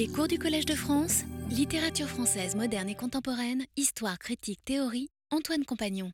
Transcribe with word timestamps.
Les 0.00 0.08
cours 0.08 0.28
du 0.28 0.38
Collège 0.38 0.64
de 0.64 0.74
France, 0.74 1.24
littérature 1.50 2.06
française 2.06 2.56
moderne 2.56 2.88
et 2.88 2.94
contemporaine, 2.94 3.66
histoire, 3.76 4.18
critique, 4.18 4.64
théorie, 4.64 5.10
Antoine 5.30 5.66
Compagnon. 5.66 6.10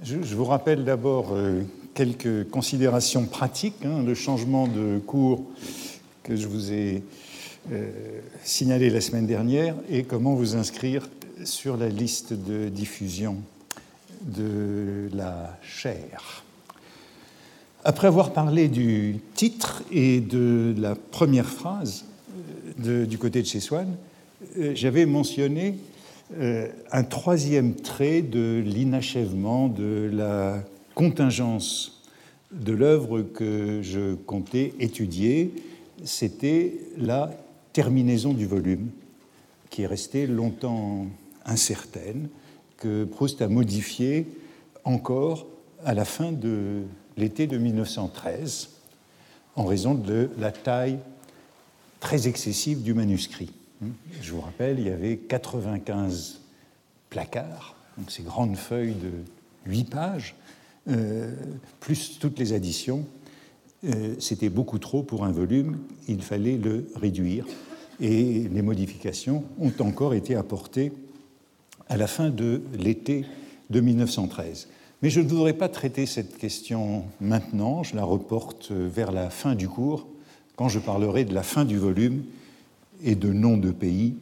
Je, 0.00 0.16
vous 0.16 0.46
rappelle 0.46 0.86
d'abord 0.86 1.32
euh, 1.32 1.60
quelques 1.92 2.48
considérations 2.48 3.26
pratiques. 3.26 3.84
Hein, 3.84 4.02
le 4.02 4.14
changement 4.14 4.66
de 4.66 4.98
cours 4.98 5.44
que 6.22 6.36
je 6.36 6.48
vous 6.48 6.72
ai 6.72 7.02
euh, 7.70 7.90
signalé 8.44 8.88
la 8.88 9.02
semaine 9.02 9.26
dernière 9.26 9.74
et 9.90 10.04
comment 10.04 10.34
vous 10.34 10.56
inscrire 10.56 11.06
sur 11.44 11.76
la 11.76 11.90
liste 11.90 12.32
de 12.32 12.70
diffusion 12.70 13.42
de 14.22 15.10
la 15.12 15.58
chaire. 15.62 16.44
Après 17.84 18.06
avoir 18.06 18.32
parlé 18.32 18.68
du 18.68 19.18
titre 19.34 19.82
et 19.90 20.20
de 20.20 20.74
la 20.78 20.94
première 20.94 21.50
phrase 21.50 22.06
du 22.78 23.18
côté 23.18 23.42
de 23.42 23.46
chez 23.46 23.60
Swann, 23.60 23.96
euh, 24.58 24.72
j'avais 24.74 25.06
mentionné 25.06 25.76
euh, 26.38 26.68
un 26.90 27.04
troisième 27.04 27.74
trait 27.74 28.22
de 28.22 28.62
l'inachèvement 28.64 29.68
de 29.68 30.10
la 30.12 30.62
contingence 30.94 32.02
de 32.52 32.72
l'œuvre 32.72 33.22
que 33.22 33.80
je 33.82 34.14
comptais 34.14 34.74
étudier, 34.78 35.52
c'était 36.04 36.74
la 36.98 37.30
terminaison 37.72 38.34
du 38.34 38.46
volume, 38.46 38.90
qui 39.70 39.82
est 39.82 39.86
restée 39.86 40.26
longtemps 40.26 41.06
incertaine, 41.46 42.28
que 42.76 43.04
Proust 43.04 43.40
a 43.42 43.48
modifié 43.48 44.26
encore 44.84 45.46
à 45.84 45.94
la 45.94 46.04
fin 46.04 46.32
de 46.32 46.82
l'été 47.16 47.46
de 47.46 47.56
1913, 47.56 48.70
en 49.56 49.64
raison 49.64 49.94
de 49.94 50.30
la 50.38 50.50
taille 50.50 50.98
très 52.02 52.26
excessive 52.26 52.82
du 52.82 52.94
manuscrit. 52.94 53.52
Je 54.20 54.32
vous 54.32 54.40
rappelle, 54.40 54.80
il 54.80 54.88
y 54.88 54.90
avait 54.90 55.16
95 55.16 56.40
placards, 57.10 57.76
donc 57.96 58.10
ces 58.10 58.24
grandes 58.24 58.56
feuilles 58.56 58.96
de 58.96 59.12
8 59.70 59.88
pages, 59.88 60.34
euh, 60.88 61.32
plus 61.78 62.18
toutes 62.18 62.40
les 62.40 62.54
additions. 62.54 63.06
Euh, 63.84 64.16
c'était 64.18 64.48
beaucoup 64.48 64.80
trop 64.80 65.04
pour 65.04 65.24
un 65.24 65.30
volume, 65.30 65.78
il 66.08 66.22
fallait 66.22 66.56
le 66.56 66.88
réduire. 66.96 67.46
Et 68.00 68.48
les 68.48 68.62
modifications 68.62 69.44
ont 69.60 69.72
encore 69.78 70.12
été 70.12 70.34
apportées 70.34 70.92
à 71.88 71.96
la 71.96 72.08
fin 72.08 72.30
de 72.30 72.62
l'été 72.76 73.24
de 73.70 73.80
1913. 73.80 74.66
Mais 75.02 75.10
je 75.10 75.20
ne 75.20 75.28
voudrais 75.28 75.52
pas 75.52 75.68
traiter 75.68 76.06
cette 76.06 76.36
question 76.36 77.04
maintenant, 77.20 77.84
je 77.84 77.94
la 77.94 78.04
reporte 78.04 78.72
vers 78.72 79.12
la 79.12 79.30
fin 79.30 79.54
du 79.54 79.68
cours, 79.68 80.08
quand 80.56 80.68
je 80.68 80.78
parlerai 80.78 81.24
de 81.24 81.34
la 81.34 81.42
fin 81.42 81.64
du 81.64 81.78
volume 81.78 82.24
et 83.02 83.14
de 83.14 83.32
nom 83.32 83.56
de 83.56 83.70
pays, 83.70 84.14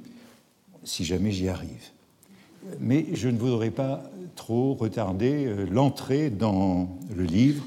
si 0.85 1.05
jamais 1.05 1.33
j'y 1.33 1.49
arrive. 1.49 1.91
Mais 2.79 3.07
je 3.15 3.29
ne 3.29 3.39
voudrais 3.39 3.71
pas 3.71 4.03
trop 4.37 4.75
retarder 4.75 5.47
euh, 5.47 5.67
l'entrée 5.71 6.31
dans 6.31 6.89
le 7.15 7.25
livre 7.25 7.65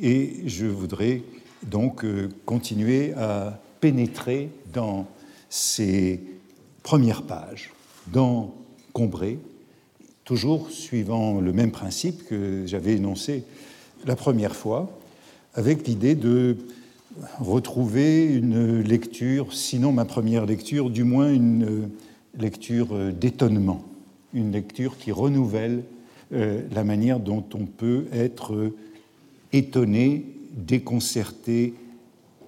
et 0.00 0.42
je 0.46 0.66
voudrais 0.66 1.22
donc 1.62 2.04
euh, 2.04 2.28
continuer 2.44 3.12
à 3.14 3.60
pénétrer 3.80 4.50
dans 4.72 5.06
ces 5.48 6.20
premières 6.82 7.22
pages, 7.22 7.72
dans 8.08 8.54
Combré, 8.92 9.38
toujours 10.24 10.70
suivant 10.70 11.40
le 11.40 11.52
même 11.52 11.70
principe 11.70 12.26
que 12.26 12.64
j'avais 12.66 12.96
énoncé 12.96 13.44
la 14.04 14.16
première 14.16 14.54
fois, 14.54 14.98
avec 15.54 15.86
l'idée 15.86 16.14
de 16.14 16.56
retrouver 17.38 18.24
une 18.24 18.80
lecture, 18.80 19.52
sinon 19.52 19.92
ma 19.92 20.04
première 20.04 20.46
lecture, 20.46 20.90
du 20.90 21.04
moins 21.04 21.32
une 21.32 21.90
lecture 22.38 23.12
d'étonnement, 23.12 23.82
une 24.34 24.52
lecture 24.52 24.96
qui 24.98 25.12
renouvelle 25.12 25.84
euh, 26.32 26.62
la 26.72 26.84
manière 26.84 27.20
dont 27.20 27.44
on 27.54 27.66
peut 27.66 28.06
être 28.12 28.72
étonné, 29.52 30.26
déconcerté 30.52 31.74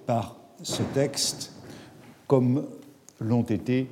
par 0.05 0.37
ce 0.63 0.81
texte, 0.93 1.53
comme 2.27 2.65
l'ont 3.19 3.43
été 3.43 3.87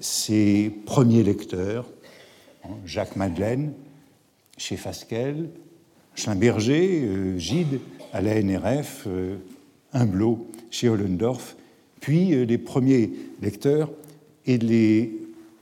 ses 0.00 0.70
premiers 0.84 1.22
lecteurs, 1.22 1.86
hein, 2.64 2.74
Jacques 2.84 3.16
Madeleine, 3.16 3.72
chez 4.58 4.76
Fasquelle, 4.76 5.50
Schlimberger, 6.14 7.02
euh, 7.04 7.38
Gide 7.38 7.80
à 8.12 8.20
la 8.20 8.40
NRF, 8.42 9.04
euh, 9.06 9.36
Humblot 9.96 10.46
chez 10.70 10.88
Ollendorf, 10.88 11.56
puis 12.00 12.34
euh, 12.34 12.44
les 12.44 12.58
premiers 12.58 13.10
lecteurs 13.40 13.90
et 14.44 14.58
les 14.58 15.12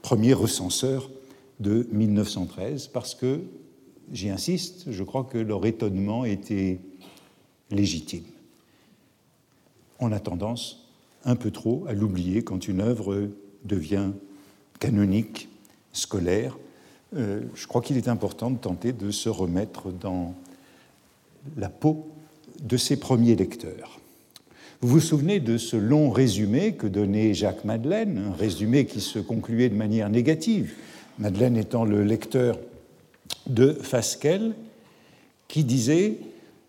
premiers 0.01 0.33
recenseurs 0.33 1.09
de 1.59 1.87
1913, 1.91 2.87
parce 2.87 3.15
que, 3.15 3.39
j'y 4.11 4.29
insiste, 4.29 4.91
je 4.91 5.03
crois 5.03 5.23
que 5.23 5.37
leur 5.37 5.65
étonnement 5.65 6.25
était 6.25 6.79
légitime. 7.71 8.25
On 9.99 10.11
a 10.11 10.19
tendance 10.19 10.89
un 11.23 11.35
peu 11.35 11.49
trop 11.49 11.85
à 11.87 11.93
l'oublier 11.93 12.43
quand 12.43 12.67
une 12.67 12.81
œuvre 12.81 13.29
devient 13.63 14.11
canonique, 14.79 15.47
scolaire. 15.93 16.57
Euh, 17.15 17.41
je 17.55 17.65
crois 17.67 17.81
qu'il 17.81 17.95
est 17.95 18.09
important 18.09 18.51
de 18.51 18.57
tenter 18.57 18.91
de 18.91 19.09
se 19.11 19.29
remettre 19.29 19.91
dans 19.91 20.35
la 21.55 21.69
peau 21.69 22.09
de 22.61 22.75
ses 22.75 22.97
premiers 22.97 23.35
lecteurs. 23.35 23.99
Vous 24.85 24.91
vous 24.91 24.99
souvenez 24.99 25.39
de 25.39 25.57
ce 25.57 25.75
long 25.75 26.11
résumé 26.11 26.73
que 26.73 26.85
donnait 26.85 27.33
Jacques 27.33 27.65
Madeleine, 27.65 28.21
un 28.29 28.35
résumé 28.35 28.85
qui 28.85 29.01
se 29.01 29.17
concluait 29.17 29.69
de 29.69 29.73
manière 29.73 30.11
négative, 30.11 30.75
Madeleine 31.17 31.57
étant 31.57 31.85
le 31.85 32.03
lecteur 32.03 32.59
de 33.47 33.73
Fasquelle, 33.73 34.53
qui 35.47 35.63
disait 35.63 36.19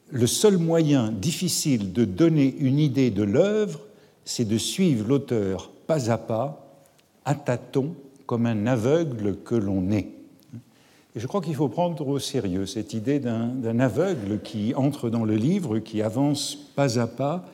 Le 0.08 0.26
seul 0.26 0.56
moyen 0.56 1.12
difficile 1.12 1.92
de 1.92 2.06
donner 2.06 2.56
une 2.58 2.78
idée 2.78 3.10
de 3.10 3.22
l'œuvre, 3.22 3.80
c'est 4.24 4.48
de 4.48 4.56
suivre 4.56 5.06
l'auteur 5.06 5.70
pas 5.86 6.10
à 6.10 6.16
pas, 6.16 6.80
à 7.26 7.34
tâtons, 7.34 7.96
comme 8.24 8.46
un 8.46 8.66
aveugle 8.66 9.36
que 9.44 9.56
l'on 9.56 9.90
est. 9.90 10.08
Et 11.14 11.20
je 11.20 11.26
crois 11.26 11.42
qu'il 11.42 11.54
faut 11.54 11.68
prendre 11.68 12.08
au 12.08 12.18
sérieux 12.18 12.64
cette 12.64 12.94
idée 12.94 13.18
d'un 13.18 13.78
aveugle 13.78 14.40
qui 14.42 14.74
entre 14.74 15.10
dans 15.10 15.24
le 15.24 15.36
livre, 15.36 15.80
qui 15.80 16.00
avance 16.00 16.56
pas 16.74 16.98
à 16.98 17.06
pas, 17.06 17.44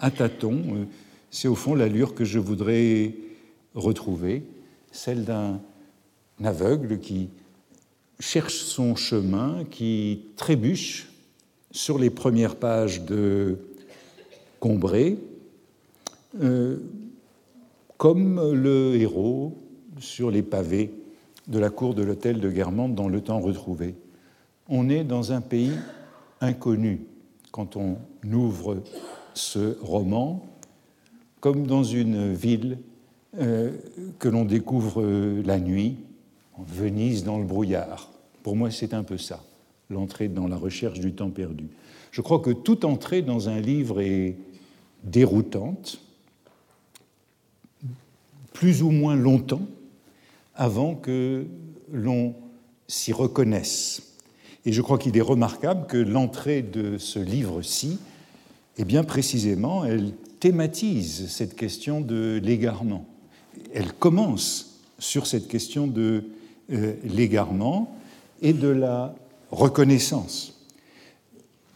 à 0.00 0.10
tâtons. 0.10 0.62
Euh, 0.72 0.84
c'est 1.30 1.46
au 1.46 1.54
fond 1.54 1.74
l'allure 1.74 2.14
que 2.14 2.24
je 2.24 2.40
voudrais 2.40 3.14
retrouver, 3.74 4.42
celle 4.90 5.24
d'un 5.24 5.60
aveugle 6.42 6.98
qui 6.98 7.28
cherche 8.18 8.56
son 8.56 8.96
chemin, 8.96 9.64
qui 9.70 10.22
trébuche 10.36 11.08
sur 11.70 11.98
les 11.98 12.10
premières 12.10 12.56
pages 12.56 13.02
de 13.02 13.58
Combré, 14.58 15.16
euh, 16.42 16.78
comme 17.96 18.52
le 18.52 18.96
héros 18.96 19.56
sur 19.98 20.30
les 20.30 20.42
pavés 20.42 20.90
de 21.48 21.58
la 21.58 21.70
cour 21.70 21.94
de 21.94 22.02
l'hôtel 22.02 22.40
de 22.40 22.50
Guermantes 22.50 22.94
dans 22.94 23.08
le 23.08 23.20
temps 23.20 23.40
retrouvé. 23.40 23.94
On 24.68 24.88
est 24.88 25.04
dans 25.04 25.32
un 25.32 25.40
pays 25.40 25.72
inconnu 26.40 27.00
quand 27.52 27.76
on 27.76 27.96
ouvre 28.32 28.82
ce 29.40 29.76
roman, 29.80 30.46
comme 31.40 31.66
dans 31.66 31.82
une 31.82 32.32
ville 32.34 32.78
euh, 33.38 33.72
que 34.18 34.28
l'on 34.28 34.44
découvre 34.44 35.02
la 35.44 35.58
nuit, 35.58 35.96
Venise 36.66 37.24
dans 37.24 37.38
le 37.38 37.44
brouillard. 37.44 38.10
Pour 38.42 38.54
moi, 38.54 38.70
c'est 38.70 38.92
un 38.92 39.02
peu 39.02 39.16
ça, 39.16 39.42
l'entrée 39.88 40.28
dans 40.28 40.46
la 40.46 40.56
recherche 40.56 41.00
du 41.00 41.12
temps 41.12 41.30
perdu. 41.30 41.68
Je 42.10 42.20
crois 42.20 42.40
que 42.40 42.50
toute 42.50 42.84
entrée 42.84 43.22
dans 43.22 43.48
un 43.48 43.60
livre 43.60 44.00
est 44.00 44.36
déroutante, 45.04 46.00
plus 48.52 48.82
ou 48.82 48.90
moins 48.90 49.16
longtemps 49.16 49.66
avant 50.54 50.94
que 50.94 51.46
l'on 51.90 52.34
s'y 52.88 53.12
reconnaisse. 53.12 54.16
Et 54.66 54.72
je 54.72 54.82
crois 54.82 54.98
qu'il 54.98 55.16
est 55.16 55.22
remarquable 55.22 55.86
que 55.86 55.96
l'entrée 55.96 56.60
de 56.60 56.98
ce 56.98 57.18
livre-ci 57.18 57.98
eh 58.80 58.84
bien, 58.86 59.04
précisément, 59.04 59.84
elle 59.84 60.14
thématise 60.40 61.28
cette 61.28 61.54
question 61.54 62.00
de 62.00 62.40
l'égarement. 62.42 63.04
Elle 63.74 63.92
commence 63.92 64.80
sur 64.98 65.26
cette 65.26 65.48
question 65.48 65.86
de 65.86 66.24
euh, 66.72 66.94
l'égarement 67.04 67.94
et 68.40 68.54
de 68.54 68.68
la 68.68 69.14
reconnaissance 69.50 70.66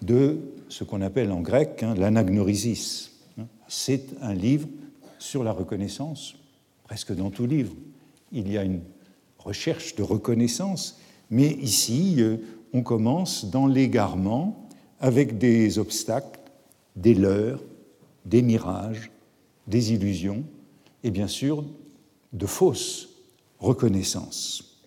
de 0.00 0.38
ce 0.70 0.82
qu'on 0.82 1.02
appelle 1.02 1.30
en 1.30 1.42
grec 1.42 1.82
hein, 1.82 1.94
l'anagnorisis. 1.94 3.10
C'est 3.68 4.06
un 4.22 4.32
livre 4.32 4.66
sur 5.18 5.44
la 5.44 5.52
reconnaissance, 5.52 6.36
presque 6.84 7.14
dans 7.14 7.28
tout 7.28 7.44
livre. 7.46 7.74
Il 8.32 8.50
y 8.50 8.56
a 8.56 8.64
une 8.64 8.80
recherche 9.38 9.94
de 9.94 10.02
reconnaissance, 10.02 10.98
mais 11.30 11.48
ici, 11.48 12.14
euh, 12.20 12.38
on 12.72 12.80
commence 12.80 13.44
dans 13.44 13.66
l'égarement 13.66 14.66
avec 15.00 15.36
des 15.36 15.78
obstacles 15.78 16.40
des 16.96 17.14
leurres, 17.14 17.62
des 18.24 18.42
mirages, 18.42 19.10
des 19.66 19.92
illusions, 19.92 20.44
et 21.02 21.10
bien 21.10 21.28
sûr 21.28 21.64
de 22.32 22.46
fausses 22.46 23.08
reconnaissances. 23.58 24.80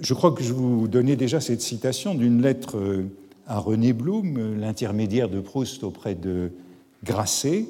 Je 0.00 0.14
crois 0.14 0.32
que 0.32 0.42
je 0.42 0.52
vous 0.52 0.88
donnais 0.88 1.16
déjà 1.16 1.40
cette 1.40 1.60
citation 1.60 2.14
d'une 2.14 2.42
lettre 2.42 3.04
à 3.46 3.58
René 3.58 3.92
Blum, 3.92 4.58
l'intermédiaire 4.58 5.28
de 5.28 5.40
Proust 5.40 5.84
auprès 5.84 6.14
de 6.14 6.50
Grasset, 7.04 7.66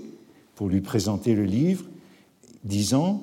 pour 0.55 0.69
lui 0.69 0.81
présenter 0.81 1.35
le 1.35 1.45
livre, 1.45 1.85
disant 2.63 3.21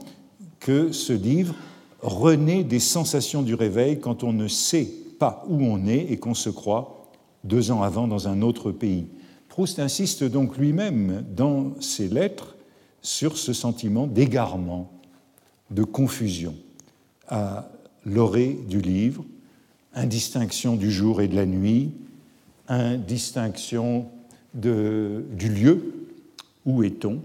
que 0.60 0.92
ce 0.92 1.14
livre 1.14 1.56
renaît 2.02 2.64
des 2.64 2.80
sensations 2.80 3.42
du 3.42 3.56
réveil 3.56 4.00
quand 4.00 4.24
on 4.24 4.34
ne 4.34 4.48
sait 4.48 4.90
pas 5.18 5.46
où 5.48 5.64
on 5.64 5.88
est 5.88 6.12
et 6.12 6.18
qu'on 6.18 6.34
se 6.34 6.50
croit 6.50 7.10
deux 7.44 7.72
ans 7.72 7.82
avant 7.82 8.08
dans 8.08 8.28
un 8.28 8.42
autre 8.42 8.72
pays. 8.72 9.08
Proust 9.52 9.80
insiste 9.80 10.24
donc 10.24 10.58
lui-même 10.58 11.26
dans 11.36 11.74
ses 11.82 12.08
lettres 12.08 12.56
sur 13.02 13.38
ce 13.38 13.52
sentiment 13.52 14.08
d'égarement, 14.08 14.90
de 15.72 15.84
confusion. 15.84 16.56
À 17.28 17.70
l'orée 18.06 18.58
du 18.70 18.80
livre, 18.80 19.26
indistinction 19.94 20.78
du 20.78 20.90
jour 20.90 21.22
et 21.22 21.28
de 21.28 21.36
la 21.36 21.46
nuit, 21.46 21.92
indistinction 22.70 24.06
du 24.54 25.50
lieu, 25.50 25.96
où 26.66 26.84
est-on. 26.84 27.22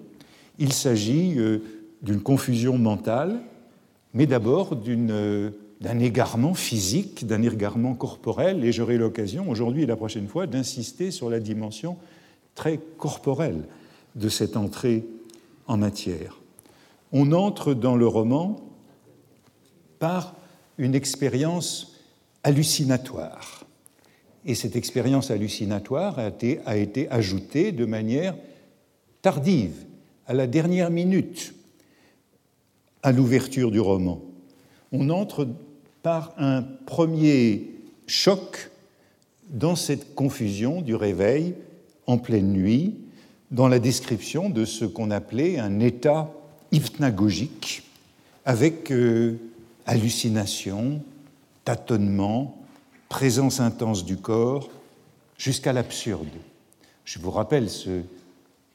Il 0.58 0.72
s'agit 0.72 1.38
euh, 1.38 1.58
d'une 2.02 2.22
confusion 2.22 2.76
mentale, 2.76 3.38
mais 4.14 4.26
d'abord 4.26 4.76
euh, 4.88 5.50
d'un 5.80 5.98
égarement 6.00 6.54
physique, 6.54 7.24
d'un 7.24 7.42
égarement 7.42 7.94
corporel, 7.94 8.64
et 8.64 8.72
j'aurai 8.72 8.96
l'occasion 8.98 9.48
aujourd'hui 9.48 9.84
et 9.84 9.86
la 9.86 9.94
prochaine 9.94 10.26
fois 10.26 10.48
d'insister 10.48 11.12
sur 11.12 11.30
la 11.30 11.38
dimension 11.38 11.96
très 12.56 12.80
corporelle 12.98 13.62
de 14.16 14.28
cette 14.28 14.56
entrée 14.56 15.04
en 15.68 15.76
matière. 15.76 16.40
On 17.12 17.30
entre 17.30 17.74
dans 17.74 17.94
le 17.94 18.08
roman 18.08 18.56
par 20.00 20.34
une 20.78 20.96
expérience 20.96 21.92
hallucinatoire. 22.42 23.64
Et 24.44 24.54
cette 24.54 24.76
expérience 24.76 25.30
hallucinatoire 25.30 26.18
a 26.18 26.30
a 26.64 26.76
été, 26.76 27.10
ajoutée 27.10 27.72
de 27.72 27.84
manière 27.84 28.36
tardive, 29.22 29.84
à 30.26 30.34
la 30.34 30.46
dernière 30.46 30.90
minute, 30.90 31.54
à 33.02 33.12
l'ouverture 33.12 33.70
du 33.70 33.80
roman. 33.80 34.20
On 34.92 35.10
entre 35.10 35.48
par 36.02 36.32
un 36.38 36.62
premier 36.62 37.70
choc 38.06 38.70
dans 39.48 39.76
cette 39.76 40.14
confusion 40.14 40.80
du 40.80 40.94
réveil 40.94 41.54
en 42.06 42.18
pleine 42.18 42.52
nuit, 42.52 42.94
dans 43.50 43.68
la 43.68 43.78
description 43.78 44.50
de 44.50 44.64
ce 44.64 44.84
qu'on 44.84 45.10
appelait 45.10 45.58
un 45.58 45.80
état 45.80 46.30
hypnagogique, 46.72 47.82
avec 48.44 48.90
euh, 48.90 49.38
hallucination, 49.86 51.02
tâtonnement, 51.64 52.64
présence 53.08 53.60
intense 53.60 54.04
du 54.04 54.16
corps, 54.16 54.70
jusqu'à 55.38 55.72
l'absurde. 55.72 56.28
Je 57.04 57.18
vous 57.18 57.30
rappelle 57.30 57.70
ce 57.70 58.02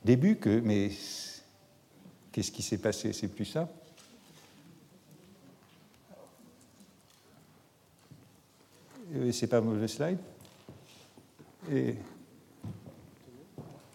début 0.06 0.36
que, 0.38 0.62
mais 0.62 0.92
qu'est-ce 2.32 2.52
qui 2.52 2.62
s'est 2.62 2.78
passé? 2.78 3.14
C'est 3.14 3.28
plus 3.28 3.46
ça? 3.46 3.70
C'est 9.32 9.48
pas 9.48 9.60
le 9.60 9.88
slide? 9.88 10.18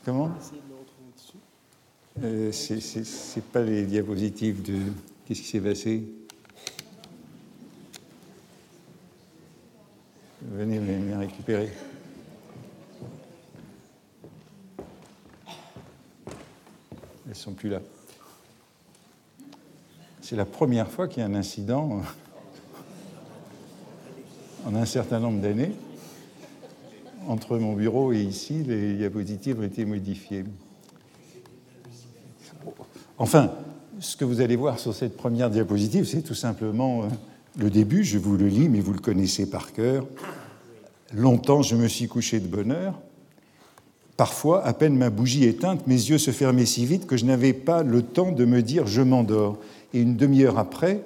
Comment 0.07 0.31
euh, 2.23 2.53
C'est 2.53 3.45
pas 3.51 3.63
les 3.63 3.85
diapositives 3.87 4.63
de. 4.63 4.79
Qu'est-ce 5.25 5.41
qui 5.41 5.49
s'est 5.49 5.61
passé 5.61 6.05
Venez 10.43 10.79
me 10.79 11.19
récupérer. 11.19 11.73
Elles 16.29 17.31
ne 17.31 17.35
sont 17.35 17.55
plus 17.55 17.71
là. 17.71 17.81
C'est 20.21 20.37
la 20.37 20.47
première 20.47 20.89
fois 20.89 21.09
qu'il 21.09 21.19
y 21.19 21.23
a 21.23 21.27
un 21.27 21.35
incident 21.35 22.01
en 24.65 24.77
un 24.77 24.87
certain 24.87 25.19
nombre 25.19 25.41
d'années. 25.41 25.73
Entre 27.29 27.59
mon 27.59 27.73
bureau 27.73 28.13
et 28.13 28.23
ici, 28.23 28.63
les 28.63 28.95
diapositives 28.95 29.59
ont 29.59 29.65
été 29.65 29.85
modifiées. 29.85 30.45
Enfin, 33.19 33.51
ce 33.99 34.17
que 34.17 34.25
vous 34.25 34.41
allez 34.41 34.55
voir 34.55 34.79
sur 34.79 34.95
cette 34.95 35.17
première 35.17 35.51
diapositive, 35.51 36.05
c'est 36.05 36.23
tout 36.23 36.35
simplement 36.35 37.03
euh, 37.03 37.07
le 37.59 37.69
début. 37.69 38.05
Je 38.05 38.19
vous 38.19 38.37
le 38.37 38.47
lis, 38.47 38.69
mais 38.69 38.81
vous 38.81 38.93
le 38.93 39.01
connaissez 39.01 39.51
par 39.51 39.73
cœur. 39.73 40.07
Longtemps, 41.13 41.63
je 41.63 41.75
me 41.75 41.89
suis 41.89 42.07
couché 42.07 42.39
de 42.39 42.47
bonne 42.47 42.71
heure. 42.71 42.95
Parfois, 44.17 44.65
à 44.65 44.73
peine 44.73 44.97
ma 44.97 45.11
bougie 45.11 45.45
éteinte, 45.45 45.87
mes 45.87 45.95
yeux 45.95 46.19
se 46.19 46.31
fermaient 46.31 46.67
si 46.67 46.87
vite 46.87 47.07
que 47.07 47.17
je 47.17 47.25
n'avais 47.25 47.53
pas 47.53 47.83
le 47.83 48.03
temps 48.03 48.33
de 48.33 48.45
me 48.45 48.63
dire 48.63 48.87
je 48.87 49.03
m'endors. 49.03 49.59
Et 49.95 50.01
une 50.01 50.17
demi-heure 50.17 50.59
après, 50.59 51.03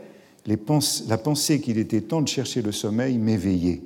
la 0.47 1.19
pensée 1.19 1.61
qu'il 1.61 1.79
était 1.79 2.03
temps 2.03 2.23
de 2.23 2.29
chercher 2.29 2.61
le 2.61 2.73
sommeil 2.73 3.19
m'éveillait. 3.19 3.83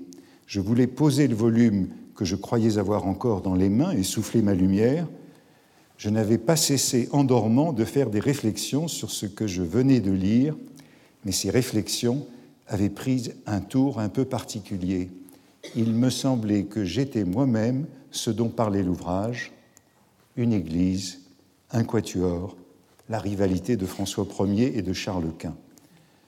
Je 0.47 0.61
voulais 0.61 0.87
poser 0.87 1.29
le 1.29 1.35
volume 1.35 1.89
que 2.15 2.25
je 2.25 2.37
croyais 2.37 2.79
avoir 2.79 3.07
encore 3.07 3.41
dans 3.41 3.55
les 3.55 3.69
mains 3.69 3.93
et 3.93 4.03
souffler 4.03 4.43
ma 4.43 4.55
lumière. 4.55 5.07
Je 5.97 6.11
n'avais 6.11 6.39
pas 6.39 6.57
cessé, 6.57 7.09
en 7.13 7.25
dormant, 7.25 7.73
de 7.73 7.85
faire 7.85 8.11
des 8.11 8.21
réflexions 8.21 8.89
sur 8.89 9.11
ce 9.11 9.27
que 9.27 9.47
je 9.47 9.63
venais 9.63 10.01
de 10.01 10.13
lire, 10.13 10.57
mais 11.25 11.33
ces 11.33 11.51
réflexions 11.51 12.27
avaient 12.67 12.91
pris 12.91 13.33
un 13.47 13.61
tour 13.61 14.01
un 14.01 14.09
peu 14.09 14.25
particulier 14.25 15.11
il 15.75 15.93
me 15.93 16.11
semblait 16.11 16.65
que 16.65 16.85
j'étais 16.85 17.25
moi-même 17.25 17.87
ce 18.11 18.31
dont 18.31 18.49
parlait 18.49 18.83
l'ouvrage, 18.83 19.53
une 20.37 20.53
église, 20.53 21.21
un 21.71 21.85
quatuor, 21.85 22.57
la 23.09 23.19
rivalité 23.19 23.77
de 23.77 23.87
François 23.87 24.27
Ier 24.41 24.77
et 24.79 24.83
de 24.83 24.93
Charles 24.93 25.33
Quint. 25.39 25.57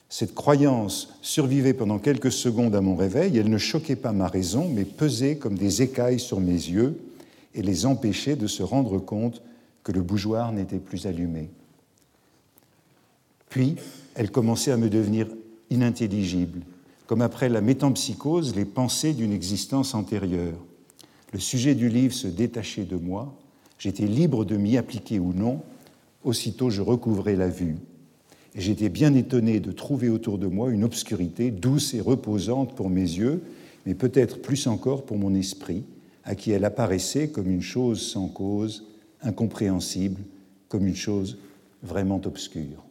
Cette 0.09 0.35
croyance 0.35 1.15
survivait 1.21 1.75
pendant 1.75 1.99
quelques 1.99 2.31
secondes 2.31 2.77
à 2.77 2.81
mon 2.81 2.95
réveil, 2.95 3.37
elle 3.39 3.51
ne 3.51 3.59
choquait 3.59 3.97
pas 3.97 4.13
ma 4.13 4.29
raison, 4.29 4.69
mais 4.73 4.85
pesait 4.85 5.37
comme 5.37 5.57
des 5.57 5.83
écailles 5.83 6.21
sur 6.21 6.41
mes 6.41 6.53
yeux 6.53 6.99
et 7.55 7.63
les 7.63 7.87
empêchait 7.87 8.37
de 8.37 8.47
se 8.47 8.63
rendre 8.63 8.99
compte 8.99 9.43
que 9.83 9.93
le 9.93 10.03
bougeoir 10.03 10.53
n'était 10.53 10.79
plus 10.79 11.07
allumé. 11.07 11.51
Puis, 13.49 13.77
elle 14.15 14.31
commençait 14.31 14.73
à 14.73 14.77
me 14.77 14.89
devenir 14.89 15.27
inintelligible, 15.71 16.61
comme 17.07 17.23
après 17.23 17.49
la 17.49 17.61
métampsychose, 17.61 18.55
les 18.55 18.65
pensées 18.65 19.13
d'une 19.13 19.33
existence 19.33 19.95
antérieure. 19.95 20.59
Le 21.33 21.39
sujet 21.39 21.75
du 21.75 21.89
livre 21.89 22.15
se 22.15 22.29
détachait 22.29 22.85
de 22.85 22.97
moi, 22.97 23.35
j'étais 23.79 24.07
libre 24.07 24.45
de 24.45 24.57
m'y 24.57 24.77
appliquer 24.77 25.19
ou 25.19 25.33
non, 25.33 25.63
aussitôt 26.25 26.71
je 26.71 26.83
recouvrais 26.83 27.37
la 27.37 27.49
vue. 27.49 27.77
J'étais 28.57 28.89
bien 28.89 29.15
étonné 29.15 29.61
de 29.61 29.71
trouver 29.71 30.09
autour 30.09 30.39
de 30.39 30.47
moi 30.47 30.71
une 30.71 30.83
obscurité 30.83 31.51
douce 31.51 31.93
et 31.93 32.01
reposante 32.01 32.75
pour 32.75 32.89
mes 32.89 33.03
yeux, 33.03 33.43
mais 33.85 33.95
peut-être 33.95 34.41
plus 34.41 34.67
encore 34.67 35.05
pour 35.05 35.19
mon 35.19 35.35
esprit, 35.35 35.85
à 36.25 36.35
qui 36.35 36.53
elle 36.53 36.65
apparaissait 36.65 37.29
comme 37.29 37.51
une 37.51 37.61
chose 37.61 38.01
sans 38.01 38.29
cause, 38.29 38.87
incompréhensible, 39.21 40.23
comme 40.69 40.87
une 40.87 40.97
chose 40.97 41.37
vraiment 41.83 42.21
obscure. 42.25 42.83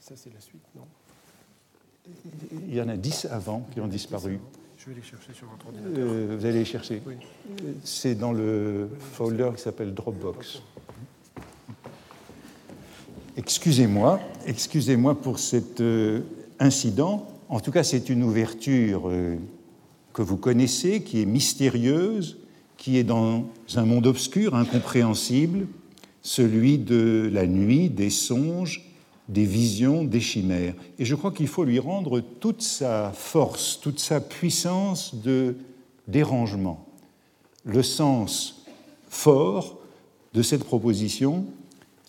Ça, 0.00 0.14
c'est 0.14 0.32
la 0.32 0.40
suite, 0.40 0.62
non? 0.76 0.82
Il 2.68 2.74
y 2.74 2.80
en 2.80 2.88
a 2.88 2.96
dix 2.96 3.24
avant 3.24 3.66
qui 3.72 3.80
ont 3.80 3.88
disparu. 3.88 4.38
Je 4.76 4.90
vais 4.90 4.96
les 4.96 5.02
chercher 5.02 5.32
sur 5.32 5.48
votre 5.48 5.66
ordinateur. 5.66 5.98
Euh, 5.98 6.36
vous 6.38 6.44
allez 6.44 6.58
les 6.60 6.64
chercher 6.64 7.02
oui. 7.06 7.14
C'est 7.82 8.14
dans 8.14 8.32
le 8.32 8.88
folder 9.14 9.50
qui 9.56 9.62
s'appelle 9.62 9.94
Dropbox. 9.94 10.62
Excusez-moi, 13.36 14.20
excusez-moi 14.46 15.14
pour 15.20 15.38
cet 15.38 15.80
euh, 15.80 16.22
incident. 16.58 17.26
En 17.48 17.60
tout 17.60 17.70
cas, 17.70 17.84
c'est 17.84 18.08
une 18.08 18.22
ouverture 18.22 19.08
euh, 19.08 19.36
que 20.12 20.22
vous 20.22 20.36
connaissez, 20.36 21.02
qui 21.02 21.20
est 21.20 21.26
mystérieuse, 21.26 22.38
qui 22.76 22.96
est 22.96 23.04
dans 23.04 23.44
un 23.74 23.84
monde 23.84 24.06
obscur, 24.06 24.54
incompréhensible, 24.54 25.66
celui 26.22 26.78
de 26.78 27.30
la 27.32 27.46
nuit, 27.46 27.90
des 27.90 28.10
songes 28.10 28.86
des 29.28 29.44
visions, 29.44 30.04
des 30.04 30.20
chimères. 30.20 30.74
Et 30.98 31.04
je 31.04 31.14
crois 31.14 31.32
qu'il 31.32 31.48
faut 31.48 31.64
lui 31.64 31.78
rendre 31.78 32.20
toute 32.20 32.62
sa 32.62 33.12
force, 33.12 33.80
toute 33.80 33.98
sa 33.98 34.20
puissance 34.20 35.14
de 35.14 35.56
dérangement. 36.06 36.86
Le 37.64 37.82
sens 37.82 38.64
fort 39.08 39.78
de 40.32 40.42
cette 40.42 40.64
proposition, 40.64 41.46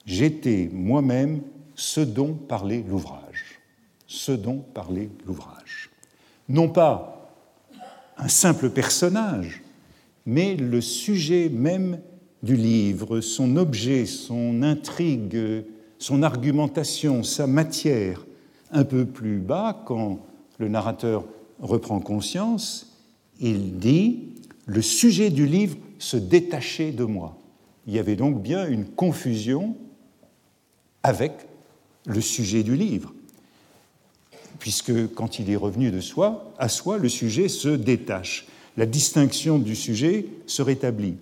j'étais 0.07 0.71
moi-même 0.73 1.41
ce 1.75 2.01
dont 2.01 2.33
parlait 2.33 2.83
l'ouvrage. 2.87 3.59
Ce 4.07 4.31
dont 4.31 4.63
parlait 4.73 5.09
l'ouvrage. 5.27 5.91
Non 6.49 6.69
pas 6.69 7.13
un 8.17 8.29
simple 8.29 8.71
personnage, 8.71 9.61
mais 10.25 10.55
le 10.55 10.81
sujet 10.81 11.49
même 11.49 11.99
du 12.41 12.55
livre, 12.55 13.21
son 13.21 13.57
objet, 13.57 14.07
son 14.07 14.63
intrigue 14.63 15.65
son 15.99 16.23
argumentation, 16.23 17.23
sa 17.23 17.47
matière 17.47 18.25
un 18.71 18.83
peu 18.83 19.05
plus 19.05 19.39
bas, 19.39 19.81
quand 19.85 20.19
le 20.57 20.67
narrateur 20.67 21.25
reprend 21.59 21.99
conscience, 21.99 22.97
il 23.39 23.77
dit 23.77 24.35
Le 24.65 24.81
sujet 24.81 25.29
du 25.29 25.45
livre 25.45 25.77
se 25.99 26.17
détachait 26.17 26.91
de 26.91 27.03
moi. 27.03 27.37
Il 27.87 27.93
y 27.93 27.99
avait 27.99 28.15
donc 28.15 28.41
bien 28.41 28.67
une 28.67 28.85
confusion 28.85 29.75
avec 31.03 31.33
le 32.05 32.21
sujet 32.21 32.63
du 32.63 32.75
livre, 32.75 33.13
puisque 34.59 35.13
quand 35.13 35.39
il 35.39 35.49
est 35.51 35.55
revenu 35.55 35.91
de 35.91 36.01
soi, 36.01 36.53
à 36.57 36.69
soi, 36.69 36.97
le 36.97 37.09
sujet 37.09 37.49
se 37.49 37.69
détache. 37.69 38.47
La 38.77 38.85
distinction 38.85 39.57
du 39.57 39.75
sujet 39.75 40.25
se 40.45 40.61
rétablit. 40.61 41.15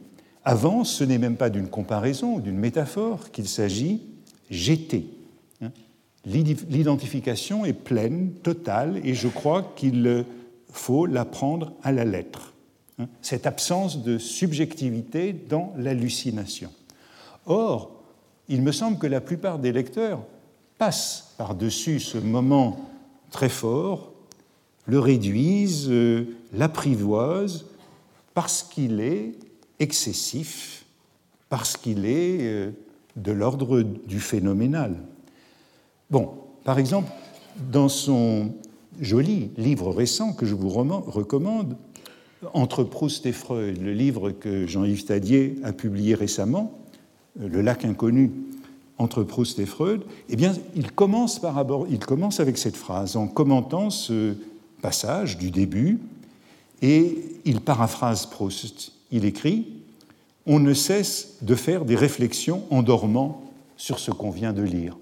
Avant, 0.44 0.84
ce 0.84 1.04
n'est 1.04 1.18
même 1.18 1.38
pas 1.38 1.50
d'une 1.50 1.68
comparaison, 1.68 2.40
d'une 2.40 2.58
métaphore 2.58 3.32
qu'il 3.32 3.48
s'agit, 3.48 4.02
j'étais. 4.50 5.06
Hein. 5.62 5.72
L'identification 6.26 7.66
est 7.66 7.74
pleine, 7.74 8.32
totale, 8.44 9.02
et 9.04 9.16
je 9.16 9.28
crois 9.28 9.74
qu'il 9.76 10.26
faut 10.72 11.06
la 11.06 11.26
prendre 11.26 11.74
à 11.82 11.92
la 11.92 12.06
lettre. 12.06 12.54
Hein. 13.00 13.08
Cette 13.22 13.48
absence 13.48 14.04
de 14.04 14.18
subjectivité 14.18 15.34
dans 15.34 15.74
l'hallucination. 15.78 16.72
Or, 17.46 17.95
il 18.50 18.62
me 18.62 18.72
semble 18.72 18.98
que 18.98 19.08
la 19.08 19.22
plupart 19.22 19.60
des 19.60 19.72
lecteurs 19.72 20.22
passent 20.78 21.34
par-dessus 21.38 22.00
ce 22.00 22.18
moment 22.18 22.90
très 23.32 23.50
fort, 23.50 24.12
le 24.86 25.00
réduisent, 25.00 25.90
euh, 25.90 26.26
l'apprivoisent, 26.54 27.66
parce 28.34 28.64
qu'il 28.64 29.00
est 29.00 29.34
excessif 29.80 30.86
parce 31.50 31.78
qu'il 31.78 32.06
est 32.06 32.40
euh, 32.42 32.72
de 33.16 33.32
l'ordre 33.32 33.82
du 33.82 34.20
phénoménal. 34.20 34.96
Bon, 36.10 36.34
par 36.64 36.80
exemple, 36.80 37.12
dans 37.72 37.90
son 37.90 38.54
joli 39.00 39.52
livre 39.58 39.92
récent 39.92 40.34
que 40.34 40.46
je 40.46 40.56
vous 40.56 40.70
recommande, 40.70 41.78
Entre 42.54 42.84
Proust 42.84 43.26
et 43.26 43.32
Freud, 43.32 43.82
le 43.82 43.94
livre 43.94 44.32
que 44.32 44.68
Jean-Yves 44.68 45.06
Tadier 45.06 45.56
a 45.64 45.72
publié 45.72 46.14
récemment, 46.14 46.78
Le 47.38 47.62
lac 47.62 47.86
inconnu 47.86 48.32
entre 48.98 49.24
Proust 49.24 49.60
et 49.60 49.66
Freud, 49.66 50.04
eh 50.30 50.36
bien, 50.36 50.54
il 50.76 50.92
commence, 50.92 51.40
par 51.40 51.62
il 51.90 52.00
commence 52.00 52.40
avec 52.40 52.58
cette 52.58 52.78
phrase 52.78 53.18
en 53.18 53.28
commentant 53.28 53.90
ce 53.90 54.36
passage 54.82 55.38
du 55.38 55.52
début 55.52 56.00
et 56.82 57.18
il 57.46 57.62
paraphrase 57.62 58.26
Proust 58.26 58.94
il 59.12 59.26
écrit 59.26 59.68
On 60.46 60.60
ne 60.60 60.74
cesse 60.74 61.38
de 61.42 61.56
faire 61.56 61.86
des 61.86 61.96
réflexions 61.96 62.64
en 62.70 62.84
dormant 62.84 63.44
sur 63.78 64.00
ce 64.00 64.12
qu'on 64.12 64.30
vient 64.30 64.54
de 64.54 64.62
lire. 64.62 64.98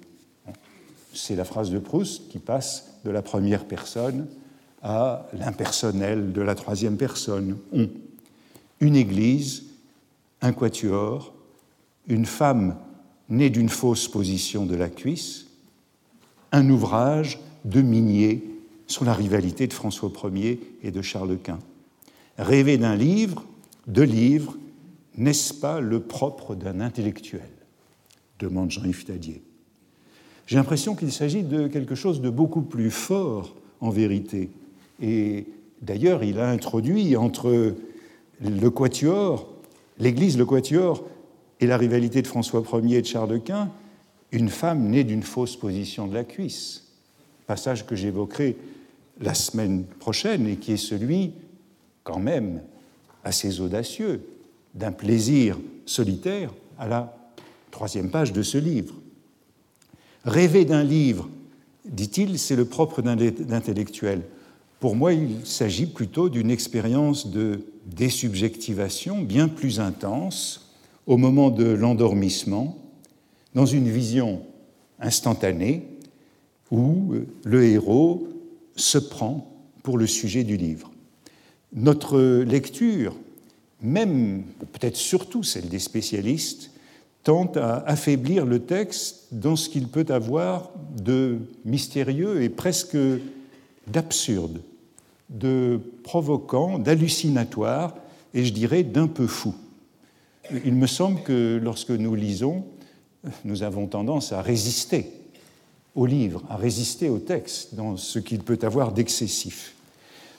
C'est 1.13 1.35
la 1.35 1.45
phrase 1.45 1.69
de 1.69 1.79
Proust 1.79 2.29
qui 2.29 2.39
passe 2.39 2.93
de 3.05 3.11
la 3.11 3.21
première 3.21 3.65
personne 3.65 4.27
à 4.81 5.27
l'impersonnel 5.33 6.33
de 6.33 6.41
la 6.41 6.55
troisième 6.55 6.97
personne. 6.97 7.57
On. 7.71 7.89
Une 8.79 8.95
église, 8.95 9.63
un 10.41 10.51
quatuor, 10.51 11.33
une 12.07 12.25
femme 12.25 12.77
née 13.29 13.49
d'une 13.49 13.69
fausse 13.69 14.07
position 14.07 14.65
de 14.65 14.75
la 14.75 14.89
cuisse, 14.89 15.47
un 16.51 16.69
ouvrage 16.69 17.39
de 17.65 17.81
Minier 17.81 18.43
sur 18.87 19.05
la 19.05 19.13
rivalité 19.13 19.67
de 19.67 19.73
François 19.73 20.11
Ier 20.33 20.59
et 20.83 20.91
de 20.91 21.01
Charles 21.01 21.37
Quint. 21.37 21.59
Rêver 22.37 22.77
d'un 22.77 22.95
livre, 22.95 23.43
de 23.87 24.01
livres, 24.01 24.57
n'est-ce 25.17 25.53
pas 25.53 25.79
le 25.79 25.99
propre 26.01 26.55
d'un 26.55 26.79
intellectuel 26.79 27.49
demande 28.39 28.71
Jean-Yves 28.71 29.05
Tadier. 29.05 29.41
J'ai 30.45 30.57
l'impression 30.57 30.95
qu'il 30.95 31.11
s'agit 31.11 31.43
de 31.43 31.67
quelque 31.67 31.95
chose 31.95 32.21
de 32.21 32.29
beaucoup 32.29 32.61
plus 32.61 32.91
fort 32.91 33.55
en 33.79 33.89
vérité. 33.89 34.49
Et 35.01 35.45
d'ailleurs, 35.81 36.23
il 36.23 36.39
a 36.39 36.49
introduit 36.49 37.15
entre 37.15 37.75
le 38.41 38.69
quatuor, 38.69 39.47
l'Église, 39.99 40.37
le 40.37 40.45
quatuor, 40.45 41.05
et 41.59 41.67
la 41.67 41.77
rivalité 41.77 42.21
de 42.21 42.27
François 42.27 42.63
Ier 42.83 42.97
et 42.97 43.01
de 43.01 43.07
Charles 43.07 43.41
Quint, 43.41 43.69
une 44.31 44.49
femme 44.49 44.89
née 44.89 45.03
d'une 45.03 45.23
fausse 45.23 45.55
position 45.55 46.07
de 46.07 46.13
la 46.13 46.23
cuisse. 46.23 46.85
Passage 47.45 47.85
que 47.85 47.95
j'évoquerai 47.95 48.57
la 49.21 49.33
semaine 49.33 49.85
prochaine 49.85 50.47
et 50.47 50.55
qui 50.57 50.73
est 50.73 50.77
celui, 50.77 51.33
quand 52.03 52.19
même, 52.19 52.61
assez 53.23 53.61
audacieux 53.61 54.21
d'un 54.73 54.91
plaisir 54.91 55.57
solitaire 55.85 56.51
à 56.79 56.87
la 56.87 57.15
troisième 57.71 58.09
page 58.09 58.33
de 58.33 58.41
ce 58.41 58.57
livre. 58.57 58.95
Rêver 60.25 60.65
d'un 60.65 60.83
livre, 60.83 61.29
dit-il, 61.85 62.39
c'est 62.39 62.55
le 62.55 62.65
propre 62.65 63.01
d'intellectuel. 63.01 64.21
Pour 64.79 64.95
moi, 64.95 65.13
il 65.13 65.45
s'agit 65.45 65.85
plutôt 65.85 66.29
d'une 66.29 66.51
expérience 66.51 67.27
de 67.27 67.61
désubjectivation 67.85 69.21
bien 69.21 69.47
plus 69.47 69.79
intense 69.79 70.62
au 71.07 71.17
moment 71.17 71.49
de 71.49 71.65
l'endormissement, 71.65 72.77
dans 73.53 73.65
une 73.65 73.89
vision 73.89 74.41
instantanée 74.99 75.87
où 76.71 77.13
le 77.43 77.65
héros 77.65 78.27
se 78.75 78.97
prend 78.97 79.53
pour 79.83 79.97
le 79.97 80.07
sujet 80.07 80.43
du 80.43 80.57
livre. 80.57 80.91
Notre 81.73 82.43
lecture, 82.43 83.15
même 83.81 84.43
peut-être 84.71 84.95
surtout 84.95 85.43
celle 85.43 85.69
des 85.69 85.79
spécialistes, 85.79 86.71
tente 87.23 87.57
à 87.57 87.77
affaiblir 87.85 88.45
le 88.45 88.59
texte 88.59 89.27
dans 89.31 89.55
ce 89.55 89.69
qu'il 89.69 89.87
peut 89.87 90.05
avoir 90.09 90.71
de 91.01 91.39
mystérieux 91.63 92.41
et 92.41 92.49
presque 92.49 92.97
d'absurde, 93.87 94.61
de 95.29 95.79
provoquant, 96.03 96.79
d'hallucinatoire 96.79 97.95
et 98.33 98.43
je 98.43 98.53
dirais 98.53 98.83
d'un 98.83 99.07
peu 99.07 99.27
fou. 99.27 99.53
Il 100.65 100.75
me 100.75 100.87
semble 100.87 101.21
que 101.23 101.59
lorsque 101.61 101.91
nous 101.91 102.15
lisons, 102.15 102.65
nous 103.45 103.63
avons 103.63 103.87
tendance 103.87 104.33
à 104.33 104.41
résister 104.41 105.11
au 105.95 106.05
livre, 106.05 106.43
à 106.49 106.57
résister 106.57 107.09
au 107.09 107.19
texte 107.19 107.75
dans 107.75 107.97
ce 107.97 108.19
qu'il 108.19 108.39
peut 108.39 108.59
avoir 108.63 108.91
d'excessif. 108.91 109.75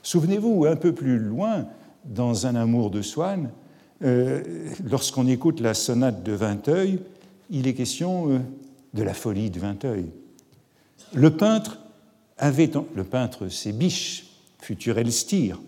Souvenez-vous, 0.03 0.67
un 0.67 0.77
peu 0.77 0.93
plus 0.93 1.19
loin, 1.19 1.67
dans 2.05 2.47
Un 2.47 2.55
amour 2.55 2.91
de 2.91 3.01
Swann, 3.01 3.51
euh, 4.03 4.43
lorsqu'on 4.85 5.27
écoute 5.27 5.61
la 5.61 5.73
sonate 5.73 6.23
de 6.23 6.33
Vinteuil, 6.33 6.99
il 7.51 7.67
est 7.67 7.75
question 7.75 8.31
euh, 8.31 8.39
de 8.93 9.03
la 9.03 9.15
folie 9.15 9.51
de 9.51 9.61
Vinteuil. 9.61 10.07
Le 11.15 11.31
peintre 11.31 11.79
avait, 12.37 12.71
le 12.95 13.05
peintre 13.05 13.49
c'est 13.49 13.73
Biche, 13.73 14.27
futur 14.61 14.99
Elstir, 14.99 15.59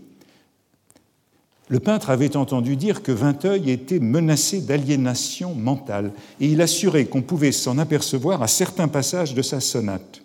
le 1.69 1.81
peintre 1.81 2.11
avait 2.11 2.37
entendu 2.37 2.77
dire 2.77 3.03
que 3.03 3.13
Vinteuil 3.13 3.71
était 3.71 3.99
menacé 3.99 4.61
d'aliénation 4.61 5.55
mentale, 5.55 6.13
et 6.41 6.47
il 6.47 6.61
assurait 6.61 7.07
qu'on 7.07 7.23
pouvait 7.23 7.53
s'en 7.53 7.79
apercevoir 7.79 8.43
à 8.43 8.49
certains 8.49 8.89
passages 8.89 9.35
de 9.35 9.43
sa 9.43 9.61
sonate. 9.61 10.23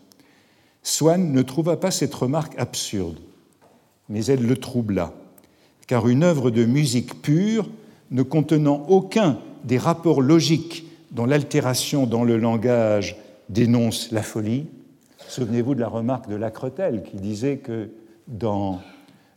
Swann 0.84 1.32
ne 1.32 1.42
trouva 1.42 1.78
pas 1.78 1.92
cette 1.92 2.14
remarque 2.14 2.54
absurde 2.58 3.18
mais 4.12 4.26
elle 4.26 4.46
le 4.46 4.58
troubla, 4.58 5.14
car 5.88 6.08
une 6.08 6.24
œuvre 6.24 6.52
de 6.52 6.66
musique 6.66 7.22
pure, 7.22 7.70
ne 8.12 8.24
contenant 8.24 8.86
aucun 8.90 9.40
des 9.64 9.78
rapports 9.78 10.22
logiques 10.22 10.86
dont 11.12 11.26
l'altération 11.26 12.06
dans 12.06 12.26
le 12.26 12.38
langage 12.38 13.16
dénonce 13.48 14.12
la 14.12 14.22
folie, 14.22 14.66
souvenez-vous 15.30 15.76
de 15.76 15.80
la 15.80 15.88
remarque 15.88 16.30
de 16.30 16.36
Lacretel 16.36 17.04
qui 17.04 17.18
disait 17.18 17.58
que 17.58 17.90
dans 18.28 18.82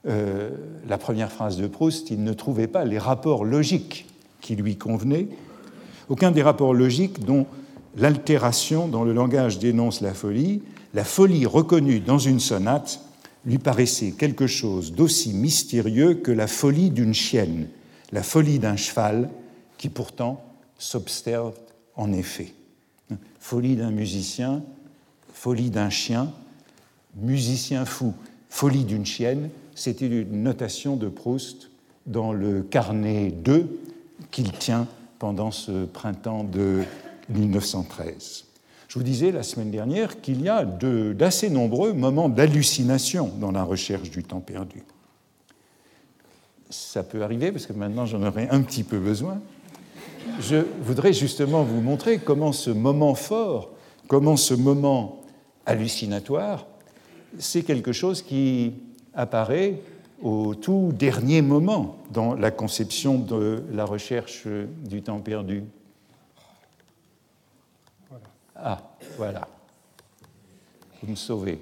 euh, 0.07 0.51
la 0.89 0.99
première 0.99 1.33
phrase 1.33 1.57
de 1.57 1.67
Proust, 1.67 2.11
il 2.11 2.23
ne 2.23 2.33
trouvait 2.33 2.67
pas 2.67 2.85
les 2.85 2.99
rapports 2.99 3.45
logiques 3.45 4.07
qui 4.41 4.57
lui 4.57 4.77
convenaient, 4.77 5.29
aucun 6.09 6.31
des 6.31 6.43
rapports 6.43 6.75
logiques 6.75 7.25
dont 7.25 7.47
l'altération 7.97 8.89
dans 8.89 9.05
le 9.05 9.13
langage 9.13 9.59
dénonce 9.59 10.01
la 10.01 10.13
folie, 10.13 10.63
la 10.93 11.05
folie 11.05 11.47
reconnue 11.47 12.01
dans 12.01 12.19
une 12.19 12.41
sonate 12.41 13.01
lui 13.47 13.59
paraissait 13.59 14.13
quelque 14.13 14.47
chose 14.47 14.93
d'aussi 14.93 15.33
mystérieux 15.35 16.15
que 16.15 16.31
la 16.31 16.47
folie 16.47 16.91
d'une 16.91 17.15
chienne, 17.15 17.69
la 18.13 18.23
folie 18.23 18.59
d'un 18.59 18.77
cheval, 18.77 19.31
qui 19.77 19.89
pourtant 19.89 20.43
s'observe 20.79 21.55
en 21.97 22.13
effet. 22.13 22.55
Folie 23.39 23.77
d'un 23.77 23.91
musicien, 23.91 24.63
folie 25.33 25.71
d'un 25.71 25.91
chien, 25.91 26.33
musicien 27.17 27.85
fou, 27.85 28.15
folie 28.49 28.85
d'une 28.85 29.05
chienne, 29.05 29.51
c'était 29.75 30.07
une 30.07 30.43
notation 30.43 30.97
de 30.97 31.09
Proust 31.09 31.71
dans 32.07 32.33
le 32.33 32.63
carnet 32.63 33.31
2 33.31 33.69
qu'il 34.31 34.53
tient 34.53 34.87
pendant 35.19 35.51
ce 35.51 35.85
printemps 35.85 36.45
de 36.45 36.83
1913. 37.31 38.45
Je 38.89 38.99
vous 38.99 39.05
disais 39.05 39.33
la 39.33 39.43
semaine 39.43 39.71
dernière 39.71 40.21
qu'il 40.21 40.43
y 40.43 40.49
a 40.49 40.65
d'assez 40.65 41.51
nombreux 41.51 41.93
moments 41.93 42.29
d'hallucination 42.29 43.33
dans 43.41 43.51
la 43.51 43.65
recherche 43.65 44.11
du 44.11 44.23
temps 44.23 44.41
perdu. 44.41 44.83
Ça 46.71 47.03
peut 47.03 47.23
arriver 47.23 47.51
parce 47.53 47.67
que 47.67 47.73
maintenant 47.73 48.07
j'en 48.07 48.23
aurai 48.23 48.49
un 48.51 48.63
petit 48.63 48.85
peu 48.85 48.99
besoin. 48.99 49.41
Je 50.41 50.57
voudrais 50.81 51.13
justement 51.13 51.63
vous 51.65 51.81
montrer 51.81 52.19
comment 52.19 52.53
ce 52.53 52.71
moment 52.71 53.15
fort 53.15 53.71
comment 54.09 54.37
ce 54.37 54.55
moment 54.55 55.23
hallucinatoire, 55.67 56.67
c'est 57.39 57.63
quelque 57.63 57.93
chose 57.93 58.23
qui 58.23 58.75
apparaît 59.15 59.81
au 60.23 60.55
tout 60.55 60.93
dernier 60.93 61.43
moment 61.43 61.97
dans 62.11 62.35
la 62.35 62.51
conception 62.51 63.19
de 63.19 63.63
la 63.73 63.85
recherche 63.85 64.47
du 64.89 65.03
temps 65.03 65.21
perdu. 65.21 65.65
Ah, 68.57 68.81
voilà. 69.17 69.49
Vous 71.03 71.11
me 71.11 71.17
sauvez. 71.17 71.61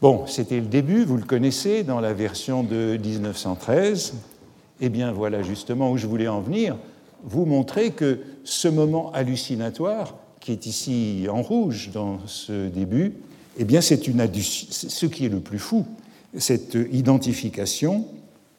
Bon, 0.00 0.26
c'était 0.26 0.58
le 0.60 0.66
début, 0.66 1.04
vous 1.04 1.18
le 1.18 1.24
connaissez, 1.24 1.84
dans 1.84 2.00
la 2.00 2.14
version 2.14 2.62
de 2.62 2.96
1913. 2.96 4.14
Eh 4.80 4.88
bien, 4.88 5.12
voilà 5.12 5.42
justement 5.42 5.92
où 5.92 5.98
je 5.98 6.06
voulais 6.06 6.26
en 6.26 6.40
venir. 6.40 6.76
Vous 7.22 7.44
montrer 7.44 7.90
que 7.90 8.20
ce 8.42 8.66
moment 8.66 9.12
hallucinatoire, 9.12 10.14
qui 10.40 10.52
est 10.52 10.64
ici 10.64 11.26
en 11.30 11.42
rouge 11.42 11.90
dans 11.92 12.26
ce 12.26 12.68
début, 12.68 13.12
eh 13.60 13.64
bien, 13.64 13.82
c'est 13.82 14.02
ce 14.02 15.04
qui 15.04 15.26
est 15.26 15.28
le 15.28 15.40
plus 15.40 15.58
fou, 15.58 15.86
cette 16.38 16.78
identification, 16.90 18.06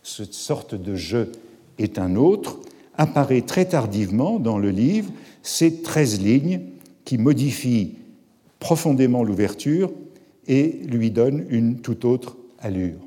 cette 0.04 0.36
sorte 0.36 0.76
de 0.76 0.96
je 0.96 1.26
est 1.80 1.98
un 1.98 2.16
autre, 2.16 2.60
apparaît 3.00 3.42
très 3.42 3.66
tardivement 3.66 4.38
dans 4.38 4.60
le 4.60 4.70
livre, 4.70 5.12
ces 5.42 5.82
13 5.82 6.22
lignes 6.22 6.62
qui 7.04 7.18
modifient 7.18 7.96
profondément 8.60 9.24
l'ouverture 9.24 9.92
et 10.48 10.82
lui 10.86 11.10
donnent 11.10 11.48
une 11.50 11.80
toute 11.82 12.06
autre 12.06 12.38
allure. 12.60 13.00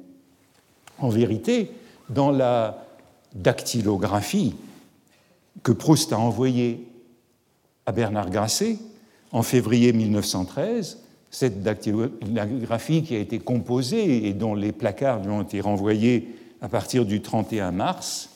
En 0.99 1.11
vérité, 1.11 1.71
dans 2.11 2.33
la 2.33 2.89
dactylographie 3.37 4.57
que 5.63 5.71
Proust 5.71 6.13
a 6.13 6.19
envoyée 6.19 6.89
à 7.87 7.93
Bernard 7.93 8.31
Grasset 8.31 8.79
en 9.31 9.45
février 9.45 9.93
1913, 9.93 11.04
cette 11.35 11.65
dactylographie 11.65 13.03
qui 13.03 13.17
a 13.17 13.19
été 13.19 13.41
composée 13.41 14.29
et 14.29 14.35
dont 14.35 14.55
les 14.55 14.71
placards 14.71 15.21
lui 15.21 15.31
ont 15.31 15.43
été 15.43 15.61
renvoyés 15.61 16.29
à 16.61 16.69
partir 16.69 17.05
du 17.05 17.23
31 17.23 17.73
mars, 17.73 18.31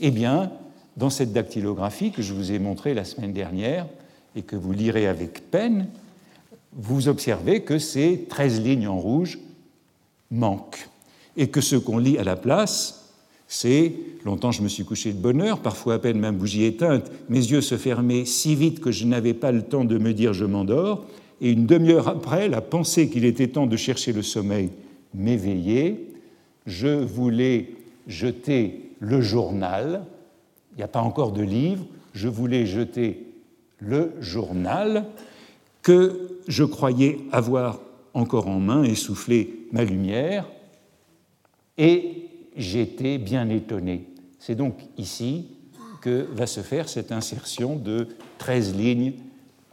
eh 0.00 0.10
bien, 0.10 0.52
dans 0.98 1.08
cette 1.08 1.32
dactylographie 1.32 2.10
que 2.10 2.20
je 2.20 2.34
vous 2.34 2.52
ai 2.52 2.58
montrée 2.58 2.92
la 2.92 3.04
semaine 3.04 3.32
dernière 3.32 3.86
et 4.36 4.42
que 4.42 4.56
vous 4.56 4.72
lirez 4.72 5.06
avec 5.06 5.50
peine, 5.50 5.86
vous 6.74 7.08
observez 7.08 7.62
que 7.62 7.78
ces 7.78 8.26
13 8.28 8.60
lignes 8.60 8.88
en 8.88 8.98
rouge 8.98 9.38
manquent 10.30 10.90
et 11.38 11.48
que 11.48 11.62
ce 11.62 11.76
qu'on 11.76 11.96
lit 11.96 12.18
à 12.18 12.24
la 12.24 12.36
place, 12.36 13.14
c'est 13.48 13.94
longtemps 14.22 14.52
je 14.52 14.60
me 14.60 14.68
suis 14.68 14.84
couché 14.84 15.14
de 15.14 15.18
bonne 15.18 15.40
heure, 15.40 15.60
parfois 15.60 15.94
à 15.94 15.98
peine 15.98 16.20
ma 16.20 16.30
bougie 16.30 16.64
éteinte, 16.64 17.10
mes 17.30 17.38
yeux 17.38 17.62
se 17.62 17.78
fermaient 17.78 18.26
si 18.26 18.54
vite 18.54 18.80
que 18.80 18.92
je 18.92 19.06
n'avais 19.06 19.32
pas 19.32 19.50
le 19.50 19.62
temps 19.62 19.86
de 19.86 19.96
me 19.96 20.12
dire 20.12 20.34
je 20.34 20.44
m'endors, 20.44 21.06
et 21.44 21.50
une 21.50 21.66
demi-heure 21.66 22.08
après, 22.08 22.48
la 22.48 22.62
pensée 22.62 23.10
qu'il 23.10 23.26
était 23.26 23.48
temps 23.48 23.66
de 23.66 23.76
chercher 23.76 24.14
le 24.14 24.22
sommeil 24.22 24.70
m'éveillait. 25.12 26.00
Je 26.64 26.88
voulais 26.88 27.68
jeter 28.06 28.92
le 28.98 29.20
journal, 29.20 30.06
il 30.72 30.78
n'y 30.78 30.84
a 30.84 30.88
pas 30.88 31.02
encore 31.02 31.32
de 31.32 31.42
livre, 31.42 31.84
je 32.14 32.28
voulais 32.28 32.64
jeter 32.64 33.26
le 33.78 34.12
journal 34.20 35.04
que 35.82 36.38
je 36.48 36.64
croyais 36.64 37.18
avoir 37.30 37.78
encore 38.14 38.48
en 38.48 38.58
main 38.58 38.82
et 38.82 38.94
souffler 38.94 39.66
ma 39.70 39.84
lumière, 39.84 40.46
et 41.76 42.22
j'étais 42.56 43.18
bien 43.18 43.50
étonné. 43.50 44.06
C'est 44.38 44.54
donc 44.54 44.78
ici 44.96 45.48
que 46.00 46.26
va 46.32 46.46
se 46.46 46.60
faire 46.60 46.88
cette 46.88 47.12
insertion 47.12 47.76
de 47.76 48.08
13 48.38 48.74
lignes 48.74 49.12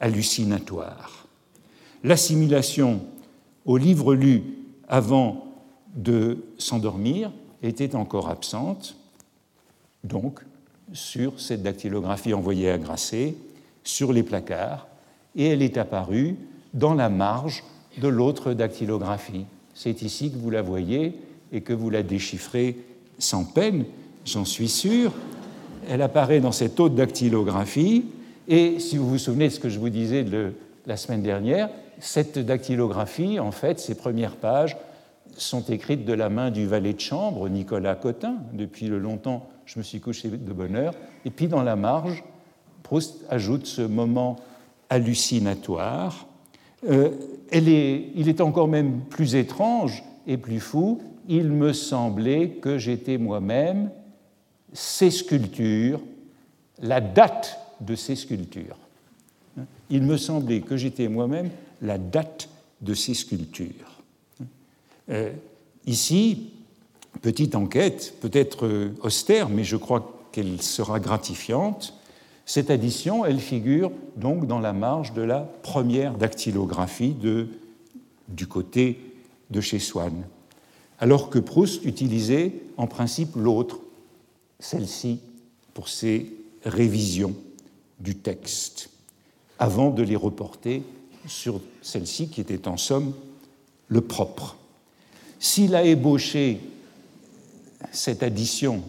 hallucinatoires 0.01 1.21
l'assimilation 2.03 3.01
au 3.65 3.77
livre 3.77 4.15
lu 4.15 4.43
avant 4.88 5.45
de 5.95 6.38
s'endormir 6.58 7.32
était 7.63 7.95
encore 7.95 8.30
absente, 8.30 8.95
donc 10.04 10.41
sur 10.93 11.39
cette 11.39 11.63
dactylographie 11.63 12.34
envoyée 12.34 12.71
à 12.71 12.78
Grasset, 12.78 13.36
sur 13.84 14.13
les 14.13 14.23
placards, 14.23 14.88
et 15.36 15.47
elle 15.47 15.62
est 15.62 15.78
apparue 15.78 16.36
dans 16.73 16.93
la 16.93 17.10
marge 17.10 17.63
de 18.02 18.08
l'autre 18.08 18.54
dactylographie. 18.54 19.45
C'est 19.73 20.02
ici 20.02 20.32
que 20.32 20.38
vous 20.38 20.49
la 20.49 20.62
voyez 20.62 21.13
et 21.52 21.62
que 21.62 21.73
vous 21.73 21.89
la 21.89 22.04
déchiffrez 22.04 22.78
sans 23.17 23.45
peine, 23.45 23.86
j'en 24.26 24.45
suis 24.45 24.69
sûr. 24.69 25.13
Elle 25.89 26.02
apparaît 26.02 26.39
dans 26.39 26.52
cette 26.52 26.80
autre 26.80 26.95
dactylographie, 26.95 28.06
et 28.47 28.80
si 28.80 28.97
vous 28.97 29.08
vous 29.08 29.17
souvenez 29.17 29.47
de 29.47 29.54
ce 29.54 29.60
que 29.60 29.69
je 29.69 29.80
vous 29.80 29.89
disais 29.89 30.26
la 30.86 30.97
semaine 30.97 31.21
dernière, 31.21 31.69
cette 32.02 32.40
dactylographie, 32.40 33.40
en 33.40 33.52
fait, 33.52 33.80
ces 33.80 33.96
premières 33.96 34.36
pages 34.36 34.76
sont 35.38 35.62
écrites 35.70 36.04
de 36.04 36.14
la 36.14 36.30
main 36.30 36.52
du 36.52 36.66
valet 36.66 36.94
de 36.94 37.00
chambre, 37.00 37.48
Nicolas 37.48 37.96
Cotin. 37.96 38.38
Depuis 38.54 38.88
le 38.88 39.00
longtemps, 39.00 39.48
je 39.66 39.80
me 39.80 39.84
suis 39.84 40.00
couché 40.00 40.30
de 40.30 40.54
bonne 40.54 40.76
heure. 40.76 40.94
Et 41.26 41.30
puis 41.30 41.48
dans 41.48 41.64
la 41.64 41.76
marge, 41.76 42.24
Proust 42.84 43.24
ajoute 43.30 43.68
ce 43.68 43.84
moment 43.84 44.38
hallucinatoire. 44.90 46.28
Euh, 46.90 47.12
il 47.54 48.28
est 48.28 48.42
encore 48.42 48.68
même 48.68 49.02
plus 49.10 49.36
étrange 49.36 50.04
et 50.28 50.38
plus 50.38 50.60
fou. 50.60 51.02
Il 51.30 51.52
me 51.52 51.72
semblait 51.72 52.50
que 52.62 52.78
j'étais 52.78 53.18
moi-même 53.18 53.92
ces 54.74 55.12
sculptures, 55.12 56.02
la 56.82 57.00
date 57.00 57.60
de 57.80 57.96
ces 57.96 58.16
sculptures. 58.16 58.78
Il 59.90 60.04
me 60.04 60.18
semblait 60.18 60.62
que 60.62 60.78
j'étais 60.78 61.08
moi-même 61.08 61.50
la 61.82 61.98
date 61.98 62.50
de 62.82 62.94
ces 62.94 63.13
sculptures. 63.13 64.02
Euh, 65.10 65.32
ici, 65.86 66.52
petite 67.22 67.56
enquête, 67.56 68.15
peut-être 68.22 68.65
euh, 68.65 68.96
austère, 69.02 69.50
mais 69.50 69.63
je 69.63 69.78
crois 69.78 70.22
qu'elle 70.32 70.62
sera 70.62 71.00
gratifiante. 71.00 71.94
Cette 72.46 72.70
addition, 72.70 73.26
elle 73.26 73.39
figure 73.39 73.91
donc 74.15 74.48
dans 74.48 74.60
la 74.60 74.74
marge 74.74 75.13
de 75.13 75.22
la 75.22 75.39
première 75.39 76.17
dactylographie 76.17 77.15
du 78.28 78.48
côté 78.48 79.00
de 79.50 79.62
chez 79.62 79.80
Swann, 79.80 80.24
alors 81.00 81.30
que 81.30 81.39
Proust 81.39 81.84
utilisait 81.86 82.54
en 82.78 82.88
principe 82.88 83.36
l'autre, 83.36 83.80
celle-ci, 84.60 85.20
pour 85.74 85.89
ses 85.89 86.32
révisions 86.63 87.36
du 88.00 88.15
texte, 88.15 88.89
avant 89.60 89.91
de 89.91 90.04
les 90.04 90.15
reporter 90.15 90.84
sur 91.27 91.62
celle-ci, 91.81 92.29
qui 92.29 92.41
était 92.41 92.67
en 92.67 92.77
somme 92.77 93.13
le 93.88 94.01
propre. 94.01 94.57
S'il 95.39 95.75
a 95.75 95.84
ébauché 95.84 96.60
cette 97.91 98.23
addition 98.23 98.84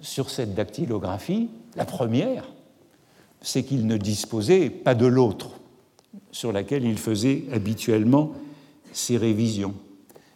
sur 0.00 0.30
cette 0.30 0.54
dactylographie, 0.54 1.48
la 1.76 1.84
première, 1.84 2.44
c'est 3.42 3.62
qu'il 3.62 3.86
ne 3.86 3.96
disposait 3.96 4.70
pas 4.70 4.94
de 4.94 5.06
l'autre, 5.06 5.50
sur 6.32 6.52
laquelle 6.52 6.84
il 6.84 6.98
faisait 6.98 7.44
habituellement 7.52 8.32
ses 8.92 9.16
révisions. 9.16 9.74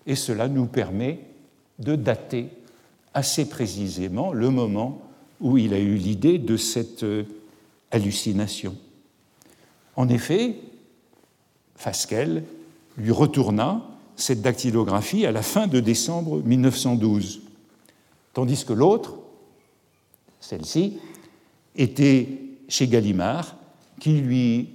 Et 0.06 0.14
cela 0.14 0.48
nous 0.48 0.66
permet 0.66 1.20
de 1.78 1.96
dater 1.96 2.48
assez 3.14 3.48
précisément 3.48 4.32
le 4.32 4.50
moment 4.50 5.00
où 5.40 5.56
il 5.56 5.74
a 5.74 5.78
eu 5.78 5.94
l'idée 5.94 6.38
de 6.38 6.56
cette 6.56 7.04
hallucination. 7.90 8.76
En 9.96 10.08
effet, 10.08 10.56
Fasquelle 11.80 12.44
lui 12.98 13.10
retourna 13.10 13.80
cette 14.14 14.42
dactylographie 14.42 15.24
à 15.24 15.32
la 15.32 15.40
fin 15.40 15.66
de 15.66 15.80
décembre 15.80 16.42
1912, 16.44 17.40
tandis 18.34 18.66
que 18.66 18.74
l'autre, 18.74 19.14
celle-ci, 20.40 20.98
était 21.74 22.28
chez 22.68 22.86
Gallimard, 22.86 23.56
qui 23.98 24.20
lui 24.20 24.68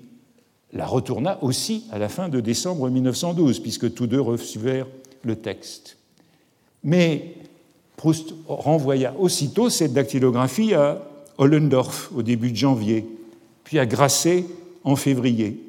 la 0.74 0.88
retourna 0.88 1.38
aussi 1.44 1.84
à 1.92 2.00
la 2.00 2.10
fin 2.10 2.28
de 2.28 2.40
décembre 2.40 2.90
1912, 2.90 3.60
puisque 3.60 3.94
tous 3.94 4.08
deux 4.08 4.20
reçurent 4.20 4.88
le 5.22 5.36
texte. 5.36 5.98
Mais 6.84 7.36
Proust 7.98 8.34
renvoya 8.48 9.14
aussitôt 9.20 9.70
cette 9.70 9.94
dactylographie 9.94 10.74
à 10.74 11.04
Ollendorf 11.38 12.12
au 12.16 12.24
début 12.24 12.50
de 12.50 12.58
janvier, 12.58 13.06
puis 13.64 13.78
à 13.78 13.86
Grasset 13.86 14.46
en 14.84 14.96
février. 14.96 15.62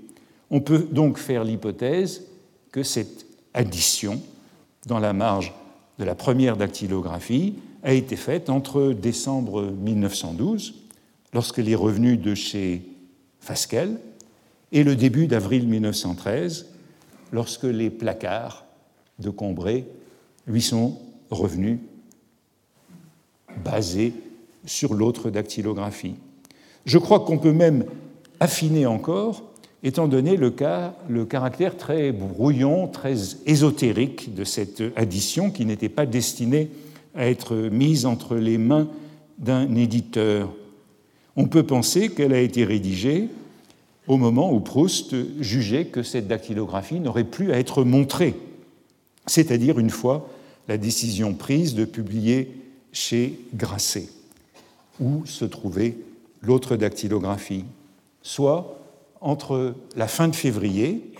On 0.50 0.60
peut 0.60 0.86
donc 0.90 1.18
faire 1.18 1.44
l'hypothèse 1.44 2.24
que 2.72 2.82
cette 2.82 3.26
addition 3.54 4.20
dans 4.86 4.98
la 4.98 5.12
marge 5.12 5.52
de 5.98 6.04
la 6.04 6.14
première 6.14 6.56
dactylographie 6.56 7.54
a 7.82 7.92
été 7.92 8.16
faite 8.16 8.50
entre 8.50 8.92
décembre 8.92 9.62
1912, 9.62 10.74
lorsqu'elle 11.32 11.68
est 11.68 11.74
revenue 11.74 12.16
de 12.16 12.34
chez 12.34 12.82
Fasquelle, 13.40 13.98
et 14.72 14.84
le 14.84 14.96
début 14.96 15.26
d'avril 15.26 15.66
1913, 15.68 16.66
lorsque 17.32 17.64
les 17.64 17.90
placards 17.90 18.64
de 19.18 19.30
Combray 19.30 19.84
lui 20.46 20.62
sont 20.62 20.98
revenus 21.30 21.78
basés 23.64 24.12
sur 24.64 24.94
l'autre 24.94 25.30
dactylographie. 25.30 26.16
Je 26.84 26.98
crois 26.98 27.20
qu'on 27.20 27.38
peut 27.38 27.52
même 27.52 27.84
affinée 28.40 28.86
encore, 28.86 29.42
étant 29.82 30.08
donné 30.08 30.36
le, 30.36 30.50
caractère 31.24 31.76
très 31.76 32.12
brouillon, 32.12 32.88
très 32.88 33.14
ésotérique 33.46 34.34
de 34.34 34.44
cette 34.44 34.82
addition 34.96 35.50
qui 35.50 35.66
n'était 35.66 35.88
pas 35.88 36.06
destinée 36.06 36.70
à 37.14 37.28
être 37.28 37.54
mise 37.56 38.06
entre 38.06 38.36
les 38.36 38.58
mains 38.58 38.88
d'un 39.38 39.74
éditeur. 39.74 40.52
On 41.36 41.46
peut 41.46 41.62
penser 41.62 42.08
qu'elle 42.10 42.32
a 42.32 42.40
été 42.40 42.64
rédigée 42.64 43.28
au 44.06 44.16
moment 44.16 44.52
où 44.52 44.60
Proust 44.60 45.14
jugeait 45.40 45.86
que 45.86 46.02
cette 46.02 46.28
dactylographie 46.28 47.00
n'aurait 47.00 47.24
plus 47.24 47.52
à 47.52 47.58
être 47.58 47.84
montrée, 47.84 48.34
c'est-à-dire 49.26 49.78
une 49.78 49.90
fois 49.90 50.28
la 50.68 50.78
décision 50.78 51.34
prise 51.34 51.74
de 51.74 51.84
publier 51.84 52.50
chez 52.92 53.38
Grasset, 53.54 54.08
où 55.00 55.26
se 55.26 55.44
trouvait 55.44 55.96
l'autre 56.40 56.76
dactylographie, 56.76 57.64
soit 58.22 58.85
entre 59.26 59.74
la 59.96 60.06
fin 60.06 60.28
de 60.28 60.36
février 60.36 61.10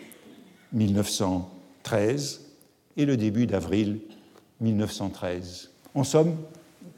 1913 0.73 2.53
et 2.97 3.05
le 3.05 3.17
début 3.17 3.49
d'avril 3.49 3.99
1913. 4.61 5.71
En 5.95 6.05
somme, 6.05 6.37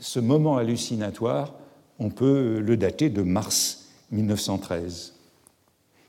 ce 0.00 0.20
moment 0.20 0.58
hallucinatoire, 0.58 1.54
on 1.98 2.10
peut 2.10 2.58
le 2.60 2.76
dater 2.76 3.08
de 3.08 3.22
mars 3.22 3.88
1913. 4.10 5.14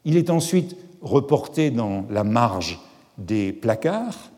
Il 0.03 0.17
est 0.17 0.29
ensuite 0.29 0.75
reporté 1.01 1.71
dans 1.71 2.05
la 2.09 2.25
marge 2.25 2.81
des 3.17 3.53
placards. 3.53 4.31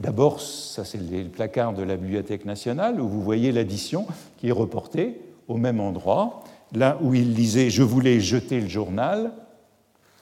D'abord, 0.00 0.40
ça 0.40 0.84
c'est 0.84 0.98
le 0.98 1.28
placard 1.28 1.72
de 1.72 1.84
la 1.84 1.96
Bibliothèque 1.96 2.46
nationale, 2.46 3.00
où 3.00 3.08
vous 3.08 3.22
voyez 3.22 3.52
l'addition 3.52 4.08
qui 4.38 4.48
est 4.48 4.52
reportée 4.52 5.20
au 5.46 5.56
même 5.56 5.78
endroit. 5.78 6.42
Là 6.72 6.98
où 7.00 7.14
il 7.14 7.32
lisait 7.32 7.70
Je 7.70 7.84
voulais 7.84 8.18
jeter 8.18 8.60
le 8.60 8.68
journal, 8.68 9.32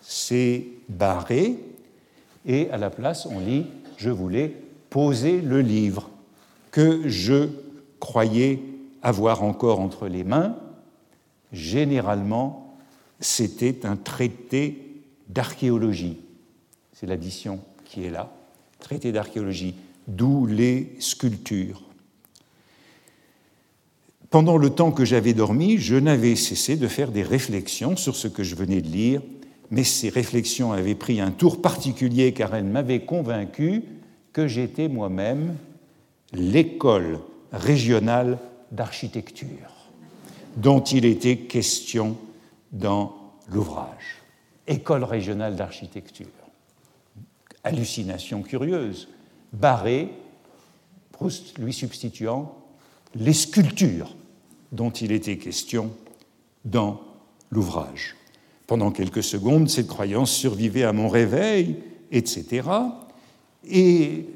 c'est 0.08 0.66
barré, 0.88 1.58
et 2.46 2.70
à 2.70 2.76
la 2.76 2.90
place 2.90 3.26
on 3.26 3.40
lit 3.40 3.66
Je 3.96 4.10
voulais 4.10 4.54
poser 4.88 5.40
le 5.40 5.60
livre 5.60 6.10
que 6.70 7.08
je 7.08 7.48
croyais 7.98 8.60
avoir 9.02 9.42
encore 9.42 9.80
entre 9.80 10.06
les 10.06 10.22
mains. 10.22 10.56
Généralement, 11.52 12.76
c'était 13.20 13.84
un 13.84 13.96
traité 13.96 15.02
d'archéologie. 15.28 16.18
C'est 16.92 17.06
l'addition 17.06 17.60
qui 17.84 18.04
est 18.04 18.10
là. 18.10 18.32
Traité 18.78 19.10
d'archéologie, 19.10 19.74
d'où 20.06 20.46
les 20.46 20.94
sculptures. 21.00 21.82
Pendant 24.30 24.58
le 24.58 24.70
temps 24.70 24.92
que 24.92 25.04
j'avais 25.04 25.34
dormi, 25.34 25.78
je 25.78 25.96
n'avais 25.96 26.36
cessé 26.36 26.76
de 26.76 26.88
faire 26.88 27.10
des 27.10 27.22
réflexions 27.22 27.96
sur 27.96 28.14
ce 28.14 28.28
que 28.28 28.44
je 28.44 28.54
venais 28.54 28.82
de 28.82 28.88
lire, 28.88 29.22
mais 29.70 29.84
ces 29.84 30.08
réflexions 30.08 30.72
avaient 30.72 30.94
pris 30.94 31.20
un 31.20 31.30
tour 31.30 31.60
particulier 31.60 32.32
car 32.32 32.54
elles 32.54 32.64
m'avaient 32.64 33.04
convaincu 33.04 33.82
que 34.32 34.46
j'étais 34.46 34.88
moi-même 34.88 35.56
l'école 36.32 37.20
régionale 37.52 38.38
d'architecture 38.70 39.76
dont 40.56 40.80
il 40.80 41.04
était 41.04 41.38
question 41.38 42.16
dans 42.72 43.14
l'ouvrage. 43.48 44.22
École 44.66 45.04
régionale 45.04 45.54
d'architecture. 45.54 46.26
Hallucination 47.62 48.42
curieuse. 48.42 49.08
Barré, 49.52 50.08
Proust 51.12 51.58
lui 51.58 51.72
substituant 51.72 52.54
les 53.14 53.32
sculptures 53.32 54.14
dont 54.72 54.90
il 54.90 55.12
était 55.12 55.38
question 55.38 55.90
dans 56.64 57.00
l'ouvrage. 57.50 58.16
Pendant 58.66 58.90
quelques 58.90 59.22
secondes, 59.22 59.68
cette 59.68 59.86
croyance 59.86 60.32
survivait 60.32 60.82
à 60.82 60.92
mon 60.92 61.08
réveil, 61.08 61.76
etc. 62.10 62.68
Et 63.68 64.26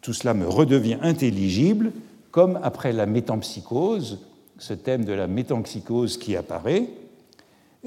tout 0.00 0.12
cela 0.12 0.34
me 0.34 0.46
redevient 0.46 0.98
intelligible, 1.02 1.92
comme 2.30 2.58
après 2.62 2.92
la 2.92 3.06
métampsychose, 3.06 4.20
ce 4.58 4.74
thème 4.74 5.04
de 5.04 5.12
la 5.12 5.26
métampsychose 5.26 6.18
qui 6.18 6.36
apparaît, 6.36 6.88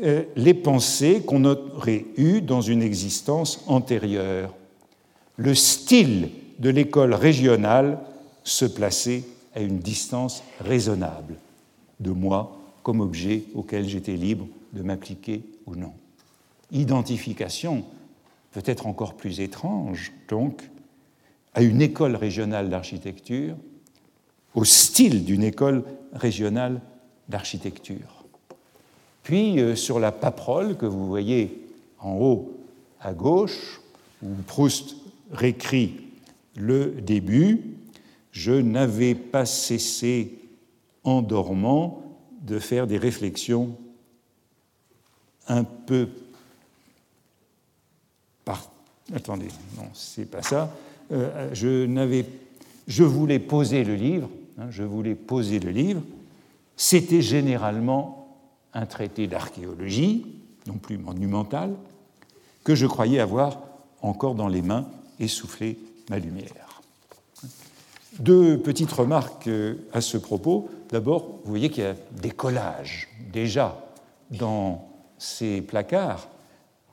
euh, 0.04 0.24
les 0.36 0.54
pensées 0.54 1.22
qu'on 1.26 1.46
aurait 1.46 2.06
eues 2.18 2.42
dans 2.42 2.62
une 2.62 2.82
existence 2.82 3.64
antérieure. 3.68 4.54
Le 5.38 5.56
style 5.56 6.30
de 6.60 6.70
l'école 6.70 7.14
régionale 7.14 8.00
se 8.44 8.66
plaçait 8.66 9.24
à 9.54 9.62
une 9.62 9.80
distance 9.80 10.44
raisonnable 10.60 11.36
de 12.02 12.12
moi 12.12 12.58
comme 12.84 13.00
objet 13.00 13.44
auquel 13.56 13.88
j'étais 13.88 14.16
libre 14.16 14.48
de 14.76 14.84
m'appliquer 14.84 15.44
ou 15.66 15.76
non. 15.76 15.94
Identification 16.72 17.84
peut-être 18.52 18.88
encore 18.88 19.16
plus 19.16 19.40
étrange, 19.40 20.12
donc, 20.30 20.70
à 21.54 21.64
une 21.64 21.82
école 21.82 22.16
régionale 22.16 22.70
d'architecture, 22.70 23.56
au 24.54 24.64
style 24.64 25.26
d'une 25.26 25.44
école 25.44 25.84
régionale 26.14 26.82
d'architecture. 27.28 28.26
Puis 29.24 29.60
euh, 29.60 29.76
sur 29.76 30.00
la 30.00 30.12
paperole 30.12 30.78
que 30.78 30.86
vous 30.86 31.08
voyez 31.08 31.68
en 32.00 32.14
haut 32.14 32.54
à 33.00 33.14
gauche, 33.14 33.82
où 34.24 34.28
Proust 34.48 34.96
réécrit 35.32 36.02
le 36.56 37.02
début, 37.02 37.62
je 38.32 38.54
n'avais 38.54 39.16
pas 39.16 39.46
cessé 39.46 40.40
en 41.04 41.22
dormant 41.22 42.04
de 42.42 42.60
faire 42.60 42.88
des 42.88 42.98
réflexions 42.98 43.78
un 45.48 45.64
peu 45.64 46.08
par... 48.44 48.70
Attendez, 49.14 49.50
non, 49.78 49.88
c'est 49.94 50.30
pas 50.30 50.42
ça. 50.42 50.72
Euh, 51.12 51.50
je 51.54 51.86
n'avais, 51.86 52.26
je 52.88 53.04
voulais 53.04 53.40
poser 53.40 53.84
le 53.84 53.96
livre. 53.96 54.30
Hein, 54.58 54.68
je 54.72 54.84
voulais 54.84 55.16
poser 55.16 55.60
le 55.60 55.72
livre. 55.72 56.02
C'était 56.78 57.22
généralement 57.22 58.38
un 58.74 58.86
traité 58.86 59.28
d'archéologie, 59.28 60.26
non 60.68 60.76
plus 60.76 60.98
monumental, 60.98 61.74
que 62.64 62.76
je 62.76 62.88
croyais 62.88 63.20
avoir 63.20 63.60
encore 64.02 64.36
dans 64.36 64.48
les 64.48 64.62
mains 64.62 64.88
et 65.20 65.28
souffler 65.28 65.78
ma 66.10 66.20
lumière. 66.20 66.82
Deux 68.20 68.58
petites 68.58 68.92
remarques 68.92 69.48
euh, 69.48 69.76
à 69.92 70.02
ce 70.02 70.18
propos. 70.18 70.70
D'abord, 70.90 71.40
vous 71.44 71.50
voyez 71.50 71.70
qu'il 71.70 71.84
y 71.84 71.88
a 71.88 71.96
des 72.22 72.32
collages 72.32 73.10
déjà 73.32 73.78
dans 74.32 74.95
ces 75.18 75.62
placards. 75.62 76.28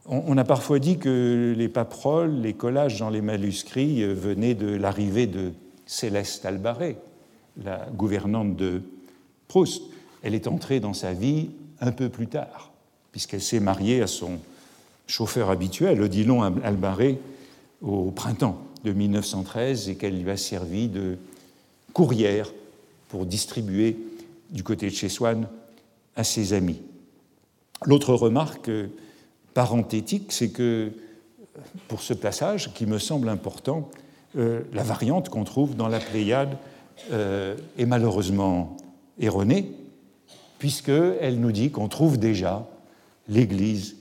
On 0.07 0.37
a 0.37 0.45
parfois 0.45 0.81
dit 0.81 0.99
que 0.99 1.55
les 1.57 1.69
paperoles, 1.69 2.41
les 2.41 2.55
collages 2.55 2.99
dans 2.99 3.11
les 3.11 3.21
manuscrits 3.21 4.03
euh, 4.03 4.15
venaient 4.15 4.55
de 4.55 4.75
l'arrivée 4.75 5.29
de 5.29 5.53
Céleste 5.87 6.45
Albaré, 6.45 6.97
la 7.63 7.87
gouvernante 7.95 8.57
de 8.57 8.83
Proust. 9.47 9.83
Elle 10.23 10.35
est 10.35 10.49
entrée 10.49 10.81
dans 10.81 10.95
sa 10.95 11.13
vie 11.13 11.51
un 11.81 11.93
peu 11.93 12.09
plus 12.09 12.27
tard, 12.27 12.73
puisqu'elle 13.13 13.43
s'est 13.43 13.61
mariée 13.61 14.03
à 14.03 14.09
son 14.09 14.39
chauffeur 15.07 15.51
habituel, 15.51 16.03
Odilon 16.03 16.43
Albaré, 16.43 17.21
au 17.81 18.11
printemps 18.11 18.59
de 18.85 18.93
1913 18.93 19.89
et 19.89 19.97
qu'elle 19.97 20.21
lui 20.21 20.31
a 20.31 20.37
servi 20.37 20.89
de 20.89 21.19
courrière 21.93 22.53
pour 23.09 23.27
distribuer 23.27 23.99
du 24.51 24.63
côté 24.63 24.89
de 24.89 24.95
chez 24.95 25.09
Swann 25.09 25.47
à 26.17 26.25
ses 26.25 26.53
amis. 26.53 26.81
L'autre 27.87 28.15
remarque 28.15 28.71
parenthétique, 29.55 30.33
c'est 30.33 30.51
que 30.51 30.93
pour 31.89 32.03
ce 32.03 32.15
passage, 32.15 32.73
qui 32.75 32.87
me 32.87 32.99
semble 32.99 33.29
important, 33.29 33.91
euh, 34.37 34.63
la 34.73 34.83
variante 34.83 35.29
qu'on 35.29 35.45
trouve 35.45 35.77
dans 35.77 35.89
la 35.89 36.01
Pléiade 36.01 36.57
euh, 37.11 37.57
est 37.79 37.87
malheureusement 37.87 38.77
erronée, 39.21 39.71
puisqu'elle 40.59 41.41
nous 41.41 41.53
dit 41.53 41.71
qu'on 41.71 41.89
trouve 41.89 42.19
déjà 42.19 42.67
l'Église, 43.29 43.97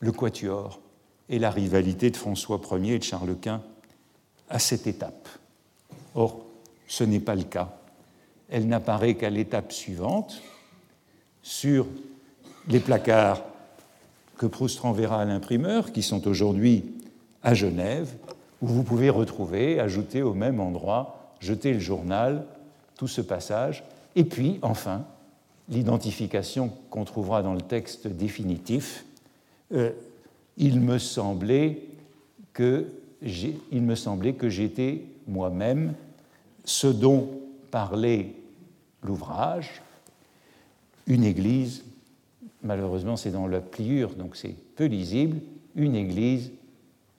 le 0.00 0.12
quatuor 0.12 0.80
et 1.28 1.38
la 1.38 1.50
rivalité 1.50 2.10
de 2.10 2.16
François 2.16 2.60
Ier 2.72 2.94
et 2.94 2.98
de 2.98 3.04
Charles 3.04 3.36
Quint 3.36 3.62
à 4.48 4.58
cette 4.58 4.86
étape. 4.86 5.28
Or, 6.14 6.40
ce 6.88 7.04
n'est 7.04 7.20
pas 7.20 7.36
le 7.36 7.44
cas. 7.44 7.76
Elle 8.48 8.66
n'apparaît 8.66 9.14
qu'à 9.14 9.30
l'étape 9.30 9.72
suivante, 9.72 10.42
sur 11.42 11.86
les 12.68 12.80
placards 12.80 13.42
que 14.38 14.46
Proust 14.46 14.80
renverra 14.80 15.20
à 15.22 15.24
l'imprimeur, 15.24 15.92
qui 15.92 16.02
sont 16.02 16.26
aujourd'hui 16.26 16.84
à 17.42 17.54
Genève, 17.54 18.08
où 18.62 18.66
vous 18.66 18.82
pouvez 18.82 19.10
retrouver, 19.10 19.80
ajouter 19.80 20.22
au 20.22 20.34
même 20.34 20.60
endroit, 20.60 21.34
jeter 21.40 21.72
le 21.72 21.78
journal, 21.78 22.44
tout 22.96 23.08
ce 23.08 23.20
passage, 23.20 23.84
et 24.16 24.24
puis, 24.24 24.58
enfin, 24.62 25.04
l'identification 25.68 26.72
qu'on 26.90 27.04
trouvera 27.04 27.42
dans 27.42 27.54
le 27.54 27.60
texte 27.60 28.08
définitif, 28.08 29.04
euh, 29.72 29.90
il 30.56 30.80
me 30.80 30.98
semblait 30.98 31.78
que 32.52 32.86
j'étais 33.22 35.02
moi-même 35.26 35.94
ce 36.64 36.86
dont 36.86 37.28
parlait 37.70 38.34
l'ouvrage, 39.02 39.82
une 41.06 41.24
église 41.24 41.84
malheureusement 42.62 43.16
c'est 43.16 43.30
dans 43.30 43.46
la 43.46 43.60
pliure, 43.60 44.14
donc 44.14 44.36
c'est 44.36 44.54
peu 44.76 44.86
lisible, 44.86 45.40
une 45.76 45.94
église, 45.94 46.52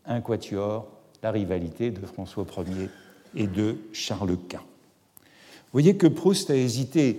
un 0.06 0.22
quatuor, 0.22 0.88
la 1.24 1.32
rivalité 1.32 1.92
de 1.92 2.06
François 2.06 2.46
Ier 2.58 2.90
et 3.36 3.48
de 3.48 3.78
Charles 3.94 4.38
Quint. 4.50 4.60
Vous 4.60 5.80
voyez 5.80 5.96
que 5.96 6.08
Proust 6.08 6.50
a 6.50 6.56
hésité 6.56 7.18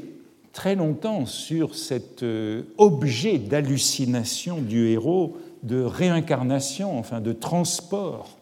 très 0.52 0.74
longtemps 0.74 1.24
sur 1.26 1.74
cet 1.74 2.22
euh, 2.22 2.64
objet 2.76 3.38
d'hallucination 3.38 4.60
du 4.60 4.88
héros, 4.88 5.36
de 5.62 5.82
réincarnation, 5.82 6.98
enfin 6.98 7.20
de 7.20 7.32
transport, 7.32 8.36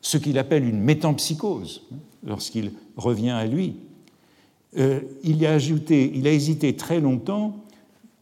ce 0.00 0.18
qu'il 0.18 0.38
appelle 0.38 0.64
une 0.64 0.80
métampsychose, 0.80 1.82
lorsqu'il 2.24 2.72
revient 2.96 3.30
à 3.30 3.46
lui. 3.46 3.76
Euh, 4.78 5.00
il, 5.24 5.44
a 5.46 5.54
ajouté, 5.54 6.12
il 6.14 6.26
a 6.28 6.32
hésité 6.32 6.76
très 6.76 7.00
longtemps. 7.00 7.64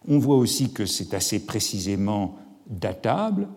On 0.09 0.19
voit 0.19 0.37
aussi 0.37 0.73
que 0.73 0.87
c'est 0.87 1.15
assez 1.15 1.47
précisément 1.47 2.37
datable, 2.67 3.49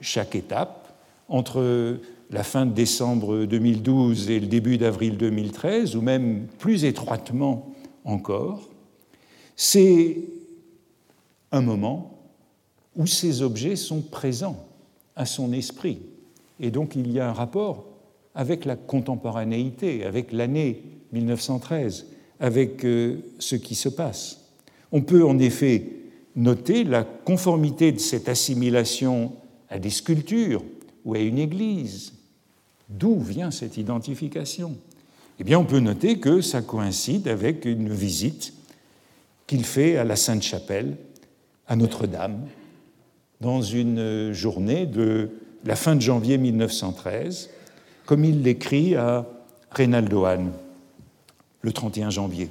chaque 0.00 0.34
étape, 0.34 0.98
entre 1.28 1.98
la 2.30 2.42
fin 2.42 2.66
de 2.66 2.72
décembre 2.72 3.44
2012 3.44 4.30
et 4.30 4.40
le 4.40 4.46
début 4.46 4.78
d'avril 4.78 5.16
2013, 5.16 5.96
ou 5.96 6.02
même 6.02 6.46
plus 6.58 6.84
étroitement 6.84 7.72
encore, 8.04 8.68
c'est 9.54 10.18
un 11.52 11.60
moment 11.60 12.20
où 12.96 13.06
ces 13.06 13.42
objets 13.42 13.76
sont 13.76 14.02
présents 14.02 14.66
à 15.14 15.26
son 15.26 15.52
esprit. 15.52 16.00
Et 16.60 16.70
donc 16.70 16.94
il 16.96 17.10
y 17.12 17.20
a 17.20 17.28
un 17.28 17.32
rapport 17.32 17.86
avec 18.34 18.64
la 18.64 18.76
contemporanéité, 18.76 20.04
avec 20.04 20.32
l'année 20.32 20.82
1913, 21.12 22.06
avec 22.40 22.84
euh, 22.84 23.18
ce 23.38 23.56
qui 23.56 23.74
se 23.74 23.88
passe. 23.88 24.45
On 24.92 25.02
peut 25.02 25.24
en 25.24 25.38
effet 25.38 25.86
noter 26.34 26.84
la 26.84 27.04
conformité 27.04 27.92
de 27.92 27.98
cette 27.98 28.28
assimilation 28.28 29.32
à 29.68 29.78
des 29.78 29.90
sculptures 29.90 30.64
ou 31.04 31.14
à 31.14 31.18
une 31.18 31.38
église, 31.38 32.12
D'où 32.88 33.18
vient 33.18 33.50
cette 33.50 33.76
identification? 33.76 34.76
Eh 35.40 35.44
bien, 35.44 35.58
on 35.58 35.64
peut 35.64 35.80
noter 35.80 36.18
que 36.18 36.40
ça 36.40 36.62
coïncide 36.62 37.28
avec 37.28 37.64
une 37.64 37.88
visite 37.88 38.54
qu'il 39.46 39.64
fait 39.64 39.96
à 39.96 40.04
la 40.04 40.16
Sainte-Chapelle, 40.16 40.96
à 41.66 41.76
Notre-Dame, 41.76 42.46
dans 43.40 43.60
une 43.60 44.32
journée 44.32 44.86
de 44.86 45.30
la 45.64 45.76
fin 45.76 45.96
de 45.96 46.00
janvier 46.00 46.38
1913, 46.38 47.50
comme 48.06 48.24
il 48.24 48.42
l'écrit 48.42 48.94
à 48.94 49.26
Reynaldo 49.72 50.24
Hahn, 50.24 50.52
le 51.62 51.72
31 51.72 52.10
janvier. 52.10 52.50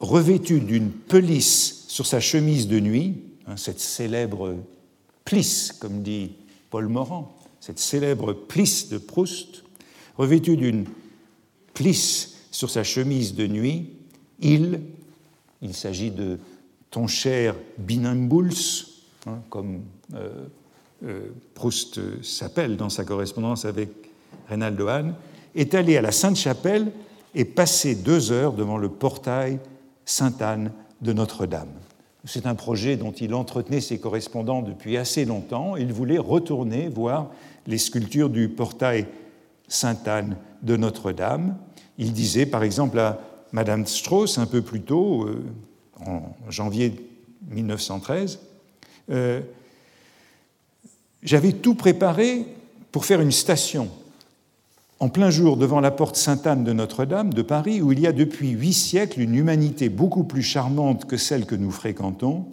Revêtu 0.00 0.60
d'une 0.60 0.90
pelisse 0.90 1.84
sur 1.88 2.06
sa 2.06 2.20
chemise 2.20 2.68
de 2.68 2.78
nuit, 2.78 3.22
hein, 3.46 3.56
cette 3.56 3.80
célèbre 3.80 4.56
plisse, 5.24 5.72
comme 5.72 6.02
dit 6.02 6.32
Paul 6.70 6.88
Morand, 6.88 7.36
cette 7.60 7.80
célèbre 7.80 8.32
plisse 8.32 8.88
de 8.88 8.98
Proust, 8.98 9.64
revêtue 10.16 10.56
d'une 10.56 10.84
plisse 11.74 12.36
sur 12.50 12.70
sa 12.70 12.84
chemise 12.84 13.34
de 13.34 13.46
nuit, 13.46 13.90
il, 14.40 14.80
il 15.62 15.74
s'agit 15.74 16.10
de 16.10 16.38
ton 16.90 17.06
cher 17.06 17.56
Binambuls, 17.78 18.86
hein, 19.26 19.40
comme 19.50 19.82
euh, 20.14 20.46
euh, 21.04 21.28
Proust 21.54 22.22
s'appelle 22.22 22.76
dans 22.76 22.88
sa 22.88 23.04
correspondance 23.04 23.64
avec 23.64 23.90
Reynaldo 24.48 24.86
Hahn, 24.86 25.14
est 25.54 25.74
allé 25.74 25.96
à 25.96 26.02
la 26.02 26.12
Sainte-Chapelle 26.12 26.92
et 27.34 27.44
passé 27.44 27.94
deux 27.94 28.32
heures 28.32 28.52
devant 28.52 28.78
le 28.78 28.88
portail 28.88 29.58
Sainte-Anne 30.08 30.72
de 31.02 31.12
Notre-Dame. 31.12 31.68
C'est 32.24 32.46
un 32.46 32.54
projet 32.54 32.96
dont 32.96 33.12
il 33.12 33.34
entretenait 33.34 33.82
ses 33.82 33.98
correspondants 33.98 34.62
depuis 34.62 34.96
assez 34.96 35.26
longtemps. 35.26 35.76
Il 35.76 35.92
voulait 35.92 36.18
retourner 36.18 36.88
voir 36.88 37.30
les 37.66 37.76
sculptures 37.76 38.30
du 38.30 38.48
portail 38.48 39.06
Sainte-Anne 39.68 40.36
de 40.62 40.76
Notre-Dame. 40.76 41.58
Il 41.98 42.14
disait 42.14 42.46
par 42.46 42.62
exemple 42.62 42.98
à 42.98 43.20
Madame 43.52 43.86
Strauss 43.86 44.38
un 44.38 44.46
peu 44.46 44.62
plus 44.62 44.80
tôt, 44.80 45.24
euh, 45.24 45.44
en 46.04 46.22
janvier 46.48 46.94
1913, 47.50 48.40
euh, 49.10 49.42
J'avais 51.22 51.52
tout 51.52 51.74
préparé 51.74 52.46
pour 52.92 53.04
faire 53.04 53.20
une 53.20 53.32
station 53.32 53.90
en 55.00 55.08
plein 55.08 55.30
jour 55.30 55.56
devant 55.56 55.80
la 55.80 55.90
porte 55.90 56.16
Sainte-Anne 56.16 56.64
de 56.64 56.72
Notre-Dame 56.72 57.32
de 57.32 57.42
Paris, 57.42 57.80
où 57.80 57.92
il 57.92 58.00
y 58.00 58.06
a 58.06 58.12
depuis 58.12 58.50
huit 58.50 58.72
siècles 58.72 59.20
une 59.20 59.34
humanité 59.34 59.88
beaucoup 59.88 60.24
plus 60.24 60.42
charmante 60.42 61.04
que 61.04 61.16
celle 61.16 61.46
que 61.46 61.54
nous 61.54 61.70
fréquentons, 61.70 62.46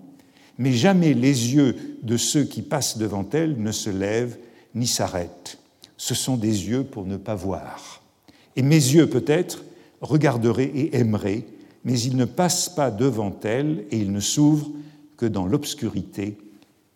mais 0.58 0.72
jamais 0.72 1.14
les 1.14 1.54
yeux 1.54 1.76
de 2.04 2.18
ceux 2.18 2.44
qui 2.44 2.62
passent 2.62 2.98
devant 2.98 3.28
elle 3.34 3.62
ne 3.62 3.72
se 3.72 3.90
lèvent 3.90 4.38
ni 4.76 4.86
s'arrête. 4.86 5.58
Ce 5.98 6.14
sont 6.14 6.38
des 6.38 6.68
yeux 6.70 6.84
pour 6.84 7.06
ne 7.06 7.18
pas 7.18 7.36
voir. 7.36 8.02
Et 8.56 8.62
mes 8.62 8.76
yeux, 8.76 9.08
peut-être, 9.08 9.64
regarderaient 10.02 10.66
et 10.66 10.96
aimeraient, 10.98 11.46
mais 11.84 12.00
ils 12.00 12.16
ne 12.16 12.26
passent 12.26 12.70
pas 12.70 12.92
devant 12.92 13.36
elle 13.44 13.86
et 13.92 13.98
ils 13.98 14.12
ne 14.12 14.20
s'ouvrent 14.20 14.70
que 15.18 15.26
dans 15.26 15.46
l'obscurité 15.46 16.38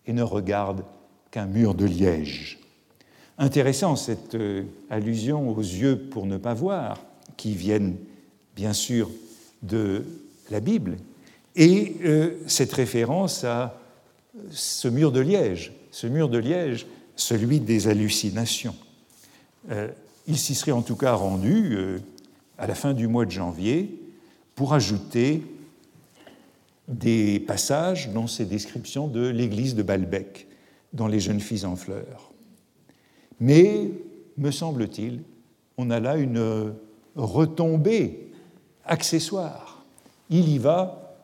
et 0.05 0.13
ne 0.13 0.23
regardent 0.23 0.83
qu'un 1.31 1.45
mur 1.45 1.73
de 1.73 1.85
liège. 1.85 2.59
Intéressant 3.41 3.95
cette 3.95 4.35
euh, 4.35 4.63
allusion 4.89 5.49
aux 5.49 5.61
yeux 5.61 5.97
pour 5.97 6.25
ne 6.25 6.35
pas 6.35 6.53
voir, 6.53 7.01
qui 7.37 7.53
viennent 7.53 7.95
bien 8.53 8.73
sûr 8.73 9.09
de 9.63 10.03
la 10.51 10.59
Bible, 10.59 10.97
et 11.55 11.95
euh, 12.03 12.33
cette 12.47 12.73
référence 12.73 13.45
à 13.45 13.79
ce 14.51 14.89
mur 14.89 15.13
de 15.13 15.21
liège. 15.21 15.71
Ce 15.91 16.05
mur 16.05 16.27
de 16.27 16.37
liège, 16.37 16.85
celui 17.15 17.61
des 17.61 17.87
hallucinations. 17.87 18.75
Euh, 19.71 19.87
il 20.27 20.37
s'y 20.37 20.53
serait 20.53 20.73
en 20.73 20.81
tout 20.81 20.97
cas 20.97 21.13
rendu 21.13 21.77
à 22.57 22.67
la 22.67 22.75
fin 22.75 22.93
du 22.93 23.07
mois 23.07 23.25
de 23.25 23.31
janvier 23.31 24.01
pour 24.53 24.73
ajouter 24.73 25.43
des 26.89 27.39
passages 27.39 28.09
dans 28.09 28.27
ces 28.27 28.45
descriptions 28.45 29.07
de 29.07 29.27
l'église 29.27 29.75
de 29.75 29.83
Balbec 29.83 30.47
dans 30.91 31.07
Les 31.07 31.21
jeunes 31.21 31.39
filles 31.39 31.65
en 31.65 31.75
fleurs. 31.75 32.28
Mais, 33.39 33.91
me 34.37 34.51
semble-t-il, 34.51 35.21
on 35.77 35.89
a 35.89 35.99
là 35.99 36.17
une 36.17 36.73
retombée 37.15 38.27
accessoire. 38.85 39.83
Il 40.29 40.49
y 40.49 40.57
va 40.57 41.15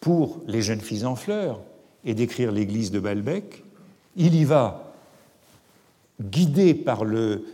pour 0.00 0.40
les 0.46 0.62
jeunes 0.62 0.80
filles 0.80 1.04
en 1.04 1.16
fleurs 1.16 1.60
et 2.04 2.14
décrire 2.14 2.52
l'église 2.52 2.90
de 2.90 2.98
Balbec, 2.98 3.62
il 4.16 4.34
y 4.34 4.44
va 4.44 4.94
guidé 6.20 6.74
par 6.74 7.04
le, 7.04 7.44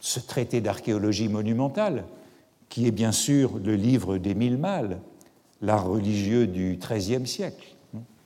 ce 0.00 0.20
traité 0.20 0.60
d'archéologie 0.60 1.28
monumentale, 1.28 2.04
qui 2.68 2.86
est 2.86 2.92
bien 2.92 3.12
sûr 3.12 3.58
le 3.58 3.74
livre 3.74 4.18
d'Émile 4.18 4.58
Malle, 4.58 5.00
l'art 5.62 5.88
religieux 5.88 6.46
du 6.46 6.78
XIIIe 6.78 7.26
siècle. 7.26 7.74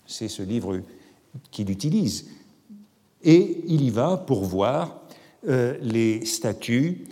C'est 0.07 0.29
ce 0.29 0.43
livre 0.43 0.81
qu'il 1.51 1.71
utilise. 1.71 2.29
Et 3.25 3.63
il 3.67 3.83
y 3.83 3.91
va 3.91 4.17
pour 4.17 4.45
voir 4.45 5.01
euh, 5.49 5.77
les 5.81 6.25
statues, 6.25 7.05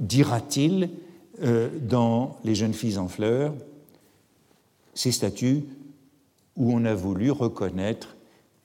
dira-t-il, 0.00 0.90
euh, 1.42 1.68
dans 1.80 2.38
Les 2.44 2.54
jeunes 2.54 2.74
filles 2.74 2.98
en 2.98 3.08
fleurs, 3.08 3.54
ces 4.94 5.12
statues 5.12 5.64
où 6.56 6.72
on 6.72 6.84
a 6.84 6.94
voulu 6.94 7.30
reconnaître 7.30 8.16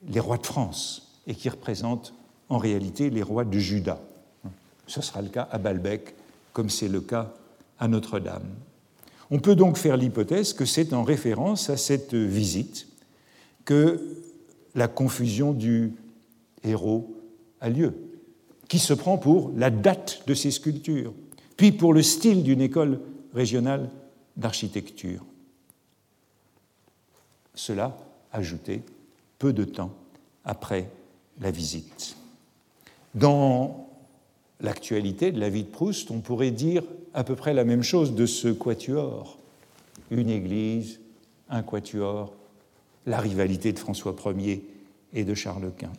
les 0.08 0.20
rois 0.20 0.38
de 0.38 0.46
France 0.46 1.20
et 1.26 1.34
qui 1.34 1.50
représentent 1.50 2.14
en 2.50 2.58
réalité 2.58 3.10
les 3.10 3.24
rois 3.24 3.46
de 3.46 3.58
Juda. 3.58 4.00
Ce 4.88 5.02
sera 5.02 5.22
le 5.22 5.30
cas 5.30 5.48
à 5.52 5.58
Balbec, 5.58 6.16
comme 6.54 6.70
c'est 6.70 6.88
le 6.88 7.02
cas 7.02 7.34
à 7.80 7.88
Notre-Dame. 7.88 8.48
On 9.32 9.40
peut 9.40 9.56
donc 9.56 9.78
faire 9.78 9.98
l'hypothèse 9.98 10.54
que 10.54 10.66
c'est 10.66 10.94
en 10.94 11.04
référence 11.04 11.70
à 11.70 11.78
cette 11.78 12.16
visite 12.16 12.88
que 13.66 14.02
la 14.74 14.88
confusion 14.88 15.54
du 15.54 15.94
héros 16.64 17.16
a 17.62 17.70
lieu, 17.70 17.94
qui 18.68 18.80
se 18.80 18.94
prend 18.94 19.18
pour 19.18 19.52
la 19.56 19.70
date 19.70 20.24
de 20.28 20.34
ces 20.34 20.52
sculptures, 20.52 21.14
puis 21.58 21.72
pour 21.72 21.94
le 21.94 22.02
style 22.02 22.44
d'une 22.44 22.62
école 22.62 23.02
régionale 23.34 23.90
d'architecture. 24.38 25.26
Cela 27.54 27.98
ajouté 28.32 28.84
peu 29.38 29.54
de 29.54 29.66
temps 29.66 29.94
après 30.46 30.90
la 31.42 31.52
visite. 31.52 32.16
Dans 33.16 33.90
l'actualité 34.62 35.32
de 35.32 35.40
la 35.40 35.50
vie 35.50 35.64
de 35.64 35.70
Proust, 35.70 36.12
on 36.12 36.20
pourrait 36.20 36.52
dire 36.52 36.84
à 37.14 37.24
peu 37.24 37.36
près 37.36 37.54
la 37.54 37.64
même 37.64 37.84
chose 37.84 38.14
de 38.14 38.26
ce 38.26 38.50
quatuor. 38.50 39.38
Une 40.12 40.30
église, 40.30 41.00
un 41.50 41.64
quatuor, 41.64 42.34
la 43.06 43.20
rivalité 43.20 43.74
de 43.74 43.80
François 43.80 44.16
Ier 44.38 44.66
et 45.14 45.24
de 45.24 45.34
Charles 45.34 45.72
Quint. 45.78 45.92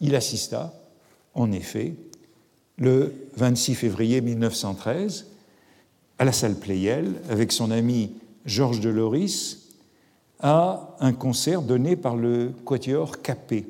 Il 0.00 0.14
assista, 0.14 0.74
en 1.34 1.52
effet, 1.52 1.94
le 2.78 3.14
26 3.36 3.74
février 3.74 4.20
1913, 4.20 5.26
à 6.18 6.24
la 6.24 6.32
salle 6.32 6.56
Pleyel, 6.56 7.14
avec 7.30 7.52
son 7.52 7.70
ami 7.70 8.12
Georges 8.44 8.80
de 8.80 8.90
Loris, 8.90 9.66
à 10.40 10.94
un 11.00 11.12
concert 11.12 11.62
donné 11.62 11.96
par 11.96 12.16
le 12.16 12.52
quatuor 12.64 13.22
Capet. 13.22 13.64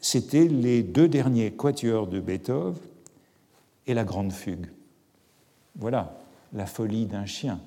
C'était 0.00 0.48
les 0.48 0.82
deux 0.82 1.08
derniers 1.08 1.52
quatuors 1.52 2.08
de 2.08 2.18
Beethoven 2.18 2.74
et 3.86 3.94
la 3.94 4.04
grande 4.04 4.32
fugue. 4.32 4.66
Voilà 5.76 6.18
la 6.52 6.66
folie 6.66 7.06
d'un 7.06 7.24
chien. 7.24 7.60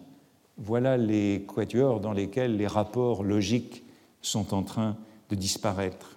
Voilà 0.58 0.98
les 0.98 1.46
quatuors 1.54 2.00
dans 2.00 2.14
lesquels 2.14 2.58
les 2.58 2.68
rapports 2.68 3.24
logiques 3.24 3.84
sont 4.22 4.54
en 4.54 4.64
train 4.64 4.98
de 5.30 5.36
disparaître. 5.36 6.15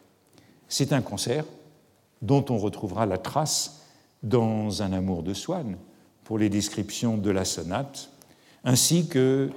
C'est 0.69 0.93
un 0.93 1.01
concert 1.01 1.45
dont 2.21 2.45
on 2.51 2.59
retrouvera 2.59 3.07
la 3.07 3.19
trace 3.19 3.83
dans 4.23 4.83
Un 4.83 4.93
amour 4.93 5.23
de 5.23 5.33
Swann 5.33 5.77
pour 6.25 6.39
les 6.39 6.51
descriptions 6.51 7.17
de 7.17 7.31
la 7.31 7.45
sonate, 7.45 8.11
ainsi 8.65 9.07
que 9.07 9.51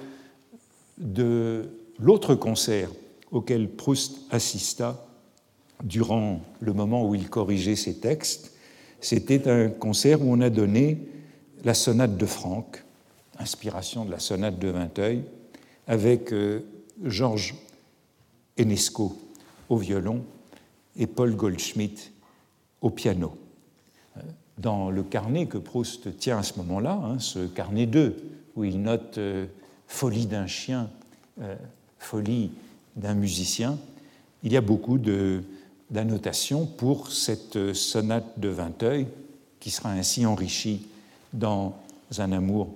de 0.97 1.69
l'autre 1.99 2.35
concert 2.35 2.89
auquel 3.31 3.69
Proust 3.69 4.19
assista 4.29 5.05
durant 5.83 6.41
le 6.59 6.73
moment 6.73 7.07
où 7.07 7.15
il 7.15 7.29
corrigeait 7.29 7.75
ses 7.75 7.95
textes. 7.95 8.53
C'était 8.99 9.49
un 9.49 9.69
concert 9.69 10.21
où 10.21 10.31
on 10.31 10.41
a 10.41 10.49
donné 10.49 10.99
la 11.63 11.73
sonate 11.73 12.17
de 12.17 12.25
Franck, 12.25 12.83
inspiration 13.39 14.05
de 14.05 14.11
la 14.11 14.19
sonate 14.19 14.59
de 14.59 14.69
Vinteuil, 14.69 15.23
avec 15.87 16.31
euh, 16.31 16.61
Georges 17.03 17.55
Enesco 18.57 19.17
au 19.69 19.77
violon 19.77 20.23
et 20.97 21.07
Paul 21.07 21.35
Goldschmidt 21.35 22.11
au 22.81 22.89
piano. 22.89 23.37
Dans 24.57 24.91
le 24.91 25.03
carnet 25.03 25.47
que 25.47 25.57
Proust 25.57 26.17
tient 26.17 26.37
à 26.37 26.43
ce 26.43 26.57
moment-là, 26.57 26.99
hein, 27.03 27.19
ce 27.19 27.47
carnet 27.47 27.85
2, 27.85 28.15
où 28.55 28.63
il 28.63 28.81
note 28.81 29.17
euh, 29.17 29.45
folie 29.87 30.25
d'un 30.25 30.45
chien, 30.45 30.89
euh, 31.41 31.55
folie 31.97 32.51
d'un 32.95 33.13
musicien, 33.13 33.77
il 34.43 34.51
y 34.51 34.57
a 34.57 34.61
beaucoup 34.61 34.97
d'annotations 35.89 36.65
pour 36.65 37.11
cette 37.11 37.73
sonate 37.73 38.39
de 38.39 38.49
Vinteuil 38.49 39.07
qui 39.59 39.71
sera 39.71 39.91
ainsi 39.91 40.25
enrichie 40.25 40.87
dans 41.33 41.75
un 42.17 42.31
amour 42.31 42.69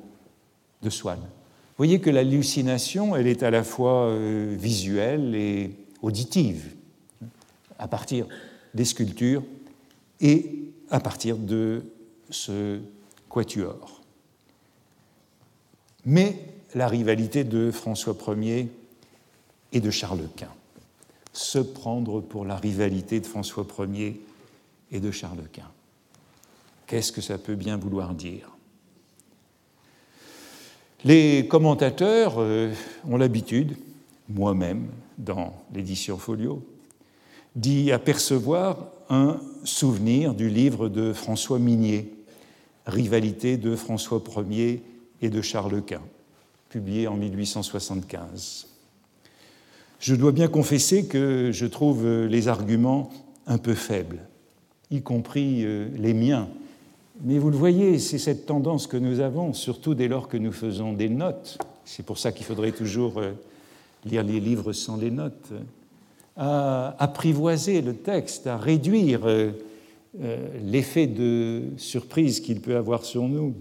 de 0.81 0.89
Swann. 0.89 1.19
Vous 1.19 1.83
voyez 1.83 1.99
que 1.99 2.09
l'hallucination, 2.09 3.15
elle 3.15 3.27
est 3.27 3.43
à 3.43 3.51
la 3.51 3.63
fois 3.63 4.05
euh, 4.05 4.55
visuelle 4.57 5.35
et 5.35 5.71
auditive, 6.01 6.73
à 7.79 7.87
partir 7.87 8.27
des 8.73 8.85
sculptures 8.85 9.43
et 10.21 10.71
à 10.89 10.99
partir 10.99 11.37
de 11.37 11.83
ce 12.29 12.79
quatuor. 13.29 14.01
Mais 16.05 16.37
la 16.73 16.87
rivalité 16.87 17.43
de 17.43 17.71
François 17.71 18.15
Ier 18.37 18.69
et 19.71 19.79
de 19.79 19.91
Charles 19.91 20.27
Quint. 20.35 20.53
Se 21.33 21.59
prendre 21.59 22.21
pour 22.21 22.45
la 22.45 22.55
rivalité 22.55 23.19
de 23.19 23.25
François 23.25 23.65
Ier 23.79 24.21
et 24.91 24.99
de 24.99 25.11
Charles 25.11 25.47
Quint. 25.51 25.71
Qu'est-ce 26.87 27.11
que 27.11 27.21
ça 27.21 27.37
peut 27.37 27.55
bien 27.55 27.77
vouloir 27.77 28.13
dire? 28.13 28.51
Les 31.03 31.47
commentateurs 31.47 32.35
euh, 32.37 32.73
ont 33.07 33.17
l'habitude, 33.17 33.77
moi-même, 34.29 34.87
dans 35.17 35.53
l'édition 35.73 36.17
Folio, 36.17 36.63
d'y 37.55 37.91
apercevoir 37.91 38.77
un 39.09 39.39
souvenir 39.63 40.33
du 40.33 40.49
livre 40.49 40.89
de 40.89 41.13
François 41.13 41.59
Minier, 41.59 42.11
Rivalité 42.85 43.57
de 43.57 43.75
François 43.75 44.21
Ier 44.49 44.83
et 45.21 45.29
de 45.29 45.41
Charles 45.41 45.81
Quint, 45.83 46.01
publié 46.69 47.07
en 47.07 47.15
1875. 47.15 48.67
Je 49.99 50.15
dois 50.15 50.31
bien 50.31 50.47
confesser 50.47 51.07
que 51.07 51.49
je 51.51 51.65
trouve 51.65 52.05
les 52.25 52.47
arguments 52.47 53.09
un 53.47 53.57
peu 53.57 53.73
faibles, 53.73 54.19
y 54.91 55.01
compris 55.01 55.63
euh, 55.63 55.87
les 55.97 56.13
miens. 56.13 56.47
Mais 57.23 57.39
vous 57.39 57.49
le 57.49 57.57
voyez, 57.57 57.97
c'est 57.99 58.17
cette 58.17 58.45
tendance 58.45 58.87
que 58.87 58.97
nous 58.97 59.19
avons, 59.19 59.53
surtout 59.53 59.95
dès 59.95 60.07
lors 60.07 60.27
que 60.27 60.37
nous 60.37 60.51
faisons 60.51 60.93
des 60.93 61.09
notes. 61.09 61.57
C'est 61.85 62.05
pour 62.05 62.17
ça 62.17 62.31
qu'il 62.31 62.45
faudrait 62.45 62.71
toujours 62.71 63.19
euh, 63.19 63.31
lire 64.03 64.23
les 64.23 64.39
livres 64.39 64.73
sans 64.73 64.97
les 64.97 65.11
notes, 65.11 65.53
à 66.37 66.95
apprivoiser 66.99 67.81
le 67.81 67.95
texte, 67.95 68.47
à 68.47 68.57
réduire 68.57 69.21
euh, 69.25 69.51
l'effet 70.63 71.07
de 71.07 71.63
surprise 71.77 72.39
qu'il 72.39 72.61
peut 72.61 72.75
avoir 72.75 73.05
sur 73.05 73.23
nous. 73.27 73.53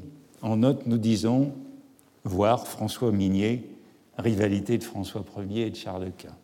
En 0.42 0.56
note, 0.56 0.86
nous 0.86 0.98
disons 0.98 1.52
voir 2.24 2.66
François 2.66 3.12
Minier 3.12 3.64
rivalité 4.18 4.78
de 4.78 4.84
François 4.84 5.24
Ier 5.48 5.66
et 5.66 5.70
de 5.70 5.76
Charles 5.76 6.10
Quint. 6.16 6.36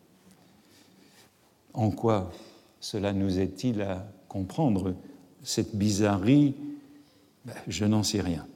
En 1.72 1.90
quoi 1.90 2.32
cela 2.80 3.12
nous 3.12 3.38
est-il 3.38 3.82
à 3.82 4.06
comprendre 4.28 4.94
cette 5.42 5.76
bizarrerie? 5.76 6.54
Ben, 7.44 7.54
Je 7.68 7.84
n'en 7.84 8.02
sais 8.02 8.20
rien. 8.20 8.46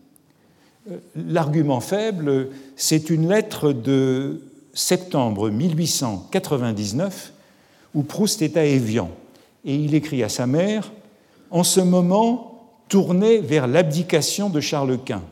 Euh, 0.90 0.98
l'argument 1.14 1.80
faible, 1.80 2.50
c'est 2.76 3.10
une 3.10 3.28
lettre 3.28 3.72
de 3.72 4.42
septembre 4.72 5.50
1899 5.50 7.33
où 7.94 8.02
Proust 8.02 8.42
est 8.42 8.56
à 8.56 8.64
Évian 8.64 9.10
et 9.64 9.74
il 9.74 9.94
écrit 9.94 10.22
à 10.22 10.28
sa 10.28 10.46
mère 10.46 10.92
En 11.50 11.64
ce 11.64 11.80
moment, 11.80 12.68
tourné 12.88 13.38
vers 13.38 13.66
l'abdication 13.66 14.50
de 14.50 14.60
Charles 14.60 14.98
Quint, 14.98 15.22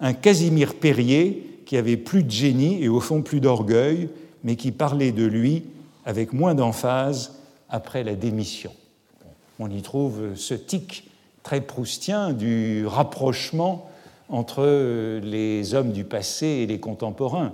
un 0.00 0.12
Casimir 0.12 0.74
Perrier 0.74 1.46
qui 1.66 1.76
avait 1.76 1.96
plus 1.96 2.24
de 2.24 2.30
génie 2.30 2.82
et 2.82 2.88
au 2.88 3.00
fond 3.00 3.22
plus 3.22 3.40
d'orgueil, 3.40 4.08
mais 4.42 4.56
qui 4.56 4.72
parlait 4.72 5.12
de 5.12 5.24
lui 5.24 5.64
avec 6.04 6.32
moins 6.32 6.54
d'emphase 6.54 7.36
après 7.68 8.02
la 8.02 8.14
démission. 8.14 8.72
On 9.58 9.70
y 9.70 9.82
trouve 9.82 10.34
ce 10.34 10.54
tic 10.54 11.08
très 11.42 11.60
proustien 11.60 12.32
du 12.32 12.86
rapprochement 12.86 13.88
entre 14.28 15.20
les 15.22 15.74
hommes 15.74 15.92
du 15.92 16.04
passé 16.04 16.46
et 16.46 16.66
les 16.66 16.80
contemporains. 16.80 17.52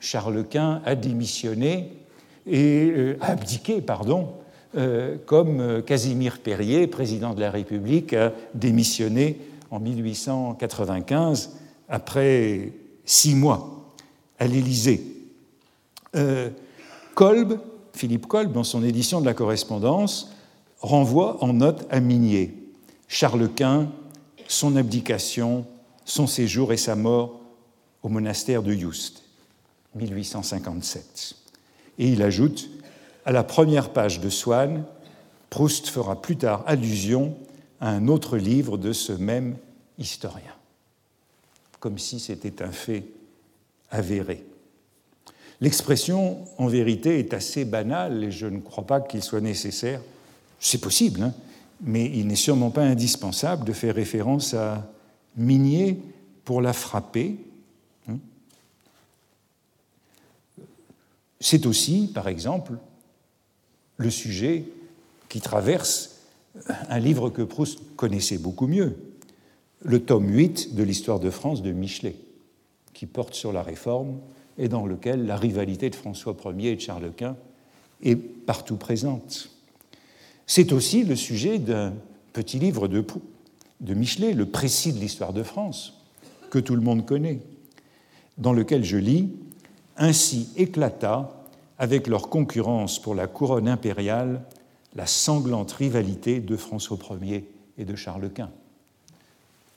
Charles 0.00 0.44
Quint 0.48 0.80
a 0.84 0.94
démissionné 0.94 1.92
et 2.46 2.90
euh, 2.90 3.18
abdiqué, 3.20 3.80
pardon, 3.80 4.28
euh, 4.76 5.16
comme 5.26 5.82
Casimir 5.82 6.40
Perrier, 6.40 6.86
président 6.86 7.34
de 7.34 7.40
la 7.40 7.50
République, 7.50 8.14
a 8.14 8.32
démissionné 8.54 9.38
en 9.70 9.80
1895 9.80 11.56
après 11.88 12.72
six 13.04 13.34
mois 13.34 13.94
à 14.38 14.46
l'Élysée. 14.46 15.02
Euh, 16.14 16.50
Kolb, 17.14 17.58
Philippe 17.94 18.26
Kolb, 18.26 18.52
dans 18.52 18.64
son 18.64 18.82
édition 18.82 19.20
de 19.20 19.26
la 19.26 19.34
correspondance, 19.34 20.32
renvoie 20.80 21.42
en 21.44 21.52
note 21.52 21.86
à 21.90 22.00
Minier 22.00 22.54
Charles 23.08 23.50
Quint, 23.50 23.88
son 24.48 24.76
abdication, 24.76 25.66
son 26.04 26.26
séjour 26.26 26.72
et 26.72 26.76
sa 26.76 26.96
mort 26.96 27.40
au 28.02 28.08
monastère 28.08 28.62
de 28.62 28.72
Juste, 28.72 29.22
1857. 29.94 31.41
Et 31.98 32.08
il 32.08 32.22
ajoute 32.22 32.70
À 33.24 33.32
la 33.32 33.44
première 33.44 33.90
page 33.90 34.20
de 34.20 34.30
Swann, 34.30 34.84
Proust 35.50 35.88
fera 35.88 36.20
plus 36.20 36.36
tard 36.36 36.64
allusion 36.66 37.36
à 37.80 37.90
un 37.90 38.08
autre 38.08 38.36
livre 38.36 38.78
de 38.78 38.92
ce 38.92 39.12
même 39.12 39.56
historien 39.98 40.52
comme 41.82 41.98
si 41.98 42.20
c'était 42.20 42.62
un 42.62 42.70
fait 42.70 43.02
avéré. 43.90 44.44
L'expression 45.60 46.44
en 46.56 46.68
vérité 46.68 47.18
est 47.18 47.34
assez 47.34 47.64
banale 47.64 48.22
et 48.22 48.30
je 48.30 48.46
ne 48.46 48.60
crois 48.60 48.86
pas 48.86 49.00
qu'il 49.00 49.20
soit 49.20 49.40
nécessaire, 49.40 50.00
c'est 50.60 50.80
possible, 50.80 51.22
hein, 51.24 51.34
mais 51.80 52.04
il 52.04 52.28
n'est 52.28 52.36
sûrement 52.36 52.70
pas 52.70 52.84
indispensable 52.84 53.64
de 53.64 53.72
faire 53.72 53.96
référence 53.96 54.54
à 54.54 54.88
Minier 55.36 55.98
pour 56.44 56.62
la 56.62 56.72
frapper. 56.72 57.36
Hein. 58.08 58.18
C'est 61.42 61.66
aussi, 61.66 62.08
par 62.14 62.28
exemple, 62.28 62.74
le 63.96 64.10
sujet 64.10 64.64
qui 65.28 65.40
traverse 65.40 66.20
un 66.88 67.00
livre 67.00 67.30
que 67.30 67.42
Proust 67.42 67.80
connaissait 67.96 68.38
beaucoup 68.38 68.68
mieux, 68.68 68.96
le 69.82 70.00
tome 70.00 70.30
8 70.30 70.76
de 70.76 70.84
l'histoire 70.84 71.18
de 71.18 71.30
France 71.30 71.60
de 71.60 71.72
Michelet, 71.72 72.14
qui 72.94 73.06
porte 73.06 73.34
sur 73.34 73.52
la 73.52 73.64
réforme 73.64 74.20
et 74.56 74.68
dans 74.68 74.86
lequel 74.86 75.26
la 75.26 75.36
rivalité 75.36 75.90
de 75.90 75.96
François 75.96 76.36
Ier 76.56 76.70
et 76.70 76.76
de 76.76 76.80
Charles 76.80 77.10
Quint 77.16 77.36
est 78.04 78.14
partout 78.14 78.76
présente. 78.76 79.50
C'est 80.46 80.70
aussi 80.70 81.02
le 81.02 81.16
sujet 81.16 81.58
d'un 81.58 81.92
petit 82.34 82.60
livre 82.60 82.86
de, 82.86 83.04
de 83.80 83.94
Michelet, 83.94 84.32
le 84.32 84.46
précis 84.46 84.92
de 84.92 85.00
l'histoire 85.00 85.32
de 85.32 85.42
France, 85.42 86.04
que 86.50 86.60
tout 86.60 86.76
le 86.76 86.82
monde 86.82 87.04
connaît, 87.04 87.40
dans 88.38 88.52
lequel 88.52 88.84
je 88.84 88.96
lis 88.96 89.28
Ainsi 89.96 90.48
éclata, 90.56 91.30
avec 91.78 92.06
leur 92.06 92.28
concurrence 92.28 93.00
pour 93.00 93.14
la 93.14 93.26
couronne 93.26 93.68
impériale, 93.68 94.42
la 94.94 95.06
sanglante 95.06 95.72
rivalité 95.72 96.40
de 96.40 96.56
François 96.56 96.98
Ier 97.22 97.48
et 97.78 97.84
de 97.84 97.96
Charles 97.96 98.30
Quint 98.30 98.50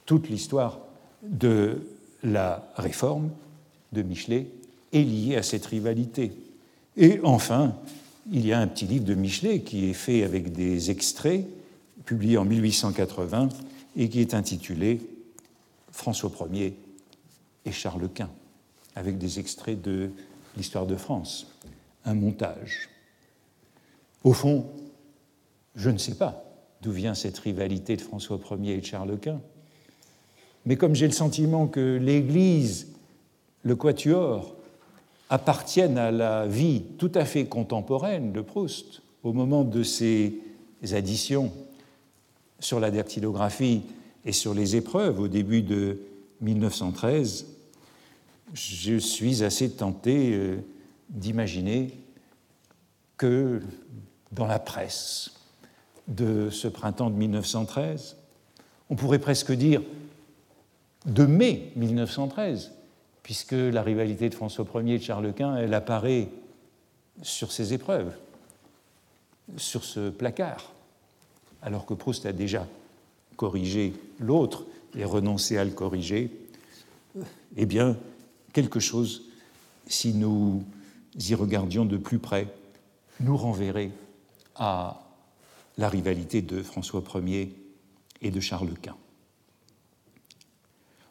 toute 0.05 0.29
l'histoire 0.29 0.79
de 1.23 1.81
la 2.23 2.71
réforme 2.75 3.29
de 3.91 4.01
Michelet 4.01 4.47
est 4.93 5.03
liée 5.03 5.35
à 5.35 5.43
cette 5.43 5.65
rivalité. 5.65 6.31
Et 6.97 7.19
enfin, 7.23 7.75
il 8.31 8.45
y 8.45 8.53
a 8.53 8.59
un 8.59 8.67
petit 8.67 8.85
livre 8.85 9.05
de 9.05 9.15
Michelet 9.15 9.61
qui 9.61 9.89
est 9.89 9.93
fait 9.93 10.23
avec 10.23 10.51
des 10.51 10.91
extraits, 10.91 11.45
publié 12.05 12.37
en 12.37 12.45
1880, 12.45 13.49
et 13.97 14.09
qui 14.09 14.21
est 14.21 14.33
intitulé 14.33 15.01
François 15.91 16.31
Ier 16.51 16.75
et 17.65 17.71
Charles 17.71 18.09
Quint, 18.13 18.29
avec 18.95 19.17
des 19.17 19.39
extraits 19.39 19.81
de 19.81 20.09
l'histoire 20.57 20.85
de 20.85 20.95
France, 20.95 21.47
un 22.05 22.13
montage. 22.13 22.89
Au 24.23 24.33
fond, 24.33 24.65
je 25.75 25.89
ne 25.89 25.97
sais 25.97 26.15
pas 26.15 26.43
d'où 26.81 26.91
vient 26.91 27.13
cette 27.13 27.37
rivalité 27.39 27.95
de 27.95 28.01
François 28.01 28.39
Ier 28.59 28.75
et 28.75 28.81
de 28.81 28.85
Charles 28.85 29.17
Quint, 29.19 29.41
mais 30.65 30.77
comme 30.77 30.95
j'ai 30.95 31.07
le 31.07 31.13
sentiment 31.13 31.67
que 31.67 31.97
l'Église, 31.97 32.87
le 33.63 33.75
Quatuor, 33.75 34.55
appartiennent 35.29 35.97
à 35.97 36.11
la 36.11 36.47
vie 36.47 36.83
tout 36.97 37.11
à 37.15 37.25
fait 37.25 37.45
contemporaine 37.45 38.31
de 38.31 38.41
Proust, 38.41 39.01
au 39.23 39.33
moment 39.33 39.63
de 39.63 39.83
ses 39.83 40.39
additions 40.91 41.51
sur 42.59 42.79
la 42.79 42.91
dactylographie 42.91 43.81
et 44.23 44.31
sur 44.31 44.53
les 44.53 44.75
épreuves 44.75 45.19
au 45.19 45.27
début 45.27 45.61
de 45.61 45.99
1913, 46.41 47.45
je 48.55 48.97
suis 48.97 49.43
assez 49.43 49.69
tenté 49.69 50.33
euh, 50.33 50.57
d'imaginer 51.09 51.93
que 53.17 53.61
dans 54.31 54.47
la 54.47 54.59
presse 54.59 55.33
de 56.07 56.49
ce 56.49 56.67
printemps 56.67 57.09
de 57.09 57.15
1913, 57.15 58.15
on 58.89 58.95
pourrait 58.95 59.19
presque 59.19 59.51
dire 59.51 59.81
de 61.05 61.25
mai 61.25 61.71
1913, 61.75 62.71
puisque 63.23 63.51
la 63.51 63.81
rivalité 63.81 64.29
de 64.29 64.35
François 64.35 64.65
Ier 64.75 64.95
et 64.95 64.99
de 64.99 65.03
Charles 65.03 65.33
Quint, 65.33 65.57
elle 65.57 65.73
apparaît 65.73 66.29
sur 67.21 67.51
ces 67.51 67.73
épreuves, 67.73 68.13
sur 69.57 69.83
ce 69.83 70.09
placard, 70.09 70.71
alors 71.61 71.85
que 71.85 71.93
Proust 71.93 72.25
a 72.25 72.31
déjà 72.31 72.65
corrigé 73.35 73.93
l'autre 74.19 74.65
et 74.95 75.03
renoncé 75.03 75.57
à 75.57 75.65
le 75.65 75.71
corriger, 75.71 76.31
eh 77.57 77.65
bien, 77.65 77.97
quelque 78.55 78.79
chose, 78.79 79.23
si 79.85 80.13
nous 80.13 80.63
y 81.19 81.35
regardions 81.35 81.83
de 81.83 81.97
plus 81.97 82.19
près, 82.19 82.47
nous 83.19 83.35
renverrait 83.35 83.91
à 84.55 85.01
la 85.77 85.89
rivalité 85.89 86.41
de 86.41 86.63
François 86.63 87.03
Ier 87.15 87.53
et 88.21 88.31
de 88.31 88.39
Charles 88.39 88.73
Quint. 88.81 88.95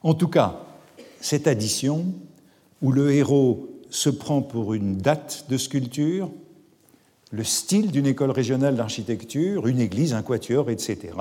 En 0.02 0.14
tout 0.14 0.28
cas, 0.28 0.58
cette 1.20 1.46
addition, 1.46 2.06
où 2.80 2.92
le 2.92 3.12
héros 3.12 3.68
se 3.90 4.08
prend 4.08 4.40
pour 4.40 4.72
une 4.72 4.96
date 4.96 5.44
de 5.50 5.58
sculpture, 5.58 6.30
le 7.30 7.44
style 7.44 7.90
d'une 7.90 8.06
école 8.06 8.30
régionale 8.30 8.76
d'architecture, 8.76 9.66
une 9.66 9.80
église, 9.80 10.14
un 10.14 10.22
quatuor, 10.22 10.70
etc., 10.70 11.12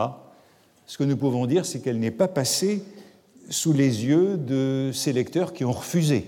ce 0.86 0.98
que 0.98 1.04
nous 1.04 1.18
pouvons 1.18 1.48
dire, 1.48 1.66
c'est 1.66 1.82
qu'elle 1.82 2.00
n'est 2.00 2.12
pas 2.12 2.30
passée 2.30 2.82
sous 3.50 3.74
les 3.74 4.06
yeux 4.06 4.38
de 4.38 4.92
ces 4.94 5.14
lecteurs 5.14 5.54
qui 5.54 5.66
ont 5.66 5.72
refusé 5.72 6.28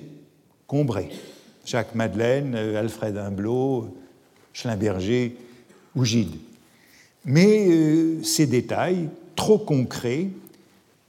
Combray, 0.68 1.10
Jacques 1.66 1.96
Madeleine, 1.96 2.56
Alfred 2.56 3.18
Humblot, 3.18 3.96
Schlimberger 4.54 5.36
ou 5.96 6.06
Gide. 6.06 6.36
Mais 7.26 7.68
euh, 7.70 8.24
ces 8.24 8.46
détails, 8.46 9.10
trop 9.36 9.58
concrets, 9.58 10.30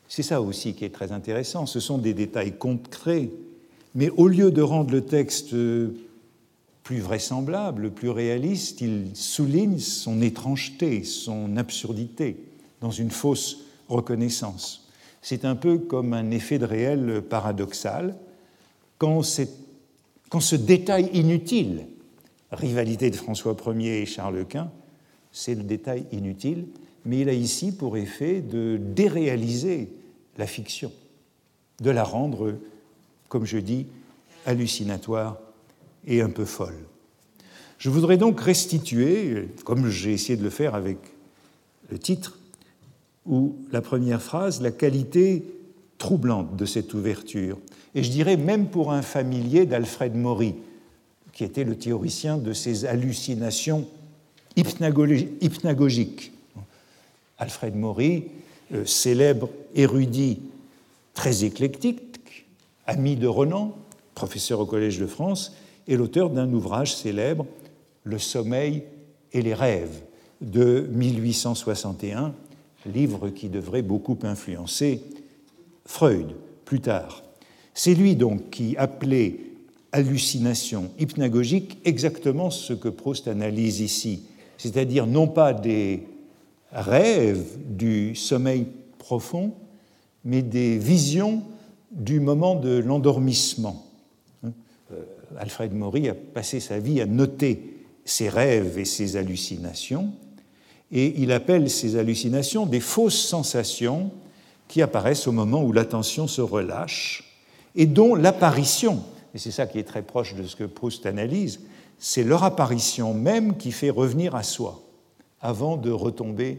c'est 0.08 0.22
ça 0.22 0.40
aussi 0.40 0.74
qui 0.74 0.84
est 0.84 0.94
très 0.94 1.12
intéressant, 1.12 1.66
ce 1.66 1.80
sont 1.80 1.98
des 1.98 2.14
détails 2.14 2.56
concrets, 2.56 3.30
mais 3.94 4.10
au 4.10 4.28
lieu 4.28 4.50
de 4.50 4.62
rendre 4.62 4.92
le 4.92 5.02
texte 5.02 5.52
euh, 5.52 5.94
plus 6.82 7.00
vraisemblable, 7.00 7.90
plus 7.90 8.10
réaliste, 8.10 8.80
il 8.80 9.10
souligne 9.14 9.78
son 9.78 10.22
étrangeté, 10.22 11.02
son 11.02 11.56
absurdité, 11.56 12.36
dans 12.80 12.90
une 12.90 13.10
fausse 13.10 13.58
reconnaissance. 13.88 14.85
C'est 15.28 15.44
un 15.44 15.56
peu 15.56 15.78
comme 15.78 16.12
un 16.12 16.30
effet 16.30 16.60
de 16.60 16.64
réel 16.64 17.20
paradoxal. 17.20 18.14
Quand, 18.96 19.22
quand 20.30 20.38
ce 20.38 20.54
détail 20.54 21.10
inutile, 21.14 21.88
rivalité 22.52 23.10
de 23.10 23.16
François 23.16 23.56
Ier 23.74 24.02
et 24.02 24.06
Charles 24.06 24.46
Quint, 24.46 24.70
c'est 25.32 25.56
le 25.56 25.64
détail 25.64 26.06
inutile, 26.12 26.68
mais 27.04 27.22
il 27.22 27.28
a 27.28 27.32
ici 27.32 27.72
pour 27.72 27.96
effet 27.96 28.40
de 28.40 28.78
déréaliser 28.80 29.88
la 30.38 30.46
fiction, 30.46 30.92
de 31.80 31.90
la 31.90 32.04
rendre, 32.04 32.54
comme 33.28 33.46
je 33.46 33.58
dis, 33.58 33.88
hallucinatoire 34.44 35.40
et 36.06 36.20
un 36.22 36.30
peu 36.30 36.44
folle. 36.44 36.78
Je 37.78 37.90
voudrais 37.90 38.16
donc 38.16 38.40
restituer, 38.40 39.48
comme 39.64 39.88
j'ai 39.88 40.12
essayé 40.12 40.36
de 40.36 40.44
le 40.44 40.50
faire 40.50 40.76
avec 40.76 40.98
le 41.90 41.98
titre 41.98 42.35
ou 43.26 43.56
la 43.72 43.80
première 43.80 44.22
phrase, 44.22 44.60
la 44.60 44.70
qualité 44.70 45.44
troublante 45.98 46.56
de 46.56 46.64
cette 46.64 46.94
ouverture. 46.94 47.58
Et 47.94 48.02
je 48.02 48.10
dirais 48.10 48.36
même 48.36 48.66
pour 48.68 48.92
un 48.92 49.02
familier 49.02 49.66
d'Alfred 49.66 50.14
Maury, 50.14 50.54
qui 51.32 51.44
était 51.44 51.64
le 51.64 51.76
théoricien 51.76 52.38
de 52.38 52.52
ces 52.52 52.84
hallucinations 52.84 53.86
hypnagogique. 54.56 56.32
Alfred 57.38 57.76
Maury, 57.76 58.24
euh, 58.72 58.84
célèbre 58.84 59.50
érudit 59.74 60.40
très 61.14 61.44
éclectique, 61.44 62.46
ami 62.86 63.16
de 63.16 63.26
Renan, 63.26 63.76
professeur 64.14 64.60
au 64.60 64.66
Collège 64.66 64.98
de 64.98 65.06
France, 65.06 65.54
est 65.88 65.96
l'auteur 65.96 66.30
d'un 66.30 66.52
ouvrage 66.52 66.94
célèbre, 66.94 67.46
Le 68.04 68.18
sommeil 68.18 68.84
et 69.32 69.42
les 69.42 69.54
rêves, 69.54 70.02
de 70.40 70.88
1861, 70.92 72.34
livre 72.86 73.28
qui 73.30 73.48
devrait 73.48 73.82
beaucoup 73.82 74.18
influencer 74.22 75.02
Freud 75.84 76.34
plus 76.64 76.80
tard. 76.80 77.22
C'est 77.74 77.94
lui 77.94 78.16
donc 78.16 78.50
qui 78.50 78.76
appelait 78.76 79.38
hallucination 79.92 80.90
hypnagogique 80.98 81.78
exactement 81.84 82.50
ce 82.50 82.72
que 82.72 82.88
Proust 82.88 83.28
analyse 83.28 83.80
ici, 83.80 84.22
c'est-à-dire 84.58 85.06
non 85.06 85.28
pas 85.28 85.54
des 85.54 86.06
rêves 86.72 87.58
du 87.68 88.14
sommeil 88.14 88.66
profond, 88.98 89.52
mais 90.24 90.42
des 90.42 90.78
visions 90.78 91.42
du 91.92 92.20
moment 92.20 92.56
de 92.56 92.78
l'endormissement. 92.78 93.86
Hein, 94.44 94.52
euh, 94.92 95.02
Alfred 95.38 95.72
Maury 95.72 96.08
a 96.08 96.14
passé 96.14 96.60
sa 96.60 96.78
vie 96.78 97.00
à 97.00 97.06
noter 97.06 97.76
ses 98.04 98.28
rêves 98.28 98.78
et 98.78 98.84
ses 98.84 99.16
hallucinations, 99.16 100.12
et 100.92 101.20
il 101.20 101.32
appelle 101.32 101.68
ces 101.70 101.96
hallucinations 101.96 102.66
des 102.66 102.80
fausses 102.80 103.20
sensations 103.20 104.10
qui 104.68 104.82
apparaissent 104.82 105.26
au 105.26 105.32
moment 105.32 105.62
où 105.62 105.72
l'attention 105.72 106.26
se 106.28 106.40
relâche 106.40 107.24
et 107.74 107.86
dont 107.86 108.14
l'apparition, 108.14 109.02
et 109.34 109.38
c'est 109.38 109.50
ça 109.50 109.66
qui 109.66 109.78
est 109.78 109.84
très 109.84 110.02
proche 110.02 110.34
de 110.34 110.44
ce 110.44 110.56
que 110.56 110.64
Proust 110.64 111.06
analyse, 111.06 111.60
c'est 111.98 112.24
leur 112.24 112.44
apparition 112.44 113.14
même 113.14 113.56
qui 113.56 113.72
fait 113.72 113.90
revenir 113.90 114.34
à 114.34 114.42
soi 114.42 114.82
avant 115.40 115.76
de 115.76 115.90
retomber 115.90 116.58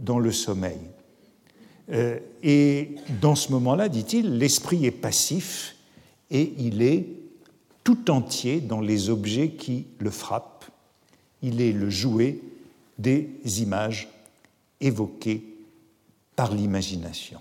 dans 0.00 0.18
le 0.18 0.32
sommeil. 0.32 0.78
Euh, 1.90 2.18
et 2.42 2.96
dans 3.20 3.34
ce 3.34 3.52
moment-là, 3.52 3.88
dit-il, 3.88 4.38
l'esprit 4.38 4.86
est 4.86 4.90
passif 4.90 5.76
et 6.30 6.54
il 6.58 6.82
est 6.82 7.06
tout 7.84 8.10
entier 8.10 8.60
dans 8.60 8.80
les 8.80 9.10
objets 9.10 9.50
qui 9.50 9.86
le 9.98 10.10
frappent. 10.10 10.64
Il 11.42 11.60
est 11.60 11.72
le 11.72 11.90
jouet 11.90 12.38
des 13.02 13.62
images 13.62 14.08
évoquées 14.80 15.44
par 16.36 16.54
l'imagination. 16.54 17.40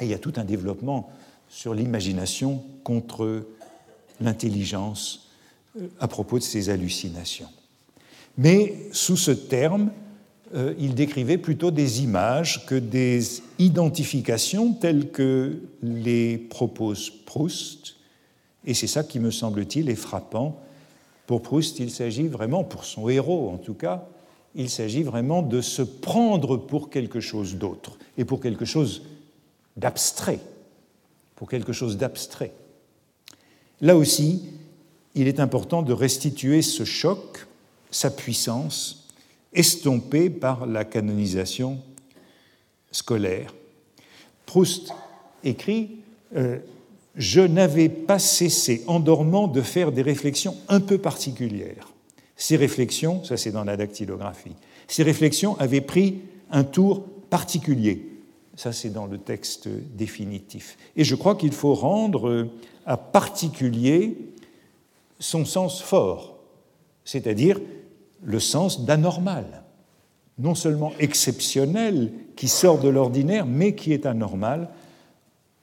Et 0.00 0.04
il 0.04 0.08
y 0.08 0.14
a 0.14 0.18
tout 0.18 0.34
un 0.36 0.44
développement 0.44 1.10
sur 1.48 1.74
l'imagination 1.74 2.62
contre 2.84 3.46
l'intelligence 4.20 5.28
à 6.00 6.08
propos 6.08 6.38
de 6.38 6.44
ces 6.44 6.70
hallucinations. 6.70 7.48
Mais 8.36 8.74
sous 8.92 9.16
ce 9.16 9.30
terme, 9.30 9.90
euh, 10.54 10.74
il 10.78 10.94
décrivait 10.94 11.38
plutôt 11.38 11.70
des 11.70 12.02
images 12.02 12.64
que 12.66 12.74
des 12.74 13.42
identifications 13.58 14.72
telles 14.72 15.10
que 15.10 15.60
les 15.82 16.38
propose 16.38 17.10
Proust. 17.10 17.96
Et 18.64 18.74
c'est 18.74 18.86
ça 18.86 19.02
qui 19.02 19.18
me 19.20 19.30
semble-t-il 19.30 19.90
est 19.90 19.94
frappant. 19.94 20.60
Pour 21.26 21.42
Proust, 21.42 21.80
il 21.80 21.90
s'agit 21.90 22.28
vraiment, 22.28 22.64
pour 22.64 22.84
son 22.84 23.08
héros 23.08 23.50
en 23.50 23.58
tout 23.58 23.74
cas, 23.74 24.08
il 24.54 24.70
s'agit 24.70 25.02
vraiment 25.02 25.42
de 25.42 25.60
se 25.60 25.82
prendre 25.82 26.56
pour 26.56 26.90
quelque 26.90 27.20
chose 27.20 27.56
d'autre 27.56 27.98
et 28.16 28.24
pour 28.24 28.40
quelque 28.40 28.64
chose 28.64 29.02
d'abstrait, 29.76 30.40
pour 31.36 31.48
quelque 31.48 31.72
chose 31.72 31.96
d'abstrait. 31.96 32.52
Là 33.80 33.96
aussi, 33.96 34.42
il 35.14 35.28
est 35.28 35.40
important 35.40 35.82
de 35.82 35.92
restituer 35.92 36.62
ce 36.62 36.84
choc, 36.84 37.46
sa 37.90 38.10
puissance, 38.10 39.08
estompée 39.52 40.30
par 40.30 40.66
la 40.66 40.84
canonisation 40.84 41.78
scolaire. 42.90 43.54
Proust 44.46 44.92
écrit 45.44 45.98
euh, 46.36 46.58
je 47.18 47.40
n'avais 47.40 47.88
pas 47.88 48.20
cessé, 48.20 48.84
en 48.86 49.00
dormant, 49.00 49.48
de 49.48 49.60
faire 49.60 49.90
des 49.90 50.02
réflexions 50.02 50.56
un 50.68 50.80
peu 50.80 50.98
particulières. 50.98 51.88
Ces 52.40 52.56
réflexions, 52.56 53.24
ça 53.24 53.36
c'est 53.36 53.50
dans 53.50 53.64
la 53.64 53.76
dactylographie, 53.76 54.54
ces 54.86 55.02
réflexions 55.02 55.58
avaient 55.58 55.80
pris 55.82 56.20
un 56.50 56.62
tour 56.62 57.04
particulier. 57.28 58.06
Ça 58.56 58.72
c'est 58.72 58.90
dans 58.90 59.06
le 59.06 59.18
texte 59.18 59.68
définitif. 59.68 60.78
Et 60.96 61.02
je 61.02 61.16
crois 61.16 61.34
qu'il 61.34 61.52
faut 61.52 61.74
rendre 61.74 62.48
à 62.86 62.96
particulier 62.96 64.16
son 65.18 65.44
sens 65.44 65.82
fort, 65.82 66.38
c'est-à-dire 67.04 67.60
le 68.22 68.38
sens 68.38 68.84
d'anormal, 68.84 69.64
non 70.38 70.54
seulement 70.54 70.92
exceptionnel, 71.00 72.12
qui 72.36 72.46
sort 72.46 72.78
de 72.78 72.88
l'ordinaire, 72.88 73.46
mais 73.46 73.74
qui 73.74 73.92
est 73.92 74.06
anormal, 74.06 74.68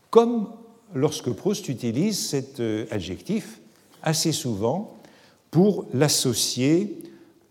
comme 0.10 0.50
lorsque 0.94 1.32
Proust 1.32 1.70
utilise 1.70 2.28
cet 2.28 2.60
euh, 2.60 2.86
adjectif 2.92 3.62
assez 4.04 4.34
souvent 4.34 4.95
pour 5.52 5.86
l'associer 5.94 7.02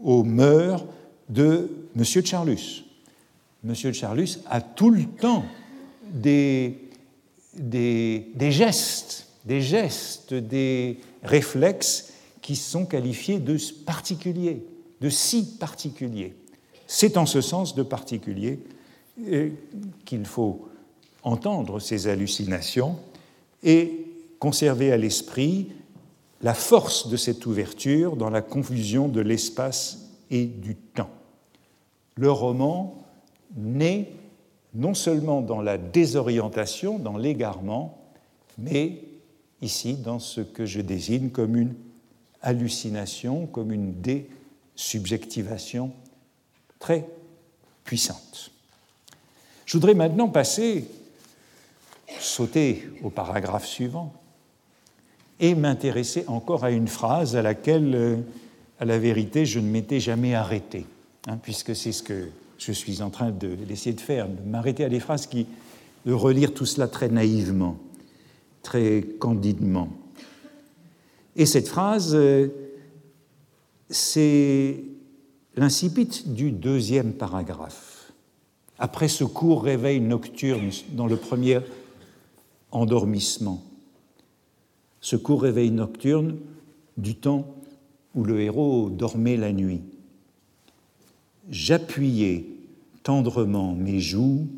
aux 0.00 0.22
mœurs 0.24 0.84
de 1.28 1.70
M. 1.96 2.04
Charlus. 2.04 2.84
M. 3.66 3.74
Charlus 3.74 4.38
a 4.46 4.60
tout 4.60 4.90
le 4.90 5.04
temps 5.04 5.44
des, 6.12 6.78
des, 7.56 8.26
des, 8.34 8.52
gestes, 8.52 9.28
des 9.44 9.60
gestes, 9.60 10.34
des 10.34 10.98
réflexes 11.22 12.12
qui 12.42 12.56
sont 12.56 12.84
qualifiés 12.84 13.38
de 13.38 13.58
particuliers, 13.86 14.66
de 15.00 15.08
si 15.08 15.56
particuliers. 15.58 16.34
C'est 16.86 17.16
en 17.16 17.24
ce 17.24 17.40
sens 17.40 17.74
de 17.74 17.82
particulier 17.82 18.60
euh, 19.28 19.48
qu'il 20.04 20.26
faut 20.26 20.68
entendre 21.22 21.80
ces 21.80 22.06
hallucinations 22.06 22.96
et 23.62 24.06
conserver 24.38 24.92
à 24.92 24.98
l'esprit 24.98 25.68
la 26.44 26.52
force 26.52 27.08
de 27.08 27.16
cette 27.16 27.46
ouverture 27.46 28.16
dans 28.16 28.28
la 28.28 28.42
confusion 28.42 29.08
de 29.08 29.22
l'espace 29.22 30.10
et 30.30 30.44
du 30.44 30.76
temps. 30.76 31.08
Le 32.16 32.30
roman 32.30 33.02
naît 33.56 34.10
non 34.74 34.92
seulement 34.92 35.40
dans 35.40 35.62
la 35.62 35.78
désorientation, 35.78 36.98
dans 36.98 37.16
l'égarement, 37.16 37.96
mais 38.58 39.00
ici 39.62 39.94
dans 39.94 40.18
ce 40.18 40.42
que 40.42 40.66
je 40.66 40.82
désigne 40.82 41.30
comme 41.30 41.56
une 41.56 41.74
hallucination, 42.42 43.46
comme 43.46 43.72
une 43.72 43.94
désubjectivation 44.02 45.92
très 46.78 47.08
puissante. 47.84 48.50
Je 49.64 49.78
voudrais 49.78 49.94
maintenant 49.94 50.28
passer 50.28 50.84
sauter 52.20 52.86
au 53.02 53.08
paragraphe 53.08 53.66
suivant 53.66 54.12
et 55.40 55.54
m'intéresser 55.54 56.24
encore 56.28 56.64
à 56.64 56.70
une 56.70 56.88
phrase 56.88 57.36
à 57.36 57.42
laquelle, 57.42 57.94
euh, 57.94 58.16
à 58.78 58.84
la 58.84 58.98
vérité, 58.98 59.46
je 59.46 59.58
ne 59.58 59.68
m'étais 59.68 60.00
jamais 60.00 60.34
arrêté, 60.34 60.86
hein, 61.26 61.38
puisque 61.42 61.74
c'est 61.74 61.92
ce 61.92 62.02
que 62.02 62.28
je 62.58 62.72
suis 62.72 63.02
en 63.02 63.10
train 63.10 63.30
d'essayer 63.30 63.92
de, 63.92 63.98
de 63.98 64.04
faire, 64.04 64.28
de 64.28 64.48
m'arrêter 64.48 64.84
à 64.84 64.88
des 64.88 65.00
phrases 65.00 65.26
qui, 65.26 65.46
de 66.06 66.12
relire 66.12 66.54
tout 66.54 66.66
cela 66.66 66.88
très 66.88 67.08
naïvement, 67.08 67.78
très 68.62 69.02
candidement. 69.18 69.88
Et 71.36 71.46
cette 71.46 71.68
phrase, 71.68 72.14
euh, 72.14 72.48
c'est 73.90 74.84
l'incipit 75.56 76.22
du 76.26 76.52
deuxième 76.52 77.12
paragraphe. 77.12 78.12
Après 78.78 79.08
ce 79.08 79.24
court 79.24 79.62
réveil 79.64 80.00
nocturne 80.00 80.70
dans 80.92 81.06
le 81.06 81.16
premier 81.16 81.60
endormissement. 82.70 83.62
Ce 85.04 85.16
court 85.16 85.42
réveil 85.42 85.70
nocturne 85.70 86.38
du 86.96 87.14
temps 87.14 87.54
où 88.14 88.24
le 88.24 88.40
héros 88.40 88.88
dormait 88.88 89.36
la 89.36 89.52
nuit. 89.52 89.82
J'appuyais 91.50 92.46
tendrement 93.02 93.74
mes 93.74 94.00
joues 94.00 94.48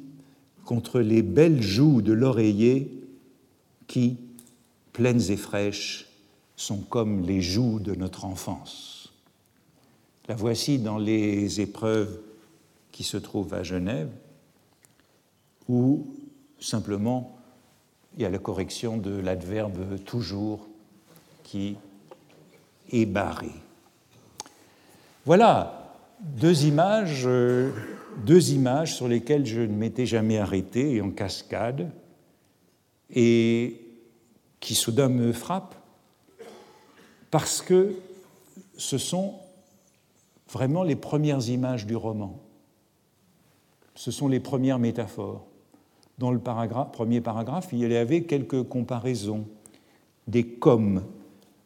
contre 0.65 1.01
les 1.01 1.23
belles 1.23 1.63
joues 1.63 2.01
de 2.01 2.13
l'oreiller 2.13 2.97
qui, 3.89 4.19
pleines 4.93 5.33
et 5.33 5.37
fraîches, 5.37 6.07
sont 6.55 6.79
comme 6.79 7.27
les 7.27 7.43
joues 7.43 7.81
de 7.81 7.97
notre 7.97 8.25
enfance. 8.25 9.13
La 10.29 10.37
voici 10.37 10.79
dans 10.79 10.99
les 10.99 11.61
épreuves 11.61 12.21
qui 12.93 13.03
se 13.03 13.17
trouvent 13.17 13.53
à 13.53 13.65
Genève, 13.65 14.13
où 15.69 16.07
simplement 16.61 17.36
il 18.17 18.23
y 18.23 18.25
a 18.25 18.31
la 18.31 18.39
correction 18.39 18.97
de 18.97 19.19
l'adverbe 19.19 20.03
toujours 20.05 20.67
qui 21.43 21.77
est 22.91 23.07
barré. 23.07 23.51
Voilà 25.25 25.95
deux 26.21 26.65
images, 26.65 27.29
deux 28.25 28.53
images 28.53 28.95
sur 28.95 29.07
lesquelles 29.07 29.45
je 29.45 29.61
ne 29.61 29.75
m'étais 29.75 30.07
jamais 30.07 30.39
arrêté 30.39 31.01
en 31.03 31.11
cascade 31.11 31.91
et 33.11 33.81
qui 34.61 34.75
soudain 34.75 35.09
me 35.09 35.33
frappent 35.33 35.75
parce 37.31 37.61
que 37.61 37.95
ce 38.79 38.99
sont 38.99 39.35
vraiment 40.49 40.83
les 40.83 40.97
premières 40.97 41.49
images 41.49 41.87
du 41.87 41.97
roman. 41.97 42.41
Ce 43.95 44.11
sont 44.11 44.29
les 44.29 44.41
premières 44.41 44.79
métaphores 44.79 45.47
dans 46.19 46.31
le 46.31 46.39
premier 46.39 47.21
paragraphe, 47.21 47.69
il 47.73 47.81
y 47.81 47.97
avait 47.97 48.23
quelques 48.23 48.63
comparaisons, 48.63 49.47
des 50.27 50.45
comme, 50.45 51.03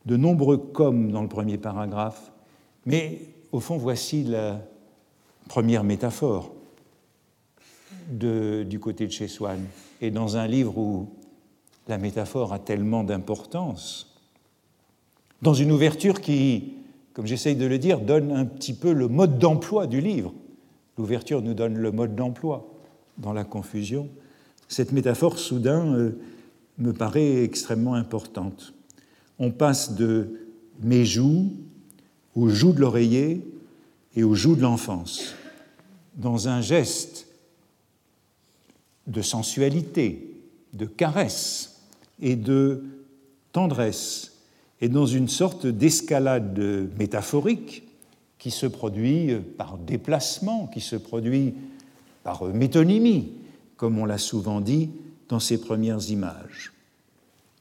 de 0.06 0.16
nombreux 0.16 0.58
comme 0.58 1.12
dans 1.12 1.22
le 1.22 1.28
premier 1.28 1.56
paragraphe. 1.56 2.32
Mais 2.84 3.20
au 3.52 3.60
fond, 3.60 3.76
voici 3.76 4.24
la 4.24 4.60
première 5.48 5.84
métaphore 5.84 6.52
du 8.10 8.80
côté 8.80 9.06
de 9.06 9.12
chez 9.12 9.28
Swann. 9.28 9.64
Et 10.00 10.10
dans 10.10 10.36
un 10.36 10.46
livre 10.46 10.76
où 10.78 11.08
la 11.86 11.98
métaphore 11.98 12.52
a 12.52 12.58
tellement 12.58 13.04
d'importance, 13.04 14.18
dans 15.42 15.54
une 15.54 15.70
ouverture 15.70 16.20
qui, 16.20 16.74
comme 17.12 17.26
j'essaye 17.26 17.54
de 17.54 17.66
le 17.66 17.78
dire, 17.78 18.00
donne 18.00 18.32
un 18.32 18.44
petit 18.44 18.74
peu 18.74 18.92
le 18.92 19.06
mode 19.06 19.38
d'emploi 19.38 19.86
du 19.86 20.00
livre. 20.00 20.32
L'ouverture 20.98 21.40
nous 21.40 21.54
donne 21.54 21.78
le 21.78 21.92
mode 21.92 22.16
d'emploi 22.16 22.68
dans 23.16 23.32
la 23.32 23.44
confusion 23.44 24.08
cette 24.70 24.92
métaphore 24.92 25.38
soudain 25.38 25.94
euh, 25.94 26.12
me 26.78 26.92
paraît 26.92 27.42
extrêmement 27.42 27.94
importante. 27.94 28.72
On 29.38 29.50
passe 29.50 29.94
de 29.96 30.46
mes 30.80 31.04
joues 31.04 31.52
aux 32.36 32.48
joues 32.48 32.72
de 32.72 32.80
l'oreiller 32.80 33.44
et 34.14 34.22
aux 34.22 34.34
joues 34.34 34.54
de 34.54 34.62
l'enfance, 34.62 35.34
dans 36.14 36.48
un 36.48 36.60
geste 36.60 37.26
de 39.08 39.22
sensualité, 39.22 40.40
de 40.72 40.86
caresse 40.86 41.80
et 42.22 42.36
de 42.36 42.84
tendresse, 43.52 44.32
et 44.80 44.88
dans 44.88 45.06
une 45.06 45.28
sorte 45.28 45.66
d'escalade 45.66 46.88
métaphorique 46.96 47.82
qui 48.38 48.52
se 48.52 48.66
produit 48.66 49.34
par 49.58 49.78
déplacement, 49.78 50.68
qui 50.68 50.80
se 50.80 50.96
produit 50.96 51.54
par 52.22 52.44
métonymie, 52.44 53.32
comme 53.80 53.98
on 53.98 54.04
l'a 54.04 54.18
souvent 54.18 54.60
dit 54.60 54.90
dans 55.30 55.40
ses 55.40 55.58
premières 55.58 56.10
images. 56.10 56.74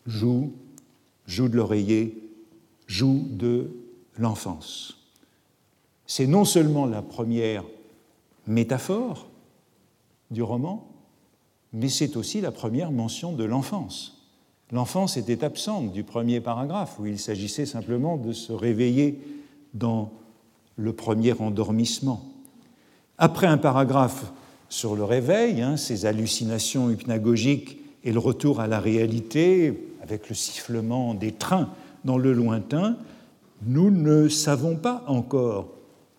Joue, 0.05 0.51
joue 1.25 1.47
de 1.47 1.55
l'oreiller, 1.55 2.29
joue 2.87 3.25
de 3.29 3.71
l'enfance. 4.17 4.97
C'est 6.05 6.27
non 6.27 6.43
seulement 6.43 6.87
la 6.87 7.01
première 7.01 7.63
métaphore 8.47 9.29
du 10.29 10.43
roman, 10.43 10.91
mais 11.71 11.87
c'est 11.87 12.17
aussi 12.17 12.41
la 12.41 12.51
première 12.51 12.91
mention 12.91 13.31
de 13.31 13.45
l'enfance. 13.45 14.27
L'enfance 14.73 15.15
était 15.15 15.45
absente 15.45 15.93
du 15.93 16.03
premier 16.03 16.41
paragraphe, 16.41 16.99
où 16.99 17.05
il 17.05 17.17
s'agissait 17.17 17.65
simplement 17.65 18.17
de 18.17 18.33
se 18.33 18.51
réveiller 18.51 19.21
dans 19.73 20.11
le 20.75 20.91
premier 20.91 21.31
endormissement. 21.39 22.25
Après 23.17 23.47
un 23.47 23.57
paragraphe 23.57 24.33
sur 24.69 24.95
le 24.95 25.03
réveil, 25.03 25.61
hein, 25.61 25.77
ces 25.77 26.05
hallucinations 26.05 26.89
hypnagogiques 26.91 27.79
et 28.03 28.11
le 28.11 28.19
retour 28.19 28.59
à 28.59 28.67
la 28.67 28.79
réalité 28.79 29.93
avec 30.01 30.29
le 30.29 30.35
sifflement 30.35 31.13
des 31.13 31.31
trains 31.31 31.69
dans 32.05 32.17
le 32.17 32.31
lointain, 32.33 32.97
nous 33.63 33.91
ne 33.91 34.29
savons 34.29 34.75
pas 34.75 35.03
encore 35.07 35.69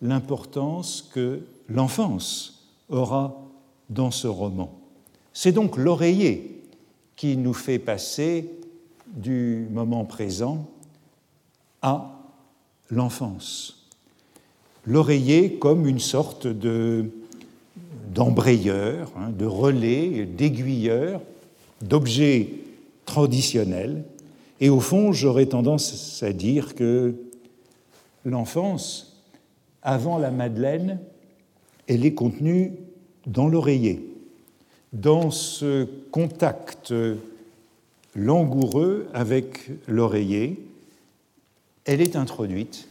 l'importance 0.01 1.09
que 1.13 1.41
l'enfance 1.67 2.67
aura 2.89 3.41
dans 3.89 4.11
ce 4.11 4.27
roman. 4.27 4.77
C'est 5.33 5.51
donc 5.51 5.77
l'oreiller 5.77 6.63
qui 7.15 7.37
nous 7.37 7.53
fait 7.53 7.79
passer 7.79 8.49
du 9.07 9.67
moment 9.71 10.05
présent 10.05 10.67
à 11.81 12.19
l'enfance. 12.89 13.87
L'oreiller 14.85 15.57
comme 15.57 15.87
une 15.87 15.99
sorte 15.99 16.47
de 16.47 17.09
d'embrayeur, 18.13 19.11
hein, 19.17 19.29
de 19.29 19.45
relais, 19.45 20.25
d'aiguilleur, 20.25 21.21
d'objet 21.81 22.49
traditionnelle. 23.05 24.03
Et 24.59 24.69
au 24.69 24.79
fond, 24.79 25.11
j'aurais 25.11 25.47
tendance 25.47 26.21
à 26.21 26.33
dire 26.33 26.75
que 26.75 27.15
l'enfance, 28.25 29.23
avant 29.81 30.17
la 30.17 30.31
Madeleine, 30.31 30.99
elle 31.87 32.05
est 32.05 32.13
contenue 32.13 32.73
dans 33.25 33.47
l'oreiller, 33.47 34.05
dans 34.93 35.31
ce 35.31 35.87
contact 36.11 36.93
langoureux 38.15 39.07
avec 39.13 39.69
l'oreiller, 39.87 40.59
elle 41.85 42.01
est 42.01 42.15
introduite 42.15 42.87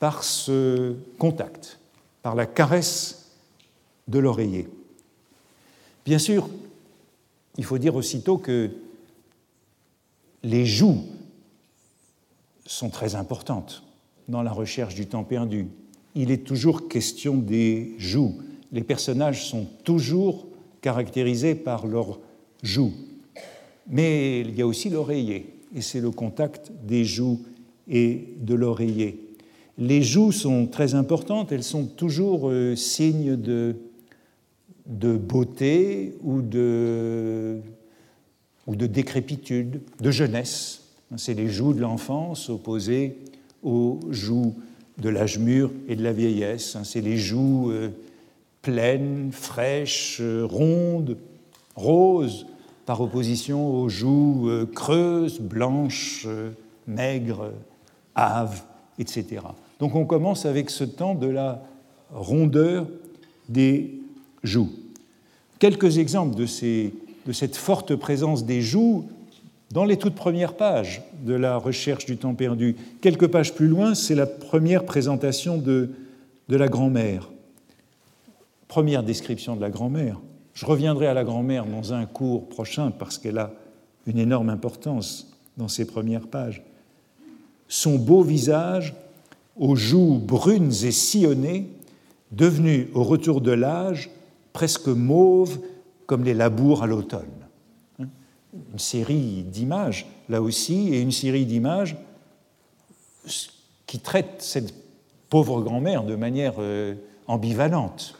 par 0.00 0.24
ce 0.24 0.94
contact, 1.18 1.78
par 2.22 2.34
la 2.34 2.46
caresse 2.46 3.23
de 4.08 4.18
l'oreiller. 4.18 4.68
Bien 6.04 6.18
sûr, 6.18 6.48
il 7.56 7.64
faut 7.64 7.78
dire 7.78 7.94
aussitôt 7.94 8.38
que 8.38 8.70
les 10.42 10.66
joues 10.66 11.04
sont 12.66 12.90
très 12.90 13.14
importantes 13.14 13.82
dans 14.28 14.42
la 14.42 14.52
recherche 14.52 14.94
du 14.94 15.06
temps 15.06 15.24
perdu. 15.24 15.68
Il 16.14 16.30
est 16.30 16.46
toujours 16.46 16.88
question 16.88 17.36
des 17.36 17.94
joues. 17.98 18.40
Les 18.72 18.82
personnages 18.82 19.46
sont 19.46 19.66
toujours 19.84 20.46
caractérisés 20.80 21.54
par 21.54 21.86
leurs 21.86 22.18
joues. 22.62 22.92
Mais 23.88 24.40
il 24.40 24.54
y 24.54 24.62
a 24.62 24.66
aussi 24.66 24.88
l'oreiller, 24.88 25.54
et 25.74 25.80
c'est 25.80 26.00
le 26.00 26.10
contact 26.10 26.72
des 26.86 27.04
joues 27.04 27.40
et 27.88 28.28
de 28.38 28.54
l'oreiller. 28.54 29.20
Les 29.76 30.02
joues 30.02 30.32
sont 30.32 30.66
très 30.66 30.94
importantes, 30.94 31.52
elles 31.52 31.64
sont 31.64 31.86
toujours 31.86 32.48
euh, 32.48 32.76
signes 32.76 33.36
de, 33.36 33.76
de 34.86 35.16
beauté 35.16 36.14
ou 36.22 36.42
de, 36.42 37.60
ou 38.66 38.76
de 38.76 38.86
décrépitude, 38.86 39.80
de 40.00 40.10
jeunesse. 40.10 40.82
C'est 41.16 41.34
les 41.34 41.48
joues 41.48 41.72
de 41.72 41.80
l'enfance 41.80 42.50
opposées 42.50 43.16
aux 43.62 44.00
joues 44.10 44.54
de 44.98 45.08
l'âge 45.08 45.38
mûr 45.38 45.70
et 45.88 45.96
de 45.96 46.02
la 46.02 46.12
vieillesse. 46.12 46.76
C'est 46.84 47.00
les 47.00 47.16
joues 47.16 47.70
euh, 47.70 47.90
pleines, 48.62 49.30
fraîches, 49.32 50.18
euh, 50.20 50.44
rondes, 50.44 51.16
roses, 51.76 52.46
par 52.86 53.00
opposition 53.00 53.74
aux 53.74 53.88
joues 53.88 54.48
euh, 54.48 54.66
creuses, 54.66 55.40
blanches, 55.40 56.26
maigres, 56.86 57.52
hâves, 58.16 58.62
etc. 58.98 59.40
Donc 59.78 59.94
on 59.94 60.04
commence 60.04 60.46
avec 60.46 60.70
ce 60.70 60.84
temps 60.84 61.14
de 61.14 61.26
la 61.26 61.62
rondeur 62.12 62.86
des 63.48 64.03
joues. 64.44 64.70
Quelques 65.58 65.98
exemples 65.98 66.36
de, 66.36 66.46
de 67.26 67.32
cette 67.32 67.56
forte 67.56 67.96
présence 67.96 68.44
des 68.44 68.62
joues 68.62 69.08
dans 69.72 69.84
les 69.84 69.96
toutes 69.96 70.14
premières 70.14 70.54
pages 70.54 71.02
de 71.24 71.34
la 71.34 71.56
recherche 71.56 72.06
du 72.06 72.16
temps 72.16 72.34
perdu. 72.34 72.76
Quelques 73.00 73.26
pages 73.26 73.54
plus 73.54 73.66
loin, 73.66 73.94
c'est 73.94 74.14
la 74.14 74.26
première 74.26 74.84
présentation 74.84 75.58
de, 75.58 75.90
de 76.48 76.56
la 76.56 76.68
grand-mère. 76.68 77.28
Première 78.68 79.02
description 79.02 79.56
de 79.56 79.60
la 79.60 79.70
grand-mère. 79.70 80.20
Je 80.52 80.66
reviendrai 80.66 81.08
à 81.08 81.14
la 81.14 81.24
grand-mère 81.24 81.66
dans 81.66 81.92
un 81.92 82.06
cours 82.06 82.48
prochain 82.48 82.92
parce 82.92 83.18
qu'elle 83.18 83.38
a 83.38 83.50
une 84.06 84.18
énorme 84.18 84.50
importance 84.50 85.32
dans 85.56 85.68
ces 85.68 85.86
premières 85.86 86.28
pages. 86.28 86.62
Son 87.68 87.96
beau 87.96 88.22
visage, 88.22 88.94
aux 89.56 89.74
joues 89.74 90.18
brunes 90.18 90.72
et 90.84 90.92
sillonnées, 90.92 91.66
devenu 92.30 92.88
au 92.94 93.02
retour 93.02 93.40
de 93.40 93.52
l'âge 93.52 94.10
presque 94.54 94.86
mauve 94.86 95.58
comme 96.06 96.24
les 96.24 96.32
labours 96.32 96.82
à 96.82 96.86
l'automne. 96.86 97.28
Une 97.98 98.78
série 98.78 99.42
d'images, 99.42 100.06
là 100.30 100.40
aussi, 100.40 100.94
et 100.94 101.00
une 101.00 101.10
série 101.10 101.44
d'images 101.44 101.96
qui 103.86 103.98
traitent 103.98 104.40
cette 104.40 104.72
pauvre 105.28 105.60
grand-mère 105.60 106.04
de 106.04 106.14
manière 106.14 106.54
euh, 106.58 106.94
ambivalente. 107.26 108.14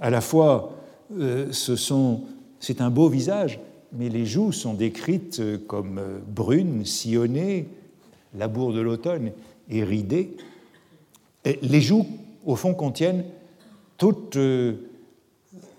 À 0.00 0.08
la 0.08 0.22
fois, 0.22 0.74
euh, 1.18 1.52
c'est 1.52 2.80
un 2.80 2.90
beau 2.90 3.10
visage, 3.10 3.60
mais 3.92 4.08
les 4.08 4.24
joues 4.24 4.52
sont 4.52 4.72
décrites 4.72 5.40
euh, 5.40 5.58
comme 5.58 6.00
brunes, 6.26 6.86
sillonnées, 6.86 7.68
labour 8.34 8.72
de 8.72 8.80
l'automne 8.80 9.32
et 9.68 9.84
ridées. 9.84 10.36
les 11.44 11.80
joues, 11.82 12.06
au 12.46 12.56
fond, 12.56 12.72
contiennent 12.72 13.24
toute 13.98 14.38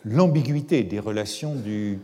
l'ambiguïté 0.06 0.84
des 0.84 0.99
relations 0.99 1.56
du 1.56 1.99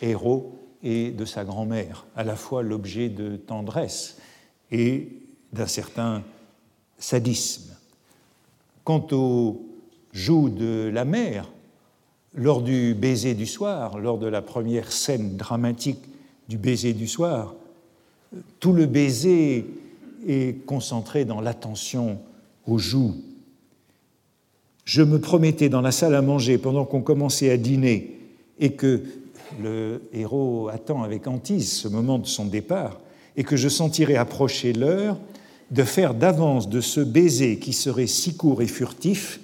héros 0.00 0.58
et 0.82 1.10
de 1.10 1.24
sa 1.24 1.44
grand-mère, 1.44 2.06
à 2.16 2.24
la 2.24 2.34
fois 2.34 2.62
l'objet 2.62 3.08
de 3.08 3.36
tendresse 3.36 4.18
et 4.70 5.08
d'un 5.52 5.66
certain 5.66 6.22
sadisme. 6.98 7.76
Quant 8.84 9.06
aux 9.12 9.64
joues 10.12 10.48
de 10.48 10.90
la 10.92 11.04
mère, 11.04 11.48
lors 12.34 12.62
du 12.62 12.94
baiser 12.94 13.34
du 13.34 13.46
soir, 13.46 13.98
lors 13.98 14.18
de 14.18 14.26
la 14.26 14.42
première 14.42 14.90
scène 14.90 15.36
dramatique 15.36 16.00
du 16.48 16.58
baiser 16.58 16.94
du 16.94 17.06
soir, 17.06 17.54
tout 18.58 18.72
le 18.72 18.86
baiser 18.86 19.66
est 20.26 20.64
concentré 20.64 21.24
dans 21.24 21.40
l'attention 21.40 22.18
aux 22.66 22.78
joues 22.78 23.14
je 24.84 25.02
me 25.02 25.20
promettais 25.20 25.68
dans 25.68 25.80
la 25.80 25.92
salle 25.92 26.14
à 26.14 26.22
manger 26.22 26.58
pendant 26.58 26.84
qu'on 26.84 27.02
commençait 27.02 27.50
à 27.50 27.56
dîner 27.56 28.18
et 28.58 28.72
que 28.72 29.02
le 29.60 30.02
héros 30.12 30.68
attend 30.68 31.02
avec 31.02 31.26
hantise 31.26 31.72
ce 31.72 31.88
moment 31.88 32.18
de 32.18 32.26
son 32.26 32.46
départ 32.46 33.00
et 33.36 33.44
que 33.44 33.56
je 33.56 33.68
sentirais 33.68 34.16
approcher 34.16 34.72
l'heure 34.72 35.18
de 35.70 35.84
faire 35.84 36.14
d'avance 36.14 36.68
de 36.68 36.80
ce 36.80 37.00
baiser 37.00 37.58
qui 37.58 37.72
serait 37.72 38.06
si 38.06 38.36
court 38.36 38.62
et 38.62 38.66
furtif 38.66 39.40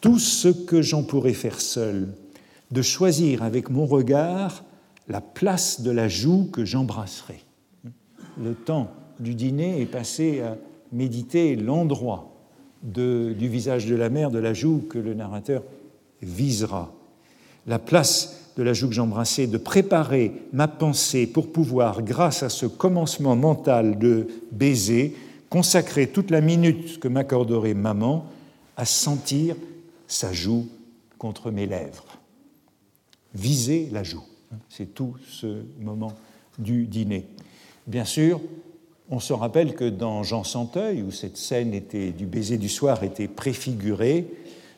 tout 0.00 0.18
ce 0.18 0.48
que 0.48 0.82
j'en 0.82 1.02
pourrais 1.02 1.32
faire 1.32 1.60
seul, 1.60 2.08
de 2.70 2.82
choisir 2.82 3.42
avec 3.42 3.70
mon 3.70 3.86
regard 3.86 4.64
la 5.08 5.22
place 5.22 5.80
de 5.80 5.90
la 5.90 6.08
joue 6.08 6.50
que 6.52 6.64
j'embrasserai. 6.64 7.40
Le 8.42 8.54
temps 8.54 8.90
du 9.20 9.34
dîner 9.34 9.80
est 9.80 9.86
passé 9.86 10.40
à 10.40 10.58
méditer 10.92 11.56
l'endroit 11.56 12.33
du 12.84 13.48
visage 13.48 13.86
de 13.86 13.96
la 13.96 14.10
mère, 14.10 14.30
de 14.30 14.38
la 14.38 14.54
joue 14.54 14.84
que 14.88 14.98
le 14.98 15.14
narrateur 15.14 15.62
visera. 16.22 16.92
La 17.66 17.78
place 17.78 18.52
de 18.56 18.62
la 18.62 18.72
joue 18.72 18.88
que 18.88 18.94
j'embrassais, 18.94 19.46
de 19.46 19.58
préparer 19.58 20.32
ma 20.52 20.68
pensée 20.68 21.26
pour 21.26 21.50
pouvoir, 21.50 22.02
grâce 22.02 22.42
à 22.42 22.48
ce 22.48 22.66
commencement 22.66 23.36
mental 23.36 23.98
de 23.98 24.28
baiser, 24.52 25.16
consacrer 25.48 26.08
toute 26.08 26.30
la 26.30 26.40
minute 26.40 27.00
que 27.00 27.08
m'accorderait 27.08 27.74
maman 27.74 28.26
à 28.76 28.84
sentir 28.84 29.56
sa 30.06 30.32
joue 30.32 30.68
contre 31.18 31.50
mes 31.50 31.66
lèvres. 31.66 32.18
Viser 33.34 33.88
la 33.90 34.04
joue, 34.04 34.24
c'est 34.68 34.94
tout 34.94 35.16
ce 35.28 35.62
moment 35.80 36.12
du 36.58 36.86
dîner. 36.86 37.26
Bien 37.86 38.04
sûr, 38.04 38.40
on 39.10 39.20
se 39.20 39.32
rappelle 39.32 39.74
que 39.74 39.88
dans 39.88 40.22
Jean 40.22 40.44
Santeuil, 40.44 41.02
où 41.02 41.10
cette 41.10 41.36
scène 41.36 41.70
du 41.70 42.26
baiser 42.26 42.56
du 42.56 42.68
soir 42.68 43.02
était 43.02 43.28
préfigurée, 43.28 44.26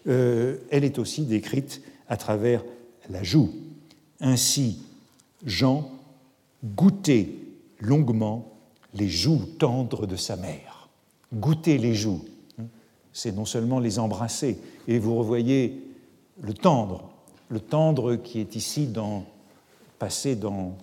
euh, 0.09 0.59
elle 0.70 0.85
est 0.85 0.99
aussi 0.99 1.22
décrite 1.22 1.83
à 2.09 2.16
travers 2.16 2.64
la 3.09 3.22
joue. 3.22 3.53
Ainsi, 4.20 4.81
Jean 5.45 5.91
goûtait 6.64 7.29
longuement 7.81 8.53
les 8.95 9.09
joues 9.09 9.43
tendres 9.59 10.07
de 10.07 10.16
sa 10.16 10.37
mère. 10.37 10.89
Goûter 11.35 11.79
les 11.79 11.95
joues, 11.95 12.24
hein, 12.59 12.64
c'est 13.12 13.33
non 13.33 13.45
seulement 13.45 13.79
les 13.79 13.99
embrasser, 13.99 14.59
et 14.89 14.99
vous 14.99 15.16
revoyez 15.16 15.83
le 16.41 16.55
tendre, 16.55 17.11
le 17.49 17.61
tendre 17.61 18.16
qui 18.16 18.41
est 18.41 18.57
ici 18.57 18.87
dans, 18.87 19.24
passé 19.99 20.35
dans 20.35 20.77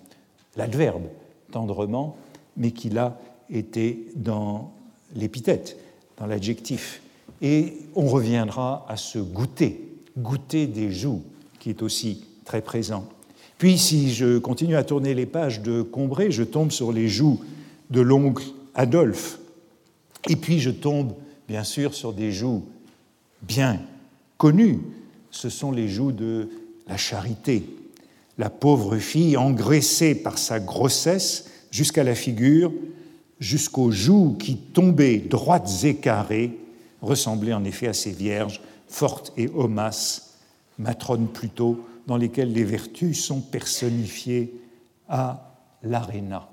l'adverbe, 0.56 1.04
tendrement, 1.50 2.16
mais 2.56 2.70
qui 2.70 2.88
là 2.88 3.18
était 3.50 3.98
dans 4.16 4.72
l'épithète, 5.14 5.76
dans 6.18 6.26
l'adjectif. 6.26 7.02
Et 7.42 7.74
on 7.94 8.06
reviendra 8.06 8.86
à 8.88 8.96
ce 8.96 9.18
goûter, 9.18 9.88
goûter 10.18 10.66
des 10.66 10.90
joues, 10.90 11.22
qui 11.58 11.70
est 11.70 11.82
aussi 11.82 12.24
très 12.44 12.62
présent. 12.62 13.06
Puis, 13.58 13.78
si 13.78 14.12
je 14.12 14.38
continue 14.38 14.76
à 14.76 14.84
tourner 14.84 15.14
les 15.14 15.26
pages 15.26 15.62
de 15.62 15.82
Combray, 15.82 16.30
je 16.30 16.42
tombe 16.42 16.70
sur 16.70 16.92
les 16.92 17.08
joues 17.08 17.40
de 17.90 18.00
l'oncle 18.00 18.44
Adolphe. 18.74 19.38
Et 20.28 20.36
puis, 20.36 20.58
je 20.58 20.70
tombe, 20.70 21.14
bien 21.48 21.64
sûr, 21.64 21.94
sur 21.94 22.12
des 22.12 22.32
joues 22.32 22.64
bien 23.42 23.80
connues. 24.36 24.80
Ce 25.30 25.48
sont 25.48 25.72
les 25.72 25.88
joues 25.88 26.12
de 26.12 26.48
la 26.86 26.96
charité. 26.96 27.64
La 28.36 28.50
pauvre 28.50 28.98
fille, 28.98 29.36
engraissée 29.36 30.14
par 30.14 30.38
sa 30.38 30.58
grossesse 30.58 31.50
jusqu'à 31.70 32.04
la 32.04 32.14
figure, 32.14 32.72
jusqu'aux 33.38 33.90
joues 33.90 34.36
qui 34.38 34.56
tombaient 34.56 35.18
droites 35.18 35.84
et 35.84 35.96
carrées, 35.96 36.58
ressemblaient 37.02 37.52
en 37.52 37.64
effet 37.64 37.88
à 37.88 37.92
ces 37.92 38.12
vierges 38.12 38.60
fortes 38.88 39.32
et 39.36 39.48
homasses, 39.48 40.38
matrones 40.78 41.28
plutôt, 41.28 41.86
dans 42.06 42.16
lesquelles 42.16 42.52
les 42.52 42.64
vertus 42.64 43.22
sont 43.24 43.40
personnifiées 43.40 44.54
à 45.08 45.56
l'aréna. 45.82 46.48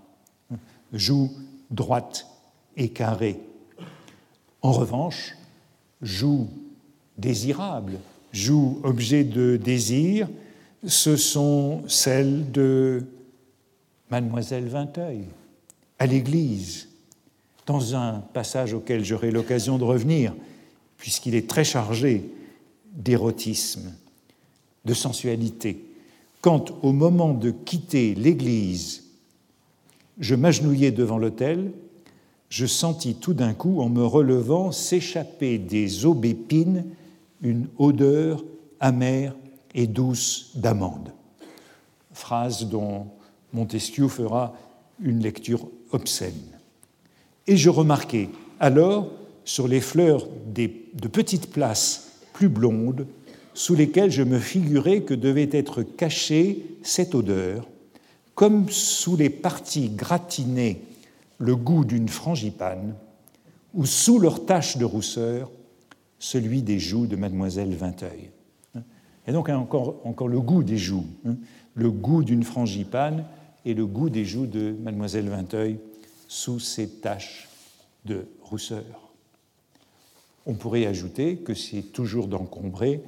joue 0.94 1.32
droite 1.70 2.28
et 2.76 2.90
carrée. 2.90 3.40
En 4.62 4.72
revanche, 4.72 5.36
joue 6.02 6.50
désirable, 7.18 8.00
joue 8.32 8.80
objet 8.84 9.24
de 9.24 9.58
désir, 9.58 10.28
ce 10.86 11.16
sont 11.16 11.84
celles 11.88 12.52
de 12.52 13.06
Mademoiselle 14.10 14.68
Vinteuil 14.68 15.26
à 16.02 16.08
l'église, 16.08 16.88
dans 17.68 17.94
un 17.94 18.24
passage 18.34 18.74
auquel 18.74 19.06
j'aurai 19.06 19.30
l'occasion 19.30 19.78
de 19.78 19.84
revenir, 19.84 20.34
puisqu'il 20.98 21.36
est 21.36 21.48
très 21.48 21.64
chargé 21.64 22.28
d'érotisme, 22.92 23.94
de 24.84 24.96
sensualité. 24.96 25.86
Quand, 26.42 26.72
au 26.82 26.92
moment 26.92 27.36
de 27.36 27.52
quitter 27.52 28.16
l'église, 28.16 29.04
je 30.18 30.34
m'agenouillai 30.34 30.90
devant 30.90 31.20
l'autel, 31.20 31.72
je 32.50 32.66
sentis 32.66 33.14
tout 33.14 33.36
d'un 33.36 33.54
coup, 33.54 33.80
en 33.80 33.90
me 33.90 34.04
relevant, 34.04 34.72
s'échapper 34.72 35.60
des 35.60 36.08
aubépines 36.08 36.84
une 37.44 37.68
odeur 37.78 38.44
amère 38.80 39.36
et 39.76 39.86
douce 39.86 40.50
d'amande. 40.56 41.14
Phrase 42.12 42.66
dont 42.66 43.06
Montesquieu 43.54 44.08
fera 44.08 44.56
une 45.00 45.20
lecture 45.20 45.68
obscène. 45.92 46.34
Et 47.48 47.58
je 47.58 47.70
remarquai 47.70 48.30
alors 48.60 49.12
sur 49.46 49.68
les 49.68 49.82
fleurs 49.82 50.28
de 50.54 51.08
petites 51.08 51.52
places 51.52 52.12
plus 52.34 52.50
blondes, 52.50 53.08
sous 53.54 53.76
lesquelles 53.76 54.12
je 54.12 54.24
me 54.24 54.40
figurais 54.40 55.02
que 55.02 55.14
devait 55.14 55.50
être 55.52 55.84
cachée 55.84 56.66
cette 56.84 57.16
odeur, 57.16 57.68
comme 58.36 58.70
sous 58.70 59.18
les 59.18 59.30
parties 59.30 59.90
gratinées 59.90 60.82
le 61.38 61.56
goût 61.56 61.84
d'une 61.84 62.08
frangipane, 62.08 62.96
ou 63.74 63.86
sous 63.86 64.20
leurs 64.20 64.46
taches 64.46 64.78
de 64.78 64.86
rousseur 64.86 65.52
celui 66.20 66.62
des 66.62 66.80
joues 66.80 67.08
de 67.08 67.16
mademoiselle 67.16 67.74
Vinteuil. 67.74 68.30
Et 69.28 69.32
donc 69.32 69.50
encore, 69.50 70.02
encore 70.04 70.28
le 70.28 70.40
goût 70.40 70.64
des 70.64 70.78
joues, 70.78 71.06
hein, 71.26 71.36
le 71.74 71.92
goût 71.92 72.24
d'une 72.24 72.44
frangipane 72.44 73.26
et 73.66 73.74
le 73.74 73.86
goût 73.86 74.10
des 74.10 74.26
joues 74.26 74.48
de 74.48 74.76
mademoiselle 74.82 75.30
Vinteuil 75.30 75.78
sous 76.28 76.60
ces 76.60 76.88
taches 76.88 77.50
de 78.06 78.26
rousseur. 78.42 78.84
On 80.46 80.56
pourrait 80.56 80.86
ajouter 80.86 81.38
que 81.38 81.54
c'est 81.54 81.82
toujours 81.82 82.28
d'encombrer 82.28 83.02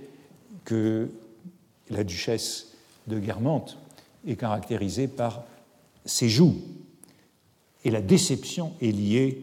que 0.65 1.09
la 1.89 2.03
duchesse 2.03 2.73
de 3.07 3.19
Guermantes 3.19 3.77
est 4.27 4.35
caractérisée 4.35 5.07
par 5.07 5.43
ses 6.05 6.29
joues. 6.29 6.55
Et 7.83 7.91
la 7.91 8.01
déception 8.01 8.73
est 8.81 8.91
liée 8.91 9.41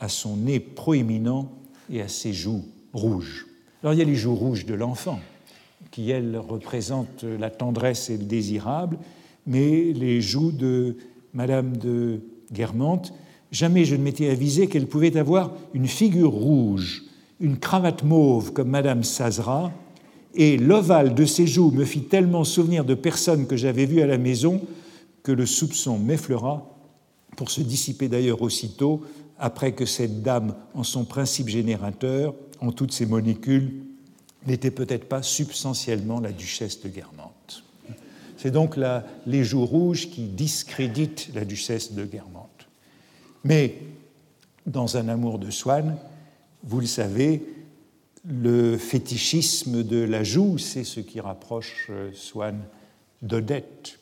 à 0.00 0.08
son 0.08 0.36
nez 0.36 0.60
proéminent 0.60 1.50
et 1.90 2.02
à 2.02 2.08
ses 2.08 2.32
joues 2.32 2.64
rouges. 2.92 3.46
Alors 3.82 3.94
il 3.94 3.98
y 3.98 4.02
a 4.02 4.04
les 4.04 4.16
joues 4.16 4.34
rouges 4.34 4.66
de 4.66 4.74
l'enfant, 4.74 5.20
qui, 5.90 6.10
elles, 6.10 6.36
représentent 6.36 7.24
la 7.24 7.50
tendresse 7.50 8.10
et 8.10 8.16
le 8.16 8.24
désirable, 8.24 8.98
mais 9.48 9.94
les 9.94 10.20
joues 10.20 10.52
de 10.52 10.96
Madame 11.32 11.76
de 11.78 12.20
Guermantes, 12.52 13.14
jamais 13.50 13.86
je 13.86 13.96
ne 13.96 14.02
m'étais 14.02 14.28
avisé 14.28 14.68
qu'elle 14.68 14.86
pouvait 14.86 15.16
avoir 15.16 15.52
une 15.72 15.88
figure 15.88 16.30
rouge, 16.30 17.04
une 17.40 17.58
cravate 17.58 18.04
mauve 18.04 18.52
comme 18.52 18.68
Madame 18.68 19.02
Sazera, 19.02 19.72
et 20.34 20.58
l'ovale 20.58 21.14
de 21.14 21.24
ses 21.24 21.46
joues 21.46 21.70
me 21.70 21.86
fit 21.86 22.02
tellement 22.02 22.44
souvenir 22.44 22.84
de 22.84 22.94
personnes 22.94 23.46
que 23.46 23.56
j'avais 23.56 23.86
vues 23.86 24.02
à 24.02 24.06
la 24.06 24.18
maison 24.18 24.60
que 25.22 25.32
le 25.32 25.46
soupçon 25.46 25.98
m'effleura, 25.98 26.68
pour 27.36 27.50
se 27.50 27.62
dissiper 27.62 28.08
d'ailleurs 28.08 28.42
aussitôt, 28.42 29.02
après 29.38 29.72
que 29.72 29.86
cette 29.86 30.22
dame, 30.22 30.54
en 30.74 30.82
son 30.82 31.04
principe 31.04 31.48
générateur, 31.48 32.34
en 32.60 32.70
toutes 32.70 32.92
ses 32.92 33.06
molécules, 33.06 33.82
n'était 34.46 34.70
peut-être 34.70 35.08
pas 35.08 35.22
substantiellement 35.22 36.20
la 36.20 36.32
duchesse 36.32 36.82
de 36.82 36.88
Guermantes. 36.88 37.37
C'est 38.38 38.52
donc 38.52 38.76
les 39.26 39.44
joues 39.44 39.66
rouges 39.66 40.10
qui 40.10 40.22
discréditent 40.22 41.28
la 41.34 41.44
duchesse 41.44 41.92
de 41.92 42.04
Guermantes. 42.04 42.68
Mais 43.44 43.74
dans 44.64 44.96
un 44.96 45.08
amour 45.08 45.40
de 45.40 45.50
Swann, 45.50 45.96
vous 46.62 46.80
le 46.80 46.86
savez, 46.86 47.42
le 48.24 48.78
fétichisme 48.78 49.82
de 49.82 49.98
la 49.98 50.22
joue, 50.22 50.56
c'est 50.56 50.84
ce 50.84 51.00
qui 51.00 51.20
rapproche 51.20 51.88
euh, 51.90 52.10
Swann 52.14 52.60
d'Odette. 53.22 53.98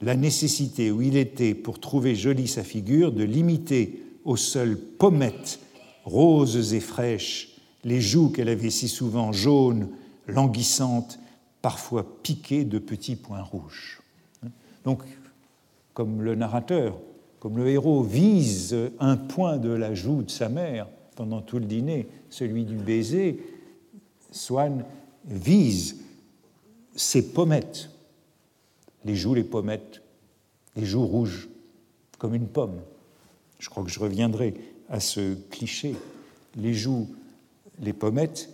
La 0.00 0.16
nécessité 0.16 0.90
où 0.90 1.02
il 1.02 1.16
était, 1.16 1.54
pour 1.54 1.78
trouver 1.80 2.14
jolie 2.14 2.48
sa 2.48 2.64
figure, 2.64 3.12
de 3.12 3.24
limiter 3.24 4.02
aux 4.24 4.36
seules 4.36 4.78
pommettes 4.78 5.60
roses 6.04 6.74
et 6.74 6.80
fraîches 6.80 7.50
les 7.84 8.00
joues 8.00 8.30
qu'elle 8.30 8.48
avait 8.48 8.70
si 8.70 8.88
souvent 8.88 9.32
jaunes, 9.32 9.88
languissantes, 10.26 11.18
parfois 11.62 12.06
piquées 12.22 12.64
de 12.64 12.78
petits 12.78 13.16
points 13.16 13.42
rouges. 13.42 14.00
Donc, 14.84 15.02
comme 15.94 16.22
le 16.22 16.34
narrateur, 16.34 16.98
comme 17.40 17.56
le 17.56 17.68
héros 17.68 18.02
vise 18.02 18.76
un 19.00 19.16
point 19.16 19.58
de 19.58 19.70
la 19.70 19.94
joue 19.94 20.22
de 20.22 20.30
sa 20.30 20.48
mère, 20.48 20.88
pendant 21.16 21.40
tout 21.40 21.58
le 21.58 21.64
dîner, 21.64 22.08
celui 22.30 22.64
du 22.64 22.76
baiser, 22.76 23.40
Swann 24.30 24.84
vise 25.24 25.96
ses 26.94 27.32
pommettes, 27.32 27.90
les 29.04 29.16
joues, 29.16 29.34
les 29.34 29.44
pommettes, 29.44 30.02
les 30.76 30.84
joues 30.84 31.06
rouges, 31.06 31.48
comme 32.18 32.34
une 32.34 32.46
pomme. 32.46 32.80
Je 33.58 33.68
crois 33.68 33.82
que 33.82 33.90
je 33.90 34.00
reviendrai 34.00 34.54
à 34.88 35.00
ce 35.00 35.34
cliché, 35.50 35.96
les 36.56 36.74
joues, 36.74 37.08
les 37.80 37.92
pommettes, 37.92 38.50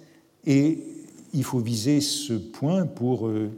et 0.46 0.93
il 1.34 1.44
faut 1.44 1.58
viser 1.58 2.00
ce 2.00 2.32
point 2.32 2.86
pour, 2.86 3.26
euh, 3.26 3.50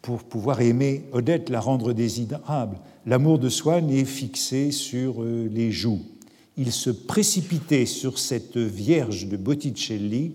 pour 0.00 0.22
pouvoir 0.24 0.62
aimer 0.62 1.04
Odette, 1.12 1.50
la 1.50 1.60
rendre 1.60 1.92
désirable. 1.92 2.78
L'amour 3.04 3.38
de 3.38 3.48
Swann 3.48 3.90
est 3.90 4.04
fixé 4.04 4.70
sur 4.70 5.22
euh, 5.22 5.48
les 5.52 5.70
joues 5.70 6.00
il 6.60 6.72
se 6.72 6.90
précipitait 6.90 7.86
sur 7.86 8.18
cette 8.18 8.58
Vierge 8.58 9.26
de 9.28 9.38
Botticelli 9.38 10.34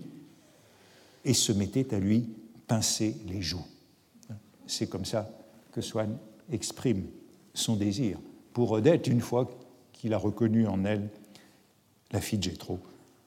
et 1.24 1.34
se 1.34 1.52
mettait 1.52 1.94
à 1.94 2.00
lui 2.00 2.24
pincer 2.66 3.14
les 3.28 3.40
joues. 3.40 3.64
C'est 4.66 4.88
comme 4.88 5.04
ça 5.04 5.30
que 5.70 5.80
Swann 5.80 6.18
exprime 6.50 7.04
son 7.54 7.76
désir 7.76 8.18
pour 8.52 8.72
Odette 8.72 9.06
une 9.06 9.20
fois 9.20 9.48
qu'il 9.92 10.14
a 10.14 10.18
reconnu 10.18 10.66
en 10.66 10.84
elle 10.84 11.08
la 12.10 12.20
fille 12.20 12.42
Gétro 12.42 12.80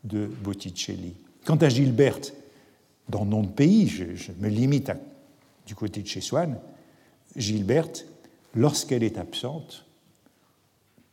de 0.03 0.29
Botticelli. 0.43 1.13
Quant 1.45 1.55
à 1.55 1.69
Gilberte, 1.69 2.33
dans 3.09 3.25
Nom 3.25 3.43
de 3.43 3.47
pays, 3.47 3.87
je, 3.87 4.31
me 4.39 4.47
limite 4.47 4.91
du 5.65 5.75
côté 5.75 6.01
de 6.01 6.07
chez 6.07 6.21
Swann, 6.21 6.59
Gilberte, 7.35 8.05
lorsqu'elle 8.55 9.03
est 9.03 9.17
absente, 9.17 9.85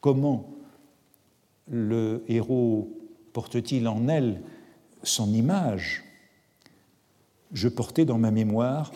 comment 0.01 0.49
le 1.71 2.25
héros 2.29 2.91
porte-t-il 3.33 3.89
en 3.89 4.09
elle 4.09 4.41
son 5.03 5.33
image? 5.33 6.05
Je 7.53 7.69
portais 7.69 8.05
dans 8.05 8.19
ma 8.19 8.31
mémoire 8.31 8.93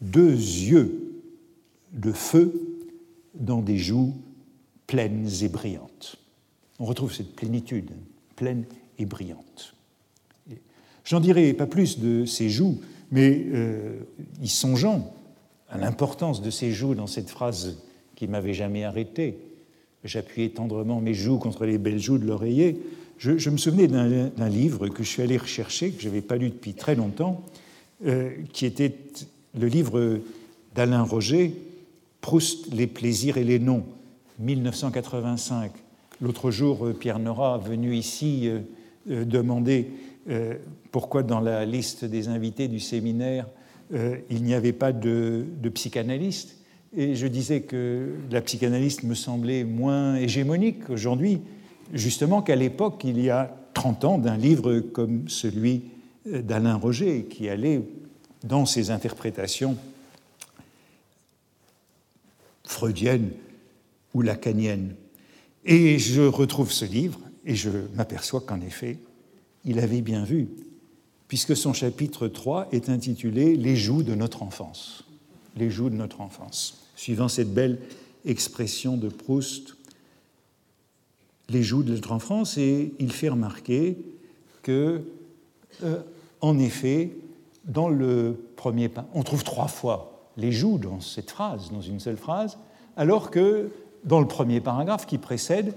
deux 0.00 0.32
yeux 0.32 1.22
de 1.92 2.12
feu 2.12 2.80
dans 3.34 3.62
des 3.62 3.78
joues 3.78 4.14
pleines 4.86 5.28
et 5.42 5.48
brillantes. 5.48 6.16
On 6.78 6.84
retrouve 6.84 7.12
cette 7.12 7.34
plénitude, 7.34 7.90
pleine 8.36 8.64
et 8.98 9.06
brillante. 9.06 9.73
J'en 11.04 11.20
dirai 11.20 11.52
pas 11.52 11.66
plus 11.66 11.98
de 11.98 12.24
ces 12.24 12.48
joues, 12.48 12.80
mais 13.10 13.46
euh, 13.52 14.00
y 14.42 14.48
songeant 14.48 15.14
à 15.68 15.78
l'importance 15.78 16.42
de 16.42 16.50
ces 16.50 16.72
joues 16.72 16.94
dans 16.94 17.06
cette 17.06 17.30
phrase 17.30 17.78
qui 18.16 18.26
m'avait 18.26 18.54
jamais 18.54 18.84
arrêté, 18.84 19.38
j'appuyais 20.04 20.50
tendrement 20.50 21.00
mes 21.00 21.14
joues 21.14 21.38
contre 21.38 21.66
les 21.66 21.78
belles 21.78 21.98
joues 21.98 22.18
de 22.18 22.26
l'oreiller, 22.26 22.80
je, 23.18 23.50
me 23.50 23.56
souvenais 23.56 23.86
d'un 23.86 24.48
livre 24.48 24.88
que 24.88 25.02
je 25.02 25.08
suis 25.08 25.22
allé 25.22 25.36
rechercher, 25.36 25.92
que 25.92 26.02
je 26.02 26.08
n'avais 26.08 26.20
pas 26.20 26.36
lu 26.36 26.50
depuis 26.50 26.74
très 26.74 26.94
longtemps, 26.94 27.42
euh, 28.06 28.30
qui 28.52 28.66
était 28.66 28.94
le 29.58 29.66
livre 29.66 30.20
d'Alain 30.74 31.02
Roger, 31.02 31.54
Proust, 32.20 32.72
Les 32.72 32.86
plaisirs 32.86 33.36
et 33.36 33.44
les 33.44 33.58
noms, 33.58 33.84
1985. 34.40 35.72
L'autre 36.20 36.50
jour, 36.50 36.86
euh, 36.86 36.92
Pierre 36.92 37.18
Nora, 37.18 37.58
venu 37.58 37.94
ici 37.94 38.48
euh, 38.48 39.24
demander 39.24 39.88
pourquoi 40.90 41.22
dans 41.22 41.40
la 41.40 41.64
liste 41.64 42.04
des 42.04 42.28
invités 42.28 42.68
du 42.68 42.80
séminaire, 42.80 43.46
il 43.92 44.42
n'y 44.42 44.54
avait 44.54 44.72
pas 44.72 44.92
de, 44.92 45.44
de 45.60 45.68
psychanalyste? 45.68 46.56
Et 46.96 47.14
je 47.16 47.26
disais 47.26 47.62
que 47.62 48.14
la 48.30 48.40
psychanalyste 48.40 49.02
me 49.02 49.14
semblait 49.14 49.64
moins 49.64 50.16
hégémonique 50.16 50.88
aujourd'hui, 50.90 51.40
justement 51.92 52.40
qu'à 52.40 52.56
l'époque, 52.56 53.02
il 53.04 53.20
y 53.20 53.30
a 53.30 53.54
30 53.74 54.04
ans, 54.04 54.18
d'un 54.18 54.36
livre 54.36 54.80
comme 54.80 55.28
celui 55.28 55.82
d'Alain 56.24 56.76
Roger, 56.76 57.24
qui 57.24 57.48
allait 57.48 57.82
dans 58.44 58.66
ses 58.66 58.90
interprétations 58.90 59.76
freudiennes 62.64 63.30
ou 64.14 64.22
lacaniennes. 64.22 64.94
Et 65.64 65.98
je 65.98 66.22
retrouve 66.22 66.70
ce 66.70 66.84
livre 66.84 67.18
et 67.44 67.54
je 67.54 67.70
m'aperçois 67.94 68.40
qu'en 68.40 68.60
effet, 68.60 68.98
il 69.64 69.78
avait 69.78 70.02
bien 70.02 70.24
vu, 70.24 70.48
puisque 71.28 71.56
son 71.56 71.72
chapitre 71.72 72.28
3 72.28 72.68
est 72.72 72.88
intitulé 72.88 73.56
Les 73.56 73.76
joues 73.76 74.02
de 74.02 74.14
notre 74.14 74.42
enfance. 74.42 75.04
Les 75.56 75.70
joues 75.70 75.90
de 75.90 75.96
notre 75.96 76.20
enfance. 76.20 76.86
Suivant 76.96 77.28
cette 77.28 77.52
belle 77.52 77.78
expression 78.24 78.96
de 78.96 79.08
Proust, 79.08 79.76
les 81.48 81.62
joues 81.62 81.82
de 81.82 81.94
notre 81.94 82.12
enfance, 82.12 82.56
et 82.58 82.92
il 82.98 83.12
fait 83.12 83.28
remarquer 83.28 83.98
que, 84.62 85.02
euh, 85.82 85.98
en 86.40 86.58
effet, 86.58 87.10
dans 87.64 87.88
le 87.88 88.36
premier 88.56 88.90
on 89.14 89.22
trouve 89.22 89.44
trois 89.44 89.68
fois 89.68 90.30
les 90.36 90.52
joues 90.52 90.78
dans 90.78 91.00
cette 91.00 91.30
phrase, 91.30 91.70
dans 91.70 91.80
une 91.80 92.00
seule 92.00 92.16
phrase, 92.16 92.58
alors 92.96 93.30
que 93.30 93.70
dans 94.04 94.20
le 94.20 94.26
premier 94.26 94.60
paragraphe 94.60 95.06
qui 95.06 95.18
précède, 95.18 95.74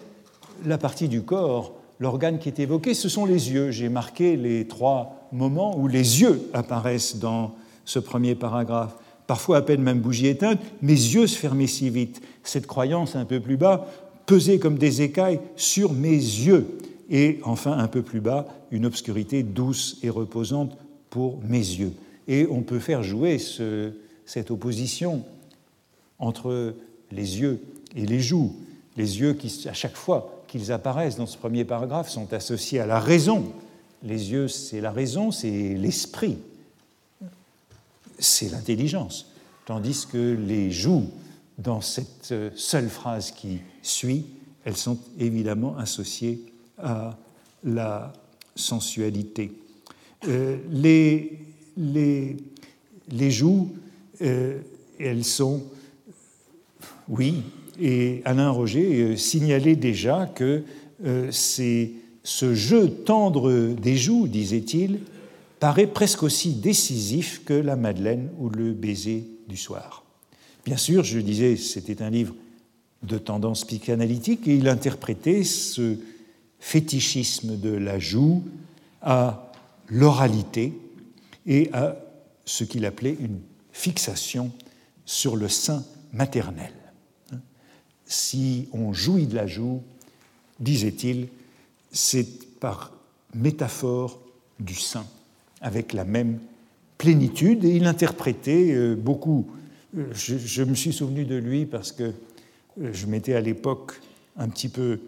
la 0.66 0.78
partie 0.78 1.08
du 1.08 1.22
corps, 1.22 1.74
l'organe 2.00 2.40
qui 2.40 2.50
est 2.50 2.60
évoqué, 2.60 2.94
ce 2.94 3.10
sont 3.10 3.26
les 3.26 3.52
yeux. 3.52 3.72
J'ai 3.72 3.90
marqué 3.90 4.36
les 4.36 4.68
trois 4.68 5.28
moments 5.32 5.78
où 5.78 5.88
les 5.88 6.22
yeux 6.22 6.50
apparaissent 6.54 7.18
dans 7.18 7.56
ce 7.86 8.00
premier 8.00 8.36
paragraphe. 8.36 8.96
Parfois 9.26 9.58
à 9.58 9.62
peine 9.62 9.82
même 9.82 10.00
bougie 10.00 10.28
éteinte, 10.28 10.60
mes 10.82 10.94
yeux 10.94 11.28
se 11.28 11.38
fermaient 11.38 11.68
si 11.68 11.90
vite. 11.90 12.22
Cette 12.44 12.68
croyance 12.68 13.16
un 13.16 13.26
peu 13.26 13.40
plus 13.40 13.58
bas 13.58 13.88
pesait 14.26 14.60
comme 14.60 14.78
des 14.78 15.02
écailles 15.02 15.40
sur 15.56 15.94
mes 15.94 16.12
yeux. 16.12 16.78
Et 17.10 17.40
enfin, 17.44 17.78
un 17.78 17.88
peu 17.88 18.02
plus 18.02 18.22
bas, 18.22 18.48
une 18.72 18.86
obscurité 18.86 19.44
douce 19.44 19.98
et 20.04 20.10
reposante 20.10 20.78
pour 21.10 21.40
mes 21.44 21.58
yeux. 21.58 21.94
Et 22.28 22.48
on 22.50 22.62
peut 22.62 22.80
faire 22.80 23.04
jouer 23.04 23.38
ce, 23.38 23.92
cette 24.26 24.52
opposition 24.52 25.24
entre 26.20 26.76
les 27.12 27.40
yeux 27.40 27.62
et 27.96 28.06
les 28.06 28.20
joues. 28.20 28.56
Les 28.98 29.20
yeux 29.20 29.34
qui, 29.34 29.68
à 29.68 29.74
chaque 29.74 29.96
fois 29.96 30.37
qu'ils 30.48 30.72
apparaissent 30.72 31.18
dans 31.18 31.26
ce 31.26 31.38
premier 31.38 31.66
paragraphe, 31.66 32.10
sont 32.10 32.34
associés 32.34 32.80
à 32.80 32.86
la 32.86 33.00
raison. 33.00 33.52
Les 34.04 34.32
yeux, 34.32 34.48
c'est 34.48 34.82
la 34.82 34.92
raison, 34.92 35.32
c'est 35.32 35.74
l'esprit, 35.76 36.38
c'est 38.20 38.52
l'intelligence. 38.52 39.32
Tandis 39.66 40.06
que 40.12 40.38
les 40.40 40.72
joues, 40.72 41.10
dans 41.58 41.82
cette 41.82 42.34
seule 42.56 42.88
phrase 42.88 43.32
qui 43.32 43.60
suit, 43.82 44.26
elles 44.64 44.78
sont 44.78 45.00
évidemment 45.18 45.76
associées 45.78 46.40
à 46.78 47.18
la 47.64 48.14
sensualité. 48.56 49.52
Euh, 50.28 50.58
les, 50.70 51.40
les, 51.76 52.38
les 53.10 53.32
joues 53.32 53.76
euh, 54.22 54.60
elles 55.00 55.26
sont, 55.26 55.64
oui, 57.08 57.44
et 57.80 58.22
Alain 58.26 58.50
Roger 58.50 59.02
euh, 59.02 59.16
signalait 59.16 59.76
déjà 59.76 60.26
que 60.34 60.64
euh, 61.06 61.32
ce 61.32 62.54
jeu 62.54 62.90
tendre 62.90 63.74
des 63.74 63.96
joues, 63.96 64.28
disait-il, 64.28 65.00
paraît 65.60 65.88
presque 65.88 66.24
aussi 66.24 66.54
décisif 66.54 67.44
que 67.46 67.54
la 67.54 67.76
Madeleine 67.76 68.30
ou 68.40 68.50
le 68.50 68.74
baiser 68.74 69.26
du 69.48 69.58
soir. 69.58 70.04
Bien 70.66 70.78
sûr, 70.78 71.04
je 71.04 71.20
disais, 71.20 71.56
c'était 71.56 72.02
un 72.02 72.10
livre 72.10 72.36
de 73.04 73.18
tendance 73.18 73.64
psychanalytique 73.66 74.48
et 74.48 74.56
il 74.56 74.68
interprétait 74.68 75.44
ce 75.44 75.96
fétichisme 76.60 77.58
de 77.58 77.70
la 77.70 78.00
joue 78.00 78.44
à 79.02 79.52
l'oralité 79.90 80.74
et 81.46 81.70
à 81.74 81.98
ce 82.46 82.64
qu'il 82.64 82.86
appelait 82.86 83.18
une 83.20 83.40
fixation 83.72 84.52
sur 85.06 85.36
le 85.36 85.48
sein 85.48 85.84
maternel. 86.12 86.72
Si 88.08 88.68
on 88.74 88.94
jouit 88.94 89.28
de 89.28 89.36
la 89.36 89.48
joue, 89.48 89.82
disait-il, 90.60 91.28
c'est 91.92 92.60
par 92.60 92.92
métaphore 93.36 94.20
du 94.60 94.76
sein, 94.76 95.06
avec 95.62 95.94
la 95.94 96.06
même 96.06 96.40
plénitude, 96.98 97.64
et 97.64 97.76
il 97.76 97.86
interprétait 97.86 98.72
euh, 98.74 98.96
beaucoup. 98.96 99.48
Euh, 99.98 100.08
je, 100.14 100.64
me 100.64 100.74
suis 100.74 100.94
souvenu 100.94 101.26
de 101.26 101.36
lui 101.36 101.66
parce 101.66 101.92
que 101.92 102.04
euh, 102.82 102.90
je 102.92 103.06
m'étais 103.06 103.36
à 103.36 103.42
l'époque 103.42 104.00
un 104.38 104.50
petit 104.50 104.70
peu 104.70 105.00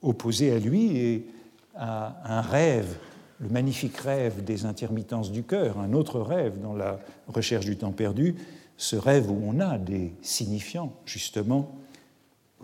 opposé 0.00 0.50
à 0.52 0.58
lui 0.58 0.96
et 0.96 1.26
à 1.74 2.16
un 2.24 2.40
rêve 2.40 2.96
le 3.40 3.48
magnifique 3.48 3.96
rêve 3.98 4.44
des 4.44 4.64
intermittences 4.64 5.32
du 5.32 5.42
cœur, 5.42 5.78
un 5.78 5.92
autre 5.92 6.20
rêve 6.20 6.60
dans 6.60 6.74
la 6.74 7.00
recherche 7.28 7.64
du 7.64 7.76
temps 7.76 7.92
perdu, 7.92 8.36
ce 8.76 8.96
rêve 8.96 9.30
où 9.30 9.38
on 9.44 9.60
a 9.60 9.78
des 9.78 10.12
signifiants, 10.22 10.92
justement, 11.04 11.76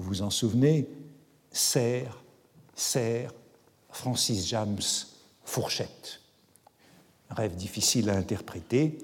vous 0.00 0.08
vous 0.08 0.22
en 0.22 0.30
souvenez, 0.30 0.88
serre, 1.52 2.22
serre, 2.74 3.32
Francis 3.90 4.48
James, 4.48 4.80
fourchette. 5.44 6.20
Rêve 7.30 7.54
difficile 7.54 8.10
à 8.10 8.16
interpréter, 8.16 8.98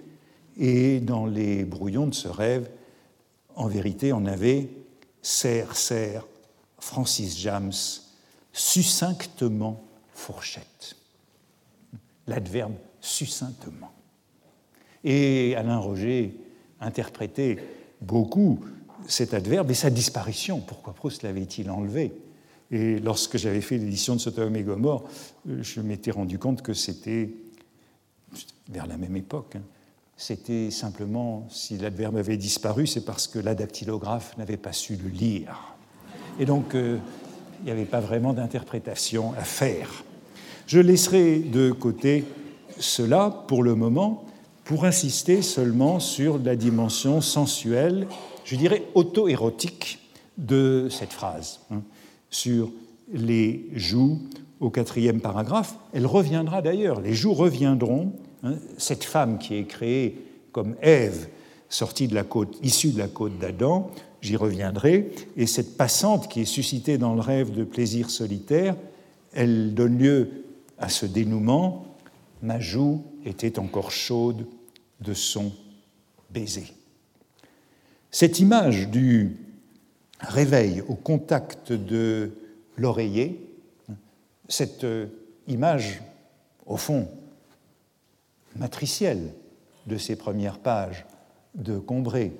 et 0.57 1.01
dans 1.01 1.26
les 1.26 1.64
brouillons 1.64 2.07
de 2.07 2.14
ce 2.14 2.28
rêve, 2.28 2.70
en 3.55 3.68
vérité, 3.68 4.12
on 4.12 4.26
avait 4.26 4.70
serre, 5.22 5.76
serre, 5.76 6.26
Francis 6.78 7.38
James, 7.38 7.72
succinctement 8.53 9.84
fourchette 10.12 10.97
l'adverbe 12.26 12.74
succinctement. 13.01 13.92
Et 15.05 15.55
Alain 15.57 15.78
Roger 15.78 16.36
interprétait 16.80 17.59
beaucoup 18.01 18.61
cet 19.07 19.34
adverbe 19.34 19.70
et 19.70 19.74
sa 19.74 19.90
disparition. 19.90 20.61
Pourquoi 20.61 20.94
Proust 20.94 21.22
l'avait-il 21.22 21.70
enlevé? 21.70 22.12
Et 22.70 22.98
lorsque 22.98 23.38
j'avais 23.38 23.61
fait 23.61 23.78
l'édition 23.78 24.16
de 24.16 24.20
Sodome 24.20 24.57
et 24.57 24.62
Gomorre, 24.62 25.04
je 25.46 25.80
m'étais 25.80 26.11
rendu 26.11 26.38
compte 26.38 26.62
que 26.62 26.74
c'était 26.74 27.30
vers 28.68 28.86
la 28.86 28.96
même 28.96 29.16
époque. 29.16 29.57
Hein. 29.57 29.62
C'était 30.16 30.70
simplement, 30.70 31.46
si 31.50 31.76
l'adverbe 31.76 32.16
avait 32.16 32.38
disparu, 32.38 32.86
c'est 32.86 33.04
parce 33.04 33.28
que 33.28 33.38
l'adactylographe 33.38 34.36
n'avait 34.38 34.57
pas 34.57 34.72
su 34.72 34.96
le 34.96 35.11
lire. 35.11 35.76
Et 36.40 36.46
donc, 36.46 36.74
euh, 36.74 36.98
il 37.61 37.66
n'y 37.66 37.70
avait 37.70 37.84
pas 37.84 38.00
vraiment 38.00 38.32
d'interprétation 38.32 39.34
à 39.34 39.42
faire. 39.42 40.04
Je 40.66 40.80
laisserai 40.80 41.38
de 41.38 41.70
côté 41.70 42.24
cela 42.78 43.44
pour 43.46 43.62
le 43.62 43.74
moment 43.74 44.24
pour 44.64 44.84
insister 44.84 45.42
seulement 45.42 46.00
sur 46.00 46.38
la 46.38 46.57
dimension 46.57 47.20
sensuelle, 47.20 48.09
je 48.47 48.55
dirais 48.55 48.84
auto-érotique 48.94 49.99
de 50.38 50.86
cette 50.88 51.12
phrase, 51.12 51.61
hein, 51.70 51.82
sur 52.30 52.70
les 53.12 53.68
joues 53.74 54.20
au 54.61 54.70
quatrième 54.70 55.20
paragraphe. 55.20 55.76
Elle 55.92 56.07
reviendra 56.07 56.62
d'ailleurs, 56.62 57.01
les 57.01 57.12
joues 57.12 57.34
reviendront. 57.34 58.12
Hein, 58.42 58.55
cette 58.78 59.05
femme 59.05 59.38
qui 59.38 59.57
est 59.57 59.64
créée 59.64 60.24
comme 60.53 60.76
Ève, 60.80 61.28
sortie 61.68 62.07
de 62.07 62.14
la 62.14 62.22
côte, 62.22 62.57
issue 62.62 62.90
de 62.90 62.99
la 62.99 63.09
côte 63.09 63.36
d'Adam, 63.38 63.90
j'y 64.20 64.36
reviendrai, 64.36 65.11
et 65.36 65.47
cette 65.47 65.76
passante 65.76 66.28
qui 66.28 66.40
est 66.40 66.47
suscitée 66.47 66.99
dans 66.99 67.14
le 67.14 67.20
rêve 67.20 67.51
de 67.51 67.64
plaisir 67.64 68.11
solitaire, 68.11 68.76
elle 69.32 69.74
donne 69.74 69.99
lieu 69.99 70.44
à 70.78 70.88
ce 70.88 71.05
dénouement, 71.05 71.97
ma 72.42 72.61
joue 72.61 73.03
était 73.24 73.59
encore 73.59 73.90
chaude 73.90 74.47
de 75.01 75.14
son 75.14 75.53
baiser. 76.30 76.66
Cette 78.18 78.40
image 78.40 78.88
du 78.88 79.36
réveil 80.20 80.80
au 80.88 80.94
contact 80.94 81.70
de 81.70 82.30
l'oreiller, 82.78 83.38
cette 84.48 84.84
euh, 84.84 85.08
image, 85.48 86.00
au 86.64 86.78
fond, 86.78 87.08
matricielle 88.56 89.34
de 89.86 89.98
ces 89.98 90.16
premières 90.16 90.60
pages 90.60 91.04
de 91.56 91.78
Combré, 91.78 92.32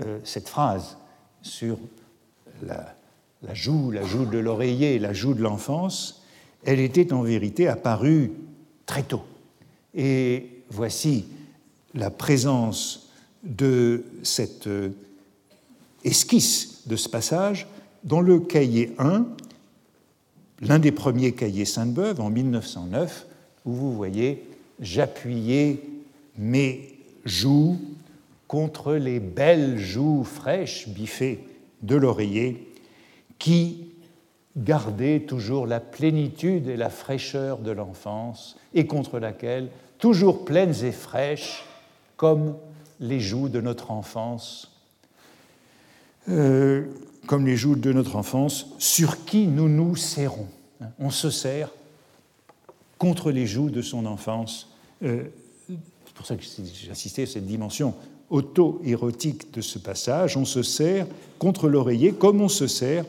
euh, 0.00 0.20
cette 0.24 0.48
phrase 0.48 0.96
sur 1.42 1.78
la, 2.62 2.96
la 3.42 3.52
joue, 3.52 3.90
la 3.90 4.04
joue 4.04 4.24
de 4.24 4.38
l'oreiller, 4.38 4.98
la 4.98 5.12
joue 5.12 5.34
de 5.34 5.42
l'enfance, 5.42 6.24
elle 6.64 6.80
était 6.80 7.12
en 7.12 7.20
vérité 7.20 7.68
apparue 7.68 8.32
très 8.86 9.02
tôt. 9.02 9.24
Et 9.94 10.62
voici 10.70 11.26
la 11.92 12.08
présence 12.08 13.10
de 13.42 14.04
cette 14.22 14.66
euh, 14.66 14.94
esquisse 16.04 16.86
de 16.86 16.96
ce 16.96 17.08
passage 17.08 17.66
dans 18.04 18.20
le 18.20 18.40
cahier 18.40 18.94
1, 18.98 19.26
l'un 20.60 20.78
des 20.78 20.92
premiers 20.92 21.32
cahiers 21.32 21.64
Sainte-Beuve 21.64 22.20
en 22.20 22.30
1909, 22.30 23.26
où 23.64 23.72
vous 23.72 23.92
voyez 23.92 24.46
J'appuyais 24.80 25.82
mes 26.38 26.98
joues 27.26 27.78
contre 28.48 28.94
les 28.94 29.20
belles 29.20 29.78
joues 29.78 30.24
fraîches, 30.24 30.88
biffées 30.88 31.46
de 31.82 31.96
l'oreiller, 31.96 32.74
qui 33.38 33.90
garder 34.56 35.22
toujours 35.26 35.66
la 35.66 35.80
plénitude 35.80 36.68
et 36.68 36.76
la 36.76 36.90
fraîcheur 36.90 37.58
de 37.58 37.70
l'enfance 37.70 38.56
et 38.74 38.86
contre 38.86 39.18
laquelle, 39.18 39.68
toujours 39.98 40.44
pleines 40.44 40.84
et 40.84 40.92
fraîches, 40.92 41.64
comme 42.16 42.56
les 42.98 43.20
joues 43.20 43.48
de 43.48 43.60
notre 43.60 43.90
enfance, 43.90 44.79
euh, 46.30 46.84
comme 47.26 47.46
les 47.46 47.56
joues 47.56 47.76
de 47.76 47.92
notre 47.92 48.16
enfance, 48.16 48.68
sur 48.78 49.24
qui 49.24 49.46
nous 49.46 49.68
nous 49.68 49.96
serrons. 49.96 50.48
On 50.98 51.10
se 51.10 51.30
serre 51.30 51.70
contre 52.98 53.30
les 53.30 53.46
joues 53.46 53.70
de 53.70 53.82
son 53.82 54.06
enfance. 54.06 54.68
Euh, 55.02 55.24
c'est 55.68 56.14
pour 56.14 56.26
ça 56.26 56.36
que 56.36 56.42
j'ai 56.42 56.90
à 56.90 57.26
cette 57.26 57.46
dimension 57.46 57.94
auto-érotique 58.30 59.52
de 59.52 59.60
ce 59.60 59.78
passage. 59.78 60.36
On 60.36 60.44
se 60.44 60.62
serre 60.62 61.06
contre 61.38 61.68
l'oreiller 61.68 62.12
comme 62.12 62.40
on 62.40 62.48
se 62.48 62.66
serre 62.66 63.04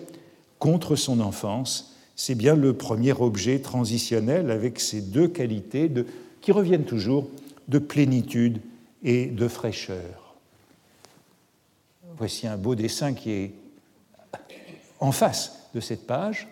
contre 0.59 0.95
son 0.95 1.19
enfance. 1.19 1.95
C'est 2.15 2.35
bien 2.35 2.55
le 2.55 2.73
premier 2.73 3.13
objet 3.13 3.59
transitionnel 3.59 4.51
avec 4.51 4.79
ces 4.79 5.01
deux 5.01 5.27
qualités 5.27 5.89
qui 6.41 6.51
reviennent 6.51 6.85
toujours 6.85 7.27
de 7.67 7.79
plénitude 7.79 8.59
et 9.03 9.27
de 9.27 9.47
fraîcheur. 9.47 10.20
Voici 12.17 12.47
un 12.47 12.57
beau 12.57 12.75
dessin 12.75 13.13
qui 13.13 13.31
est 13.31 13.51
en 14.99 15.11
face 15.11 15.69
de 15.73 15.79
cette 15.79 16.05
page. 16.05 16.47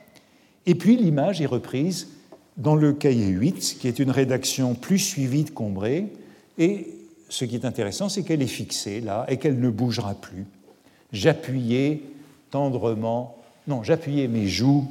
Et 0.66 0.76
puis 0.76 0.98
l'image 0.98 1.42
est 1.42 1.46
reprise 1.46 2.10
dans 2.58 2.76
le 2.76 2.94
cahier 2.94 3.28
8, 3.28 3.78
qui 3.80 3.88
est 3.88 4.00
une 4.00 4.12
rédaction 4.12 4.76
plus 4.76 5.00
suivie 5.00 5.44
de 5.44 5.50
Combré. 5.50 6.12
Et 6.58 6.88
ce 7.30 7.46
qui 7.46 7.56
est 7.56 7.66
intéressant, 7.66 8.10
c'est 8.10 8.24
qu'elle 8.24 8.42
est 8.42 8.48
fixée 8.48 9.02
là 9.02 9.26
et 9.30 9.38
qu'elle 9.38 9.60
ne 9.60 9.70
bougera 9.70 10.16
plus. 10.16 10.46
J'appuyais 11.12 12.02
tendrement, 12.52 13.38
non, 13.68 13.84
j'appuyais 13.84 14.28
mes 14.28 14.48
joues 14.48 14.86